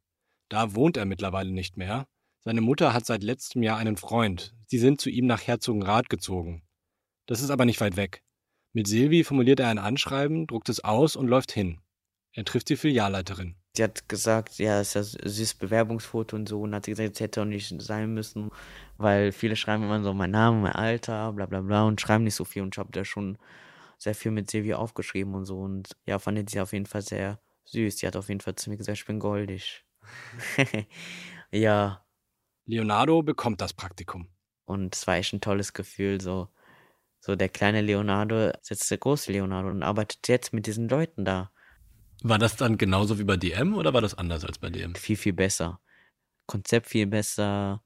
Da 0.48 0.74
wohnt 0.74 0.96
er 0.96 1.04
mittlerweile 1.04 1.50
nicht 1.50 1.76
mehr. 1.76 2.08
Seine 2.40 2.62
Mutter 2.62 2.92
hat 2.92 3.06
seit 3.06 3.22
letztem 3.22 3.62
Jahr 3.62 3.76
einen 3.76 3.96
Freund. 3.96 4.54
Sie 4.66 4.78
sind 4.78 5.00
zu 5.00 5.10
ihm 5.10 5.26
nach 5.26 5.46
Herzogenrath 5.46 6.08
gezogen. 6.08 6.62
Das 7.26 7.42
ist 7.42 7.50
aber 7.50 7.66
nicht 7.66 7.80
weit 7.80 7.96
weg. 7.96 8.22
Mit 8.72 8.88
Silvi 8.88 9.24
formuliert 9.24 9.60
er 9.60 9.68
ein 9.68 9.78
Anschreiben, 9.78 10.46
druckt 10.46 10.68
es 10.68 10.82
aus 10.82 11.16
und 11.16 11.28
läuft 11.28 11.52
hin. 11.52 11.80
Er 12.32 12.44
trifft 12.44 12.68
die 12.68 12.76
Filialleiterin. 12.76 13.56
Sie 13.76 13.84
hat 13.84 14.08
gesagt, 14.08 14.58
ja, 14.58 14.80
ist 14.80 14.96
das 14.96 15.12
süßes 15.12 15.54
Bewerbungsfoto 15.54 16.36
und 16.36 16.48
so. 16.48 16.62
Und 16.62 16.74
hat 16.74 16.84
sie 16.84 16.92
gesagt, 16.92 17.14
es 17.14 17.20
hätte 17.20 17.42
auch 17.42 17.46
nicht 17.46 17.74
sein 17.82 18.12
müssen, 18.14 18.50
weil 18.98 19.32
viele 19.32 19.56
schreiben 19.56 19.84
immer 19.84 20.02
so 20.02 20.12
mein 20.12 20.30
Name, 20.30 20.60
mein 20.60 20.72
Alter, 20.72 21.32
bla 21.32 21.46
bla 21.46 21.60
bla 21.60 21.84
und 21.84 22.00
schreiben 22.00 22.24
nicht 22.24 22.34
so 22.34 22.44
viel. 22.44 22.62
Und 22.62 22.74
ich 22.74 22.78
habe 22.78 22.92
da 22.92 23.04
schon 23.04 23.38
sehr 23.98 24.14
viel 24.14 24.32
mit 24.32 24.50
Silvia 24.50 24.76
aufgeschrieben 24.76 25.34
und 25.34 25.44
so. 25.44 25.60
Und 25.60 25.96
ja, 26.06 26.18
fand 26.18 26.50
sie 26.50 26.60
auf 26.60 26.72
jeden 26.72 26.86
Fall 26.86 27.02
sehr 27.02 27.40
süß. 27.64 27.96
Die 27.96 28.06
hat 28.06 28.16
auf 28.16 28.28
jeden 28.28 28.40
Fall 28.40 28.56
zu 28.56 28.70
mir 28.70 28.76
gesagt, 28.76 28.98
ich 28.98 29.06
bin 29.06 29.20
goldig. 29.20 29.84
ja. 31.52 32.04
Leonardo 32.66 33.22
bekommt 33.22 33.60
das 33.60 33.72
Praktikum. 33.72 34.28
Und 34.64 34.94
es 34.94 35.06
war 35.06 35.16
echt 35.16 35.32
ein 35.32 35.40
tolles 35.40 35.72
Gefühl, 35.72 36.20
so. 36.20 36.48
So, 37.22 37.36
der 37.36 37.50
kleine 37.50 37.82
Leonardo 37.82 38.50
setzt 38.62 38.90
der 38.90 38.96
große 38.96 39.30
Leonardo 39.30 39.68
und 39.68 39.82
arbeitet 39.82 40.26
jetzt 40.28 40.54
mit 40.54 40.66
diesen 40.66 40.88
Leuten 40.88 41.26
da. 41.26 41.50
War 42.22 42.38
das 42.38 42.56
dann 42.56 42.76
genauso 42.76 43.18
wie 43.18 43.24
bei 43.24 43.36
DM 43.36 43.74
oder 43.74 43.94
war 43.94 44.00
das 44.00 44.14
anders 44.14 44.44
als 44.44 44.58
bei 44.58 44.70
DM? 44.70 44.94
Viel, 44.94 45.16
viel 45.16 45.32
besser. 45.32 45.80
Konzept 46.46 46.88
viel 46.88 47.06
besser. 47.06 47.82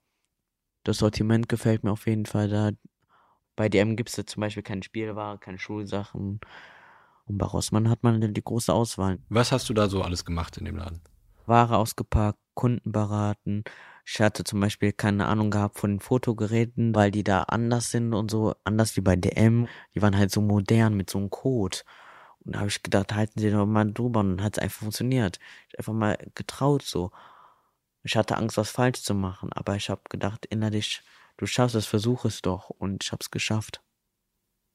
Das 0.83 0.99
Sortiment 0.99 1.49
gefällt 1.49 1.85
mir 1.85 1.93
auf 1.93 2.07
jeden 2.07 2.27
Fall 2.27 2.49
da. 2.49 2.71
Bei 3.57 3.69
DM 3.69 3.97
gibt 3.97 4.17
es 4.17 4.27
zum 4.27 4.41
Beispiel 4.41 4.63
keine 4.63 4.83
Spielware, 4.83 5.39
keine 5.39 5.59
Schulsachen. 5.59 6.41
Und 7.27 7.39
bei 7.39 7.47
Rossmann 7.47 7.89
hat 7.89 8.03
man 8.03 8.35
die 8.35 8.45
große 8.45 8.73
Auswahl. 8.73 9.19
Was 9.29 9.53
hast 9.53 9.69
du 9.69 9.75
da 9.75 9.89
so 9.89 10.03
alles 10.03 10.25
gemacht 10.25 10.57
in 10.57 10.65
dem 10.65 10.77
Laden? 10.77 11.01
Ware 11.47 11.77
ausgepackt, 11.77 12.39
Kunden 12.55 12.93
beraten. 12.93 13.65
Ich 14.07 14.21
hatte 14.21 14.45
zum 14.45 14.61
Beispiel 14.61 14.93
keine 14.93 15.27
Ahnung 15.27 15.51
gehabt 15.51 15.79
von 15.79 15.93
den 15.93 16.01
Fotogeräten, 16.01 16.95
weil 16.95 17.11
die 17.11 17.25
da 17.25 17.43
anders 17.45 17.91
sind 17.91 18.13
und 18.13 18.31
so, 18.31 18.55
anders 18.65 18.97
wie 18.97 19.01
bei 19.01 19.17
DM. 19.17 19.69
Die 19.95 20.03
waren 20.03 20.17
halt 20.17 20.31
so 20.31 20.41
modern 20.41 20.95
mit 20.95 21.09
so 21.09 21.19
einem 21.19 21.31
Code. 21.31 21.79
Und 22.45 22.55
da 22.55 22.61
habe 22.61 22.69
ich 22.69 22.83
gedacht, 22.83 23.15
halten 23.15 23.41
Sie 23.41 23.51
doch 23.51 23.67
mal 23.67 23.91
drüber. 23.91 24.21
Und 24.21 24.37
dann 24.37 24.45
hat 24.45 24.57
es 24.59 24.63
einfach 24.63 24.81
funktioniert. 24.81 25.39
Ich 25.69 25.79
einfach 25.79 25.93
mal 25.93 26.19
getraut 26.35 26.83
so. 26.83 27.11
Ich 28.03 28.17
hatte 28.17 28.37
Angst, 28.37 28.59
was 28.59 28.71
falsch 28.71 29.03
zu 29.03 29.15
machen, 29.15 29.51
aber 29.53 29.77
ich 29.77 29.89
habe 29.89 30.03
gedacht, 30.11 30.45
innerlich, 30.47 31.03
du 31.39 31.47
schaffst 31.47 31.75
es, 31.75 31.87
versuch 31.87 32.27
es 32.27 32.43
doch. 32.43 32.69
Und 32.69 33.03
ich 33.03 33.13
habe 33.13 33.21
es 33.23 33.31
geschafft. 33.31 33.83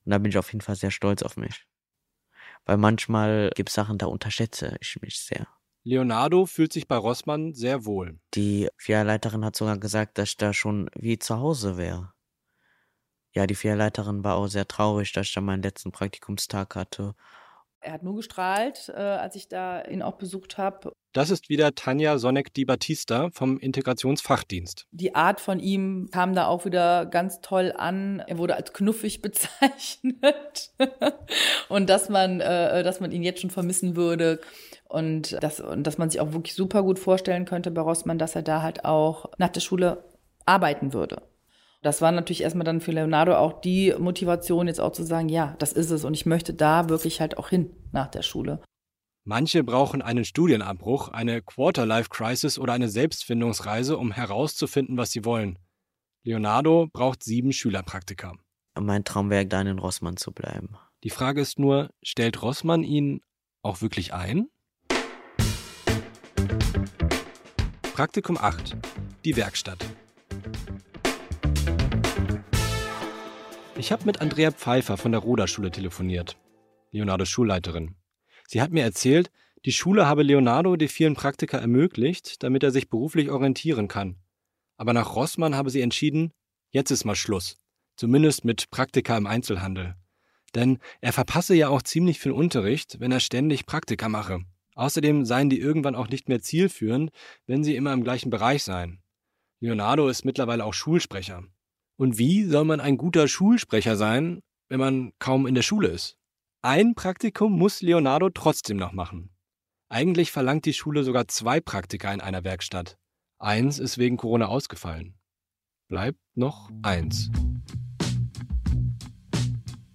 Und 0.06 0.12
da 0.12 0.18
bin 0.18 0.32
ich 0.32 0.38
auf 0.38 0.52
jeden 0.52 0.62
Fall 0.62 0.76
sehr 0.76 0.92
stolz 0.92 1.22
auf 1.22 1.38
mich. 1.38 1.68
Weil 2.66 2.78
manchmal 2.78 3.52
gibt 3.56 3.70
es 3.70 3.76
Sachen, 3.76 4.00
da 4.00 4.08
unterschätze 4.08 4.76
ich 4.82 5.00
mich 5.02 5.20
sehr. 5.20 5.48
Leonardo 5.84 6.46
fühlt 6.46 6.74
sich 6.74 6.88
bei 6.88 6.98
Rossmann 6.98 7.54
sehr 7.54 7.86
wohl. 7.86 8.20
Die 8.34 8.68
Filialleiterin 8.78 9.46
hat 9.46 9.56
sogar 9.56 9.78
gesagt, 9.78 10.18
dass 10.18 10.30
ich 10.30 10.38
da 10.38 10.54
schon 10.54 10.90
wie 10.96 11.20
zu 11.20 11.38
Hause 11.38 11.78
wäre. 11.78 12.14
Ja, 13.34 13.46
die 13.46 13.56
Filialleiterin 13.56 14.24
war 14.24 14.36
auch 14.36 14.48
sehr 14.48 14.68
traurig, 14.68 15.14
dass 15.14 15.28
ich 15.28 15.34
da 15.34 15.42
meinen 15.42 15.62
letzten 15.62 15.92
Praktikumstag 15.92 16.76
hatte 16.76 17.16
er 17.82 17.94
hat 17.94 18.04
nur 18.04 18.16
gestrahlt, 18.16 18.92
äh, 18.96 19.00
als 19.00 19.36
ich 19.36 19.48
da 19.48 19.84
ihn 19.86 20.02
auch 20.02 20.18
besucht 20.18 20.58
habe. 20.58 20.92
Das 21.14 21.32
ist 21.32 21.50
wieder 21.50 21.74
Tanja 21.74 22.18
Sonneck-Di 22.20 22.66
Battista 22.66 23.30
vom 23.34 23.58
Integrationsfachdienst. 23.58 24.86
Die 24.92 25.16
Art 25.16 25.42
von 25.42 25.60
ihm 25.60 26.10
kam 26.12 26.36
da 26.36 26.46
auch 26.46 26.66
wieder 26.66 27.08
ganz 27.08 27.42
toll 27.42 27.74
an. 27.76 28.22
Er 28.28 28.38
wurde 28.38 28.56
als 28.56 28.74
knuffig 28.74 29.22
bezeichnet. 29.24 30.72
und 31.70 31.90
dass 31.90 32.10
man, 32.10 32.42
äh, 32.42 32.84
dass 32.84 33.00
man 33.00 33.12
ihn 33.12 33.24
jetzt 33.24 33.42
schon 33.42 33.50
vermissen 33.50 33.96
würde. 33.96 34.40
Und, 34.88 35.38
das, 35.42 35.60
und 35.60 35.84
dass 35.84 35.98
man 35.98 36.10
sich 36.10 36.20
auch 36.20 36.34
wirklich 36.34 36.56
super 36.56 36.84
gut 36.84 37.00
vorstellen 37.00 37.46
könnte 37.46 37.72
bei 37.72 37.82
Rossmann, 37.82 38.18
dass 38.18 38.36
er 38.36 38.42
da 38.42 38.62
halt 38.62 38.86
auch 38.86 39.26
nach 39.38 39.50
der 39.50 39.62
Schule 39.62 40.04
arbeiten 40.46 40.94
würde. 40.94 41.22
Das 41.82 42.02
war 42.02 42.12
natürlich 42.12 42.44
erstmal 42.44 42.66
dann 42.66 42.82
für 42.82 42.92
Leonardo 42.92 43.38
auch 43.38 43.62
die 43.62 43.94
Motivation, 43.98 44.68
jetzt 44.68 44.82
auch 44.82 44.92
zu 44.92 45.04
sagen, 45.04 45.30
ja, 45.30 45.56
das 45.60 45.72
ist 45.72 45.92
es 45.92 46.04
und 46.04 46.14
ich 46.14 46.26
möchte 46.26 46.54
da 46.54 46.90
wirklich 46.90 47.22
halt 47.22 47.38
auch 47.38 47.50
hin 47.50 47.72
nach 47.92 48.08
der 48.08 48.22
Schule. 48.22 48.62
Manche 49.24 49.64
brauchen 49.64 50.02
einen 50.02 50.26
Studienabbruch, 50.26 51.10
eine 51.10 51.42
Quarter-Life-Crisis 51.42 52.60
oder 52.60 52.74
eine 52.74 52.90
Selbstfindungsreise, 52.90 53.98
um 53.98 54.12
herauszufinden, 54.12 54.98
was 54.98 55.12
sie 55.12 55.24
wollen. 55.24 55.58
Leonardo 56.24 56.88
braucht 56.92 57.24
sieben 57.24 57.54
Schülerpraktika. 57.54 58.34
Mein 58.78 59.04
Traum 59.04 59.30
wäre, 59.30 59.46
da 59.46 59.62
in 59.62 59.80
Rossmann 59.80 60.18
zu 60.18 60.32
bleiben. 60.32 60.78
Die 61.04 61.10
Frage 61.10 61.42
ist 61.42 61.60
nur, 61.60 61.92
stellt 62.02 62.42
Rossmann 62.42 62.84
ihn 62.84 63.22
auch 63.62 63.82
wirklich 63.82 64.14
ein? 64.14 64.50
Praktikum 67.94 68.38
8. 68.38 68.76
Die 69.26 69.36
Werkstatt. 69.36 69.86
Ich 73.80 73.94
habe 73.94 74.04
mit 74.04 74.20
Andrea 74.20 74.52
Pfeiffer 74.52 74.98
von 74.98 75.14
der 75.14 75.22
Roda-Schule 75.22 75.72
telefoniert, 75.72 76.38
Leonardos 76.92 77.30
Schulleiterin. 77.30 77.96
Sie 78.46 78.62
hat 78.62 78.72
mir 78.72 78.84
erzählt, 78.84 79.32
die 79.64 79.72
Schule 79.72 80.06
habe 80.06 80.22
Leonardo 80.24 80.76
die 80.76 80.90
vielen 80.90 81.14
Praktika 81.14 81.60
ermöglicht, 81.60 82.44
damit 82.44 82.62
er 82.62 82.72
sich 82.72 82.90
beruflich 82.90 83.32
orientieren 83.32 83.88
kann. 83.88 84.18
Aber 84.76 84.92
nach 84.92 85.16
Rossmann 85.16 85.56
habe 85.56 85.70
sie 85.70 85.80
entschieden, 85.80 86.34
jetzt 86.72 86.92
ist 86.92 87.06
mal 87.06 87.16
Schluss. 87.16 87.58
Zumindest 87.96 88.44
mit 88.44 88.70
Praktika 88.70 89.16
im 89.18 89.28
Einzelhandel. 89.28 89.96
Denn 90.56 90.80
er 91.00 91.14
verpasse 91.14 91.56
ja 91.56 91.70
auch 91.70 91.82
ziemlich 91.82 92.20
viel 92.20 92.34
Unterricht, 92.34 93.00
wenn 93.00 93.14
er 93.14 93.22
ständig 93.22 93.66
Praktika 93.66 94.10
mache. 94.10 94.42
Außerdem 94.76 95.24
seien 95.24 95.50
die 95.50 95.60
irgendwann 95.62 95.96
auch 95.96 96.10
nicht 96.10 96.28
mehr 96.28 96.42
zielführend, 96.42 97.12
wenn 97.48 97.64
sie 97.64 97.78
immer 97.78 97.94
im 97.94 98.04
gleichen 98.04 98.30
Bereich 98.30 98.64
seien. 98.64 99.02
Leonardo 99.62 100.10
ist 100.10 100.26
mittlerweile 100.26 100.66
auch 100.66 100.74
Schulsprecher. 100.74 101.46
Und 102.00 102.18
wie 102.18 102.46
soll 102.46 102.64
man 102.64 102.80
ein 102.80 102.96
guter 102.96 103.28
Schulsprecher 103.28 103.98
sein, 103.98 104.40
wenn 104.70 104.80
man 104.80 105.12
kaum 105.20 105.46
in 105.46 105.54
der 105.54 105.64
Schule 105.64 105.90
ist? 105.90 106.16
Ein 106.62 106.96
Praktikum 106.96 107.52
muss 107.52 107.82
Leonardo 107.82 108.30
trotzdem 108.30 108.78
noch 108.78 108.94
machen. 108.94 109.32
Eigentlich 109.90 110.32
verlangt 110.32 110.64
die 110.64 110.72
Schule 110.72 111.04
sogar 111.04 111.28
zwei 111.28 111.60
Praktika 111.60 112.14
in 112.14 112.22
einer 112.22 112.46
Werkstatt. 112.46 112.98
Eins 113.38 113.80
ist 113.80 113.98
wegen 113.98 114.16
Corona 114.16 114.46
ausgefallen. 114.46 115.16
Bleibt 115.90 116.20
noch 116.36 116.70
eins. 116.84 117.30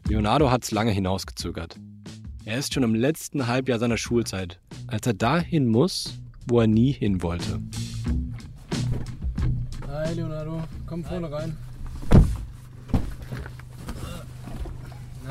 Leonardo 0.07 0.51
hat's 0.51 0.73
lange 0.73 0.91
hinausgezögert. 0.91 1.81
Er 2.45 2.59
ist 2.59 2.75
schon 2.75 2.83
im 2.83 2.95
letzten 2.95 3.47
Halbjahr 3.47 3.79
seiner 3.79 3.97
Schulzeit, 3.97 4.61
als 4.89 5.07
er 5.07 5.15
dahin 5.15 5.69
muss, 5.69 6.21
wo 6.47 6.61
er 6.61 6.67
nie 6.67 6.93
hin 6.93 7.23
wollte. 7.23 7.63
Hi 9.89 10.13
Leonardo, 10.13 10.63
komm 10.87 11.03
vorne 11.03 11.33
rein. 11.33 11.57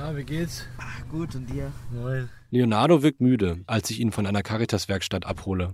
Na, 0.04 0.18
wie 0.18 0.26
geht's? 0.26 0.66
Ach, 0.80 1.08
gut, 1.08 1.34
und 1.34 1.50
dir? 1.50 1.72
Moin. 1.90 2.28
Leonardo 2.52 3.04
wirkt 3.04 3.22
müde, 3.22 3.62
als 3.68 3.90
ich 3.90 4.02
ihn 4.02 4.12
von 4.12 4.26
einer 4.28 4.44
Caritas-Werkstatt 4.44 5.26
abhole. 5.26 5.72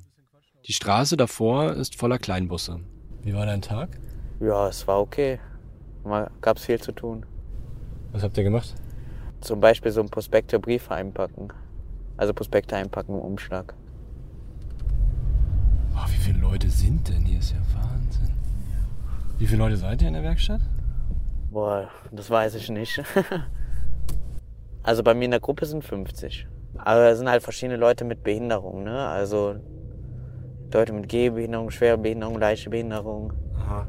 Die 0.67 0.73
Straße 0.73 1.17
davor 1.17 1.73
ist 1.73 1.95
voller 1.95 2.19
Kleinbusse. 2.19 2.79
Wie 3.23 3.33
war 3.33 3.47
dein 3.47 3.63
Tag? 3.63 3.89
Ja, 4.39 4.67
es 4.67 4.87
war 4.87 4.99
okay. 4.99 5.39
Mal 6.03 6.29
gab's 6.41 6.65
viel 6.65 6.79
zu 6.79 6.91
tun. 6.91 7.25
Was 8.11 8.21
habt 8.21 8.37
ihr 8.37 8.43
gemacht? 8.43 8.75
Zum 9.41 9.59
Beispiel 9.59 9.91
so 9.91 9.99
ein 9.99 10.09
Prospekte 10.09 10.59
Briefe 10.59 10.93
einpacken. 10.93 11.47
Also 12.15 12.31
Prospekte 12.31 12.75
einpacken 12.75 13.15
im 13.15 13.21
Umschlag. 13.21 13.73
Oh, 15.95 16.07
wie 16.07 16.21
viele 16.23 16.37
Leute 16.37 16.69
sind 16.69 17.09
denn 17.09 17.25
hier? 17.25 17.39
Ist 17.39 17.53
ja 17.53 17.61
Wahnsinn. 17.73 18.35
Wie 19.39 19.47
viele 19.47 19.57
Leute 19.57 19.77
seid 19.77 20.03
ihr 20.03 20.07
in 20.07 20.13
der 20.13 20.21
Werkstatt? 20.21 20.61
Boah, 21.49 21.89
das 22.11 22.29
weiß 22.29 22.53
ich 22.53 22.69
nicht. 22.69 23.01
Also 24.83 25.03
bei 25.03 25.13
mir 25.13 25.25
in 25.25 25.31
der 25.31 25.39
Gruppe 25.39 25.65
sind 25.65 25.83
50. 25.83 26.47
Aber 26.77 27.09
es 27.09 27.17
sind 27.17 27.29
halt 27.29 27.43
verschiedene 27.43 27.77
Leute 27.77 28.05
mit 28.05 28.23
Behinderung, 28.23 28.83
ne? 28.83 29.07
Also 29.07 29.55
Leute 30.73 30.93
mit 30.93 31.09
Gehbehinderung, 31.09 31.71
schwere 31.71 31.97
Behinderung, 31.97 32.39
leichte 32.39 32.69
Behinderung. 32.69 33.33
Aha. 33.55 33.87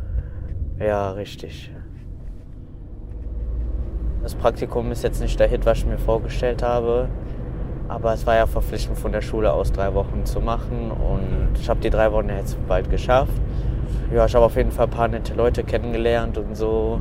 Ja, 0.78 1.10
richtig. 1.12 1.70
Das 4.22 4.34
Praktikum 4.34 4.90
ist 4.90 5.02
jetzt 5.02 5.20
nicht 5.20 5.38
der 5.38 5.48
Hit, 5.48 5.64
was 5.66 5.78
ich 5.78 5.86
mir 5.86 5.98
vorgestellt 5.98 6.62
habe. 6.62 7.08
Aber 7.88 8.12
es 8.12 8.26
war 8.26 8.36
ja 8.36 8.46
verpflichtend 8.46 8.98
von 8.98 9.12
der 9.12 9.20
Schule 9.20 9.52
aus, 9.52 9.72
drei 9.72 9.94
Wochen 9.94 10.24
zu 10.24 10.40
machen. 10.40 10.90
Und 10.90 11.58
ich 11.58 11.68
habe 11.68 11.80
die 11.80 11.90
drei 11.90 12.12
Wochen 12.12 12.28
jetzt 12.28 12.56
bald 12.66 12.90
geschafft. 12.90 13.32
Ja, 14.14 14.26
ich 14.26 14.34
habe 14.34 14.44
auf 14.44 14.56
jeden 14.56 14.70
Fall 14.70 14.86
ein 14.86 14.90
paar 14.90 15.08
nette 15.08 15.34
Leute 15.34 15.64
kennengelernt 15.64 16.38
und 16.38 16.56
so. 16.56 17.00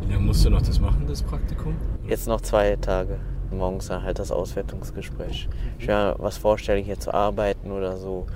Wie 0.00 0.12
lange 0.12 0.24
musst 0.24 0.44
du 0.44 0.50
noch 0.50 0.62
das 0.62 0.80
machen, 0.80 1.04
das 1.06 1.22
Praktikum? 1.22 1.74
Jetzt 2.08 2.28
noch 2.28 2.40
zwei 2.40 2.76
Tage. 2.76 3.18
Morgens 3.50 3.88
dann 3.88 4.02
halt 4.02 4.18
das 4.18 4.30
Auswertungsgespräch. 4.30 5.48
Ich 5.78 5.86
will 5.86 5.94
mir 5.94 6.14
was 6.18 6.36
vorstellen, 6.36 6.84
hier 6.84 6.98
zu 6.98 7.12
arbeiten 7.12 7.70
oder 7.70 7.96
so. 7.96 8.26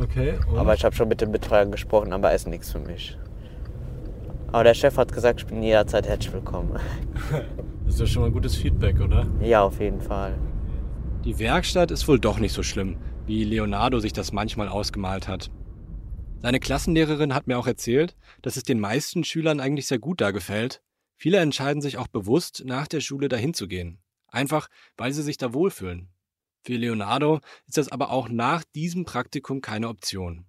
Okay. 0.00 0.34
Und? 0.50 0.58
Aber 0.58 0.74
ich 0.74 0.84
habe 0.84 0.94
schon 0.94 1.08
mit 1.08 1.20
dem 1.20 1.32
Betreuer 1.32 1.66
gesprochen, 1.66 2.12
aber 2.12 2.30
er 2.30 2.36
ist 2.36 2.46
nichts 2.46 2.70
für 2.72 2.78
mich. 2.78 3.18
Aber 4.52 4.64
der 4.64 4.74
Chef 4.74 4.96
hat 4.96 5.12
gesagt, 5.12 5.40
ich 5.40 5.46
bin 5.46 5.62
jederzeit 5.62 6.08
herzlich 6.08 6.32
willkommen. 6.32 6.78
Das 7.84 7.94
ist 7.94 8.00
ja 8.00 8.06
schon 8.06 8.22
mal 8.22 8.26
ein 8.26 8.32
gutes 8.32 8.56
Feedback, 8.56 9.00
oder? 9.00 9.26
Ja, 9.40 9.62
auf 9.62 9.80
jeden 9.80 10.00
Fall. 10.00 10.34
Die 11.24 11.38
Werkstatt 11.38 11.90
ist 11.90 12.08
wohl 12.08 12.18
doch 12.18 12.38
nicht 12.38 12.52
so 12.52 12.62
schlimm, 12.62 12.96
wie 13.26 13.44
Leonardo 13.44 14.00
sich 14.00 14.12
das 14.12 14.32
manchmal 14.32 14.68
ausgemalt 14.68 15.28
hat. 15.28 15.50
Seine 16.38 16.58
Klassenlehrerin 16.58 17.34
hat 17.34 17.46
mir 17.46 17.58
auch 17.58 17.66
erzählt, 17.66 18.16
dass 18.40 18.56
es 18.56 18.62
den 18.62 18.80
meisten 18.80 19.24
Schülern 19.24 19.60
eigentlich 19.60 19.86
sehr 19.86 19.98
gut 19.98 20.20
da 20.22 20.30
gefällt. 20.30 20.82
Viele 21.20 21.36
entscheiden 21.36 21.82
sich 21.82 21.98
auch 21.98 22.08
bewusst, 22.08 22.62
nach 22.64 22.88
der 22.88 23.02
Schule 23.02 23.28
dahin 23.28 23.52
zu 23.52 23.68
gehen. 23.68 24.00
Einfach, 24.28 24.68
weil 24.96 25.12
sie 25.12 25.22
sich 25.22 25.36
da 25.36 25.52
wohlfühlen. 25.52 26.08
Für 26.62 26.76
Leonardo 26.76 27.40
ist 27.66 27.76
das 27.76 27.92
aber 27.92 28.08
auch 28.10 28.30
nach 28.30 28.64
diesem 28.74 29.04
Praktikum 29.04 29.60
keine 29.60 29.88
Option. 29.88 30.46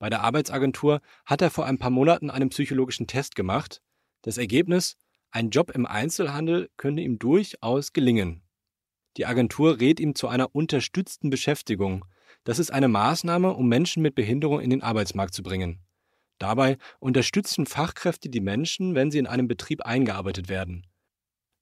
Bei 0.00 0.10
der 0.10 0.22
Arbeitsagentur 0.22 1.00
hat 1.24 1.40
er 1.40 1.50
vor 1.50 1.66
ein 1.66 1.78
paar 1.78 1.90
Monaten 1.90 2.30
einen 2.30 2.48
psychologischen 2.48 3.06
Test 3.06 3.36
gemacht. 3.36 3.80
Das 4.22 4.38
Ergebnis, 4.38 4.96
ein 5.30 5.50
Job 5.50 5.70
im 5.70 5.86
Einzelhandel 5.86 6.68
könnte 6.76 7.02
ihm 7.02 7.20
durchaus 7.20 7.92
gelingen. 7.92 8.42
Die 9.16 9.26
Agentur 9.26 9.78
rät 9.78 10.00
ihm 10.00 10.16
zu 10.16 10.26
einer 10.26 10.52
unterstützten 10.52 11.30
Beschäftigung. 11.30 12.04
Das 12.42 12.58
ist 12.58 12.72
eine 12.72 12.88
Maßnahme, 12.88 13.52
um 13.52 13.68
Menschen 13.68 14.02
mit 14.02 14.16
Behinderung 14.16 14.58
in 14.58 14.70
den 14.70 14.82
Arbeitsmarkt 14.82 15.32
zu 15.32 15.44
bringen. 15.44 15.83
Dabei 16.38 16.78
unterstützen 16.98 17.66
Fachkräfte 17.66 18.28
die 18.28 18.40
Menschen, 18.40 18.94
wenn 18.94 19.10
sie 19.10 19.18
in 19.18 19.26
einem 19.26 19.48
Betrieb 19.48 19.82
eingearbeitet 19.82 20.48
werden. 20.48 20.86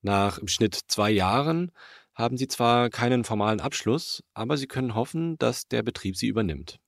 Nach 0.01 0.39
im 0.39 0.49
Schnitt 0.49 0.75
zwei 0.89 1.11
Jahren 1.11 1.71
haben 2.15 2.37
sie 2.37 2.49
zwar 2.49 2.91
keinen 2.91 3.25
formalen 3.25 3.61
Abschluss, 3.61 4.23
aber 4.35 4.57
sie 4.57 4.67
können 4.67 4.95
hoffen, 4.95 5.39
dass 5.39 5.69
der 5.69 5.83
Betrieb 5.83 6.17
sie 6.17 6.27
übernimmt. 6.27 6.79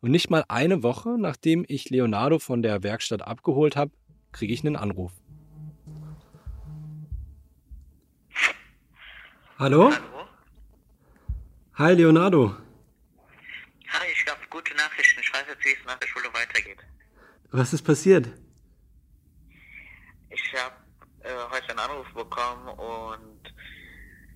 Und 0.00 0.10
nicht 0.10 0.30
mal 0.30 0.44
eine 0.48 0.82
Woche, 0.82 1.16
nachdem 1.18 1.64
ich 1.68 1.90
Leonardo 1.90 2.38
von 2.38 2.62
der 2.62 2.82
Werkstatt 2.82 3.22
abgeholt 3.22 3.76
habe, 3.76 3.92
kriege 4.32 4.52
ich 4.52 4.64
einen 4.64 4.76
Anruf. 4.76 5.12
Hallo? 9.58 9.92
Hallo? 9.92 10.14
Hi 11.76 11.92
Leonardo. 11.92 12.54
Hi, 13.88 14.06
ich 14.12 14.30
habe 14.30 14.40
gute 14.48 14.74
Nachrichten. 14.76 15.20
Ich 15.20 15.32
weiß 15.32 15.44
jetzt, 15.48 15.64
wie 15.64 15.70
es 15.70 15.84
nach 15.84 15.98
der 15.98 16.06
Schule 16.06 16.28
weitergeht. 16.32 16.78
Was 17.56 17.72
ist 17.72 17.82
passiert? 17.82 18.26
Ich 20.28 20.42
habe 20.54 20.74
äh, 21.20 21.28
heute 21.52 21.70
einen 21.70 21.78
Anruf 21.78 22.12
bekommen 22.12 22.66
und 22.66 23.54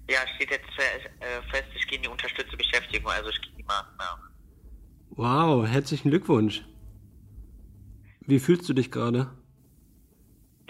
ja, 0.09 0.21
steht 0.37 0.53
jetzt 0.53 0.69
äh, 0.79 1.43
fest, 1.51 1.67
ich 1.75 1.85
gehe 1.89 1.97
in 1.97 2.05
die 2.05 2.09
unterstützte 2.09 2.57
Beschäftigung, 2.57 3.11
also 3.11 3.31
ich 3.31 3.43
gehe 3.43 3.51
die 3.59 3.65
Maßnahmen. 3.65 4.25
Wow, 5.11 5.67
herzlichen 5.67 6.11
Glückwunsch. 6.11 6.65
Wie 8.21 8.39
fühlst 8.39 8.69
du 8.69 8.73
dich 8.73 8.93
gerade? 8.93 9.33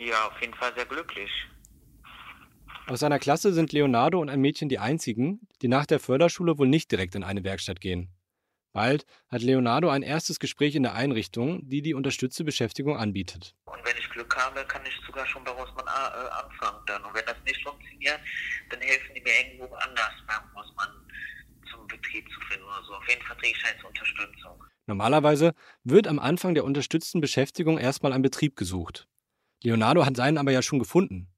Ja, 0.01 0.28
auf 0.28 0.40
jeden 0.40 0.55
Fall 0.55 0.72
sehr 0.74 0.86
glücklich. 0.86 1.30
Aus 2.86 3.01
seiner 3.01 3.18
Klasse 3.18 3.53
sind 3.53 3.72
Leonardo 3.72 4.20
und 4.20 4.30
ein 4.30 4.40
Mädchen 4.40 4.70
die 4.70 4.78
einzigen, 4.78 5.46
die 5.61 5.68
nach 5.68 5.84
der 5.84 6.01
Förderschule 6.01 6.57
wohl 6.57 6.68
nicht 6.68 6.90
direkt 6.90 7.14
in 7.14 7.24
eine 7.24 7.44
Werkstatt 7.44 7.82
gehen. 7.82 8.09
Bald 8.73 9.07
hat 9.29 9.43
Leonardo 9.43 9.89
ein 9.89 10.03
erstes 10.03 10.39
Gespräch 10.39 10.75
in 10.75 10.83
der 10.83 10.95
Einrichtung, 10.95 11.69
die 11.69 11.83
die 11.83 11.95
unterstützte 11.95 12.45
Beschäftigung 12.45 12.97
anbietet. 12.97 13.55
Und 13.64 13.85
wenn 13.85 13.97
ich 13.97 14.09
Glück 14.11 14.37
habe, 14.37 14.64
kann 14.66 14.83
ich 14.87 14.95
sogar 15.07 15.27
schon 15.27 15.43
bei 15.45 15.51
Rossmann 15.51 15.87
äh, 15.87 16.29
anfangen 16.31 16.85
dann. 16.87 17.05
Und 17.05 17.14
wenn 17.14 17.25
das 17.27 17.37
nicht 17.45 17.62
funktioniert, 17.62 18.21
dann 18.71 18.81
helfen 18.81 19.14
die 19.14 19.21
mir 19.21 19.33
irgendwo 19.33 19.75
anders 19.75 20.12
bei 20.27 20.35
Rossmann 20.55 20.91
zum 21.71 21.87
Betrieb 21.87 22.29
zu 22.31 22.41
finden 22.49 22.64
oder 22.64 22.83
so. 22.87 22.95
Auf 22.95 23.09
jeden 23.09 23.23
Fall 23.23 23.37
kriege 23.37 23.57
ich 23.57 23.62
jetzt 23.62 23.85
Unterstützung. 23.85 24.64
Normalerweise 24.87 25.55
wird 25.85 26.07
am 26.07 26.19
Anfang 26.19 26.55
der 26.55 26.64
unterstützten 26.64 27.21
Beschäftigung 27.21 27.79
erstmal 27.79 28.12
ein 28.12 28.23
Betrieb 28.23 28.57
gesucht. 28.57 29.07
Leonardo 29.62 30.07
hat 30.07 30.16
seinen 30.16 30.39
aber 30.39 30.53
ja 30.53 30.62
schon 30.62 30.79
gefunden. 30.79 31.29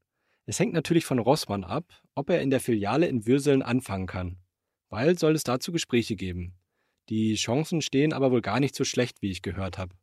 Es 0.46 0.58
hängt 0.58 0.72
natürlich 0.72 1.04
von 1.04 1.18
Rossmann 1.18 1.64
ab, 1.64 1.84
ob 2.14 2.28
er 2.30 2.42
in 2.42 2.50
der 2.50 2.60
Filiale 2.60 3.06
in 3.06 3.26
Würseln 3.26 3.62
anfangen 3.62 4.06
kann. 4.06 4.38
Bald 4.88 5.18
soll 5.18 5.34
es 5.34 5.44
dazu 5.44 5.72
Gespräche 5.72 6.16
geben. 6.16 6.59
Die 7.10 7.34
Chancen 7.34 7.82
stehen 7.82 8.12
aber 8.12 8.30
wohl 8.30 8.40
gar 8.40 8.60
nicht 8.60 8.76
so 8.76 8.84
schlecht, 8.84 9.20
wie 9.20 9.30
ich 9.30 9.42
gehört 9.42 9.78
habe. 9.78 9.94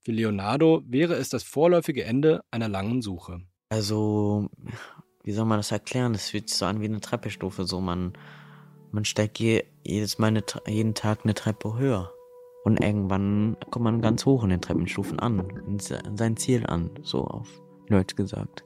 Für 0.00 0.12
Leonardo 0.12 0.82
wäre 0.86 1.14
es 1.14 1.28
das 1.28 1.42
vorläufige 1.42 2.04
Ende 2.04 2.42
einer 2.50 2.68
langen 2.68 3.02
Suche. 3.02 3.42
Also, 3.68 4.48
wie 5.24 5.32
soll 5.32 5.44
man 5.44 5.58
das 5.58 5.72
erklären? 5.72 6.14
Das 6.14 6.30
fühlt 6.30 6.48
sich 6.48 6.56
so 6.58 6.64
an 6.64 6.80
wie 6.80 6.86
eine 6.86 7.00
Treppestufe. 7.00 7.64
So, 7.64 7.82
man, 7.82 8.14
man 8.92 9.04
steigt 9.04 9.38
je, 9.38 9.64
jedes 9.84 10.18
Mal 10.18 10.28
eine, 10.28 10.42
jeden 10.66 10.94
Tag 10.94 11.20
eine 11.24 11.34
Treppe 11.34 11.76
höher. 11.76 12.10
Und 12.64 12.80
irgendwann 12.80 13.58
kommt 13.70 13.84
man 13.84 14.00
ganz 14.00 14.24
hoch 14.24 14.42
in 14.42 14.50
den 14.50 14.62
Treppenstufen 14.62 15.18
an, 15.18 15.40
in 15.66 15.78
sein 16.16 16.36
Ziel 16.38 16.66
an, 16.66 16.90
so 17.02 17.24
auf 17.24 17.48
Deutsch 17.88 18.16
gesagt. 18.16 18.64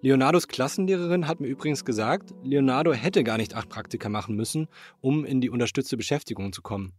Leonardos 0.00 0.46
Klassenlehrerin 0.46 1.26
hat 1.26 1.40
mir 1.40 1.48
übrigens 1.48 1.84
gesagt, 1.84 2.32
Leonardo 2.44 2.92
hätte 2.92 3.24
gar 3.24 3.36
nicht 3.36 3.54
acht 3.54 3.68
Praktika 3.68 4.08
machen 4.08 4.36
müssen, 4.36 4.68
um 5.00 5.24
in 5.24 5.40
die 5.40 5.50
unterstützte 5.50 5.96
Beschäftigung 5.96 6.52
zu 6.52 6.62
kommen. 6.62 6.92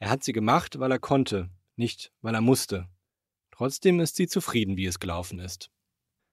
Er 0.00 0.10
hat 0.10 0.24
sie 0.24 0.32
gemacht, 0.32 0.80
weil 0.80 0.90
er 0.90 0.98
konnte, 0.98 1.50
nicht 1.76 2.10
weil 2.22 2.34
er 2.34 2.40
musste. 2.40 2.88
Trotzdem 3.52 4.00
ist 4.00 4.16
sie 4.16 4.26
zufrieden, 4.26 4.76
wie 4.76 4.86
es 4.86 4.98
gelaufen 4.98 5.38
ist. 5.38 5.70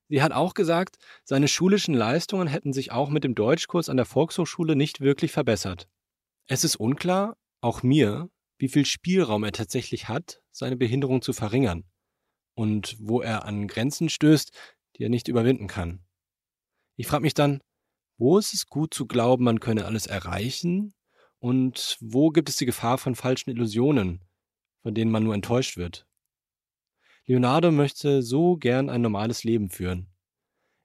Sie 0.10 0.24
hat 0.24 0.32
auch 0.32 0.56
gesagt, 0.56 0.98
seine 1.24 1.48
schulischen 1.48 1.94
Leistungen 1.94 2.48
hätten 2.48 2.74
sich 2.74 2.92
auch 2.92 3.12
mit 3.12 3.24
dem 3.24 3.36
Deutschkurs 3.36 3.88
an 3.88 3.98
der 3.98 4.08
Volkshochschule 4.08 4.76
nicht 4.76 5.00
wirklich 5.00 5.32
verbessert. 5.32 5.88
Es 6.48 6.64
ist 6.64 6.76
unklar, 6.76 7.38
auch 7.62 7.84
mir, 7.84 8.30
wie 8.58 8.68
viel 8.68 8.86
Spielraum 8.86 9.44
er 9.44 9.52
tatsächlich 9.52 10.10
hat, 10.10 10.42
seine 10.52 10.76
Behinderung 10.76 11.22
zu 11.22 11.34
verringern 11.34 11.86
und 12.56 12.96
wo 13.00 13.22
er 13.22 13.46
an 13.46 13.68
Grenzen 13.68 14.10
stößt, 14.10 14.52
die 14.96 15.04
er 15.04 15.10
nicht 15.10 15.28
überwinden 15.28 15.68
kann. 15.68 16.04
Ich 16.96 17.08
frage 17.08 17.24
mich 17.24 17.34
dann, 17.34 17.62
wo 18.18 18.38
ist 18.38 18.54
es 18.54 18.68
gut 18.68 18.94
zu 18.94 19.08
glauben, 19.08 19.44
man 19.44 19.60
könne 19.60 19.86
alles 19.86 20.06
erreichen 20.06 20.94
und 21.40 21.98
wo 22.00 22.30
gibt 22.30 22.50
es 22.50 22.58
die 22.58 22.66
Gefahr 22.66 22.98
von 22.98 23.16
falschen 23.16 23.50
Illusionen, 23.50 24.24
von 24.82 24.94
denen 24.94 25.12
man 25.12 25.24
nur 25.24 25.34
enttäuscht 25.34 25.78
wird? 25.78 26.08
Leonardo 27.26 27.72
möchte 27.72 28.22
so 28.22 28.58
gern 28.58 28.90
ein 28.90 29.02
normales 29.02 29.44
Leben 29.44 29.70
führen. 29.70 30.14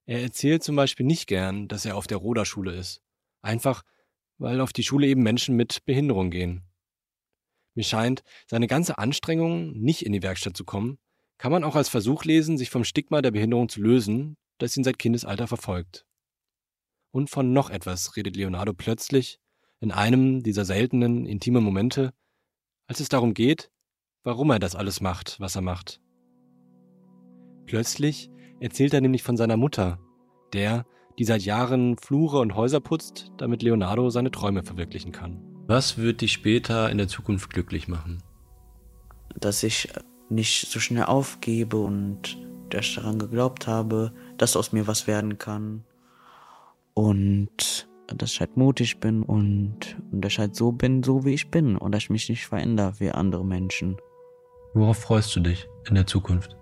Er 0.06 0.22
erzählt 0.22 0.62
zum 0.62 0.76
Beispiel 0.76 1.04
nicht 1.04 1.26
gern, 1.26 1.68
dass 1.68 1.84
er 1.84 1.96
auf 1.96 2.06
der 2.06 2.16
Roda-Schule 2.16 2.74
ist. 2.74 3.02
Einfach, 3.42 3.82
weil 4.38 4.60
auf 4.60 4.72
die 4.72 4.84
Schule 4.84 5.06
eben 5.06 5.22
Menschen 5.22 5.56
mit 5.56 5.84
Behinderung 5.84 6.30
gehen. 6.30 6.62
Mir 7.74 7.84
scheint, 7.84 8.22
seine 8.46 8.68
ganze 8.68 8.98
Anstrengung, 8.98 9.72
nicht 9.72 10.06
in 10.06 10.12
die 10.12 10.22
Werkstatt 10.22 10.56
zu 10.56 10.64
kommen, 10.64 10.98
kann 11.38 11.52
man 11.52 11.64
auch 11.64 11.76
als 11.76 11.88
Versuch 11.88 12.24
lesen, 12.24 12.58
sich 12.58 12.68
vom 12.68 12.84
Stigma 12.84 13.22
der 13.22 13.30
Behinderung 13.30 13.68
zu 13.68 13.80
lösen, 13.80 14.36
das 14.58 14.76
ihn 14.76 14.84
seit 14.84 14.98
Kindesalter 14.98 15.46
verfolgt. 15.46 16.04
Und 17.12 17.30
von 17.30 17.52
noch 17.52 17.70
etwas 17.70 18.16
redet 18.16 18.36
Leonardo 18.36 18.74
plötzlich, 18.74 19.38
in 19.80 19.92
einem 19.92 20.42
dieser 20.42 20.64
seltenen, 20.64 21.24
intimen 21.24 21.62
Momente, 21.62 22.12
als 22.88 23.00
es 23.00 23.08
darum 23.08 23.34
geht, 23.34 23.70
warum 24.24 24.50
er 24.50 24.58
das 24.58 24.74
alles 24.74 25.00
macht, 25.00 25.38
was 25.38 25.54
er 25.54 25.62
macht. 25.62 26.00
Plötzlich 27.66 28.30
erzählt 28.60 28.92
er 28.92 29.00
nämlich 29.00 29.22
von 29.22 29.36
seiner 29.36 29.56
Mutter, 29.56 30.00
der, 30.52 30.86
die 31.18 31.24
seit 31.24 31.42
Jahren 31.42 31.96
Flure 31.96 32.40
und 32.40 32.56
Häuser 32.56 32.80
putzt, 32.80 33.30
damit 33.36 33.62
Leonardo 33.62 34.10
seine 34.10 34.30
Träume 34.30 34.64
verwirklichen 34.64 35.12
kann. 35.12 35.44
Was 35.66 35.98
wird 35.98 36.22
dich 36.22 36.32
später 36.32 36.90
in 36.90 36.98
der 36.98 37.08
Zukunft 37.08 37.50
glücklich 37.50 37.88
machen? 37.88 38.22
Dass 39.36 39.62
ich 39.62 39.90
nicht 40.30 40.70
so 40.70 40.80
schnell 40.80 41.04
aufgebe 41.04 41.76
und 41.78 42.38
dass 42.70 42.86
ich 42.86 42.94
daran 42.96 43.18
geglaubt 43.18 43.66
habe, 43.66 44.12
dass 44.36 44.56
aus 44.56 44.72
mir 44.72 44.86
was 44.86 45.06
werden 45.06 45.38
kann. 45.38 45.84
Und 46.94 47.88
dass 48.08 48.32
ich 48.32 48.40
halt 48.40 48.56
mutig 48.56 49.00
bin 49.00 49.22
und, 49.22 49.96
und 50.10 50.20
dass 50.24 50.32
ich 50.32 50.38
halt 50.38 50.56
so 50.56 50.72
bin, 50.72 51.02
so 51.02 51.24
wie 51.24 51.34
ich 51.34 51.50
bin 51.50 51.76
und 51.76 51.92
dass 51.92 52.04
ich 52.04 52.10
mich 52.10 52.28
nicht 52.28 52.46
verändere 52.46 52.94
wie 52.98 53.10
andere 53.10 53.44
Menschen. 53.44 53.96
Worauf 54.74 54.98
freust 54.98 55.34
du 55.36 55.40
dich 55.40 55.68
in 55.88 55.94
der 55.94 56.06
Zukunft? 56.06 56.58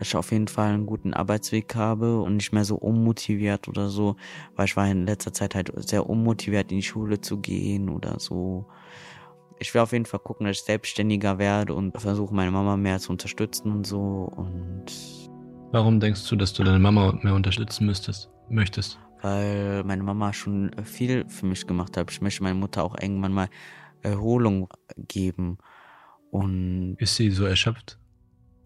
dass 0.00 0.08
ich 0.08 0.16
auf 0.16 0.32
jeden 0.32 0.48
Fall 0.48 0.72
einen 0.72 0.86
guten 0.86 1.12
Arbeitsweg 1.12 1.74
habe 1.74 2.22
und 2.22 2.36
nicht 2.36 2.52
mehr 2.52 2.64
so 2.64 2.76
unmotiviert 2.76 3.68
oder 3.68 3.90
so, 3.90 4.16
weil 4.56 4.64
ich 4.64 4.74
war 4.74 4.88
in 4.88 5.04
letzter 5.04 5.34
Zeit 5.34 5.54
halt 5.54 5.70
sehr 5.76 6.08
unmotiviert 6.08 6.72
in 6.72 6.78
die 6.78 6.82
Schule 6.82 7.20
zu 7.20 7.36
gehen 7.36 7.90
oder 7.90 8.18
so. 8.18 8.64
Ich 9.60 9.72
will 9.74 9.82
auf 9.82 9.92
jeden 9.92 10.06
Fall 10.06 10.20
gucken, 10.20 10.46
dass 10.46 10.56
ich 10.56 10.62
selbstständiger 10.64 11.38
werde 11.38 11.74
und 11.74 11.98
versuche 12.00 12.34
meine 12.34 12.50
Mama 12.50 12.76
mehr 12.76 12.98
zu 12.98 13.12
unterstützen 13.12 13.70
und 13.70 13.86
so 13.86 14.30
und 14.36 14.84
Warum 15.72 16.00
denkst 16.00 16.28
du, 16.28 16.34
dass 16.34 16.52
du 16.52 16.64
deine 16.64 16.80
Mama 16.80 17.12
mehr 17.22 17.34
unterstützen 17.34 17.86
müsstest, 17.86 18.30
möchtest? 18.48 18.98
weil 19.22 19.84
meine 19.84 20.02
Mama 20.02 20.32
schon 20.32 20.70
viel 20.82 21.28
für 21.28 21.44
mich 21.44 21.66
gemacht 21.66 21.96
hat. 21.98 22.10
Ich 22.10 22.22
möchte 22.22 22.42
meiner 22.42 22.58
Mutter 22.58 22.82
auch 22.82 22.96
irgendwann 23.00 23.34
mal 23.34 23.48
Erholung 24.00 24.66
geben. 24.96 25.58
Und 26.30 26.96
Ist 26.98 27.16
sie 27.16 27.30
so 27.30 27.44
erschöpft? 27.44 27.98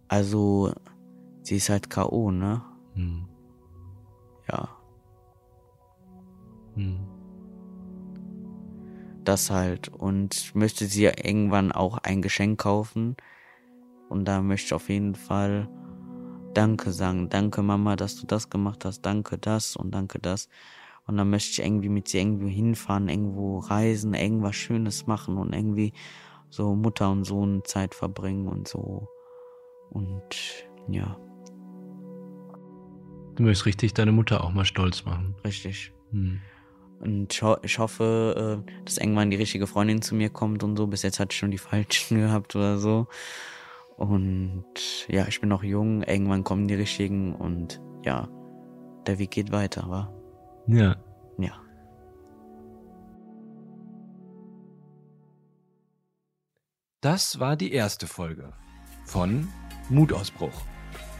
also, 0.06 0.72
sie 1.42 1.56
ist 1.56 1.70
halt 1.70 1.90
K.O., 1.90 2.30
ne? 2.30 2.62
Hm. 2.94 3.26
Ja, 4.48 4.68
Hm. 6.76 7.00
Das 9.24 9.50
halt. 9.50 9.88
Und 9.88 10.54
möchte 10.54 10.86
sie 10.86 11.02
ja 11.02 11.12
irgendwann 11.22 11.72
auch 11.72 11.98
ein 11.98 12.22
Geschenk 12.22 12.60
kaufen. 12.60 13.16
Und 14.08 14.26
da 14.26 14.42
möchte 14.42 14.66
ich 14.66 14.74
auf 14.74 14.88
jeden 14.88 15.14
Fall 15.14 15.68
Danke 16.54 16.92
sagen. 16.92 17.28
Danke, 17.30 17.62
Mama, 17.62 17.96
dass 17.96 18.16
du 18.16 18.26
das 18.26 18.48
gemacht 18.48 18.84
hast. 18.84 19.02
Danke 19.02 19.38
das 19.38 19.76
und 19.76 19.92
danke 19.92 20.18
das. 20.20 20.48
Und 21.06 21.16
dann 21.16 21.28
möchte 21.28 21.50
ich 21.50 21.66
irgendwie 21.66 21.88
mit 21.88 22.08
sie 22.08 22.18
irgendwo 22.18 22.46
hinfahren, 22.46 23.08
irgendwo 23.08 23.58
reisen, 23.58 24.14
irgendwas 24.14 24.56
Schönes 24.56 25.06
machen 25.06 25.36
und 25.36 25.52
irgendwie 25.52 25.92
so 26.48 26.74
Mutter 26.74 27.10
und 27.10 27.24
Sohn 27.24 27.62
Zeit 27.64 27.94
verbringen 27.94 28.46
und 28.48 28.68
so. 28.68 29.08
Und 29.90 30.22
ja, 30.88 31.18
Du 33.34 33.42
möchtest 33.42 33.66
richtig 33.66 33.94
deine 33.94 34.12
Mutter 34.12 34.44
auch 34.44 34.52
mal 34.52 34.64
stolz 34.64 35.04
machen. 35.04 35.34
richtig. 35.44 35.92
Hm. 36.12 36.40
Und 37.04 37.32
ich, 37.34 37.42
ho 37.42 37.56
ich 37.62 37.78
hoffe, 37.78 38.62
äh, 38.66 38.82
dass 38.84 38.96
irgendwann 38.96 39.30
die 39.30 39.36
richtige 39.36 39.66
Freundin 39.66 40.00
zu 40.00 40.14
mir 40.14 40.30
kommt 40.30 40.64
und 40.64 40.76
so. 40.76 40.86
Bis 40.86 41.02
jetzt 41.02 41.20
hatte 41.20 41.32
ich 41.32 41.38
schon 41.38 41.50
die 41.50 41.58
falschen 41.58 42.18
gehabt 42.20 42.56
oder 42.56 42.78
so. 42.78 43.06
Und 43.96 44.64
ja, 45.08 45.28
ich 45.28 45.40
bin 45.40 45.50
noch 45.50 45.62
jung. 45.62 46.02
Irgendwann 46.02 46.44
kommen 46.44 46.66
die 46.66 46.74
richtigen 46.74 47.34
und 47.34 47.80
ja, 48.04 48.28
der 49.06 49.18
Weg 49.18 49.30
geht 49.32 49.52
weiter, 49.52 49.84
wa? 49.88 50.12
Ja. 50.66 50.96
Ja. 51.38 51.52
Das 57.02 57.38
war 57.38 57.56
die 57.56 57.72
erste 57.72 58.06
Folge 58.06 58.54
von 59.04 59.48
Mutausbruch. 59.90 60.62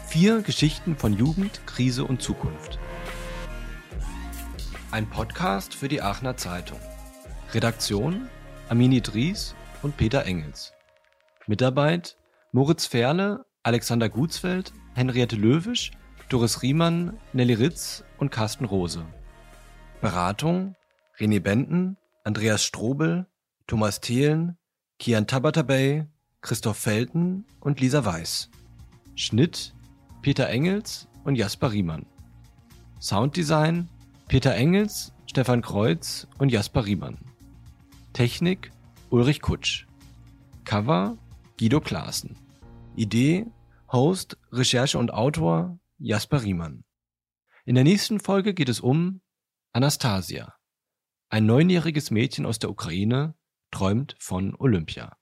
Vier 0.07 0.41
Geschichten 0.41 0.97
von 0.97 1.13
Jugend, 1.13 1.61
Krise 1.67 2.05
und 2.05 2.23
Zukunft. 2.23 2.79
Ein 4.95 5.11
Podcast 5.11 5.75
für 5.75 5.89
die 5.89 6.03
Aachener 6.03 6.37
Zeitung. 6.37 6.79
Redaktion 7.53 8.29
Amini 8.69 9.01
Dries 9.01 9.57
und 9.83 9.97
Peter 9.97 10.25
Engels. 10.25 10.73
Mitarbeit 11.49 12.17
Moritz 12.53 12.87
Ferle, 12.87 13.45
Alexander 13.65 14.09
Gutsfeld, 14.09 14.73
Henriette 14.95 15.35
Löwisch, 15.35 15.91
Doris 16.29 16.63
Riemann, 16.63 17.19
Nelly 17.33 17.55
Ritz 17.55 18.05
und 18.19 18.31
Carsten 18.31 18.67
Rose. 18.67 19.05
Beratung 20.01 20.77
René 21.19 21.41
Benten, 21.41 21.97
Andreas 22.23 22.63
Strobel, 22.63 23.27
Thomas 23.67 24.01
Thelen, 24.01 24.59
Kian 25.01 25.27
Tabatabay, 25.27 26.07
Christoph 26.41 26.79
Felten 26.79 27.47
und 27.59 27.81
Lisa 27.81 28.05
Weiß. 28.05 28.49
Schnitt 29.17 29.75
Peter 30.23 30.49
Engels 30.49 31.09
und 31.25 31.35
Jasper 31.35 31.73
Riemann. 31.73 32.07
Sounddesign 33.01 33.89
Peter 34.35 34.57
Engels, 34.57 35.13
Stefan 35.31 35.63
Kreuz 35.63 36.27
und 36.39 36.49
Jasper 36.49 36.87
Riemann. 36.87 37.19
Technik 38.15 38.73
Ulrich 39.09 39.41
Kutsch. 39.41 39.87
Cover 40.65 41.17
Guido 41.57 41.81
Klaassen. 41.81 42.37
Idee, 42.97 43.47
Host, 43.93 44.37
Recherche 44.51 44.99
und 44.99 45.13
Autor 45.13 45.79
Jasper 45.99 46.43
Riemann. 46.43 46.83
In 47.65 47.77
der 47.77 47.85
nächsten 47.85 48.19
Folge 48.19 48.55
geht 48.55 48.69
es 48.69 48.81
um 48.81 49.21
Anastasia. 49.73 50.57
Ein 51.29 51.47
neunjähriges 51.47 52.11
Mädchen 52.11 52.45
aus 52.45 52.59
der 52.59 52.71
Ukraine 52.71 53.37
träumt 53.71 54.17
von 54.19 54.57
Olympia. 54.57 55.17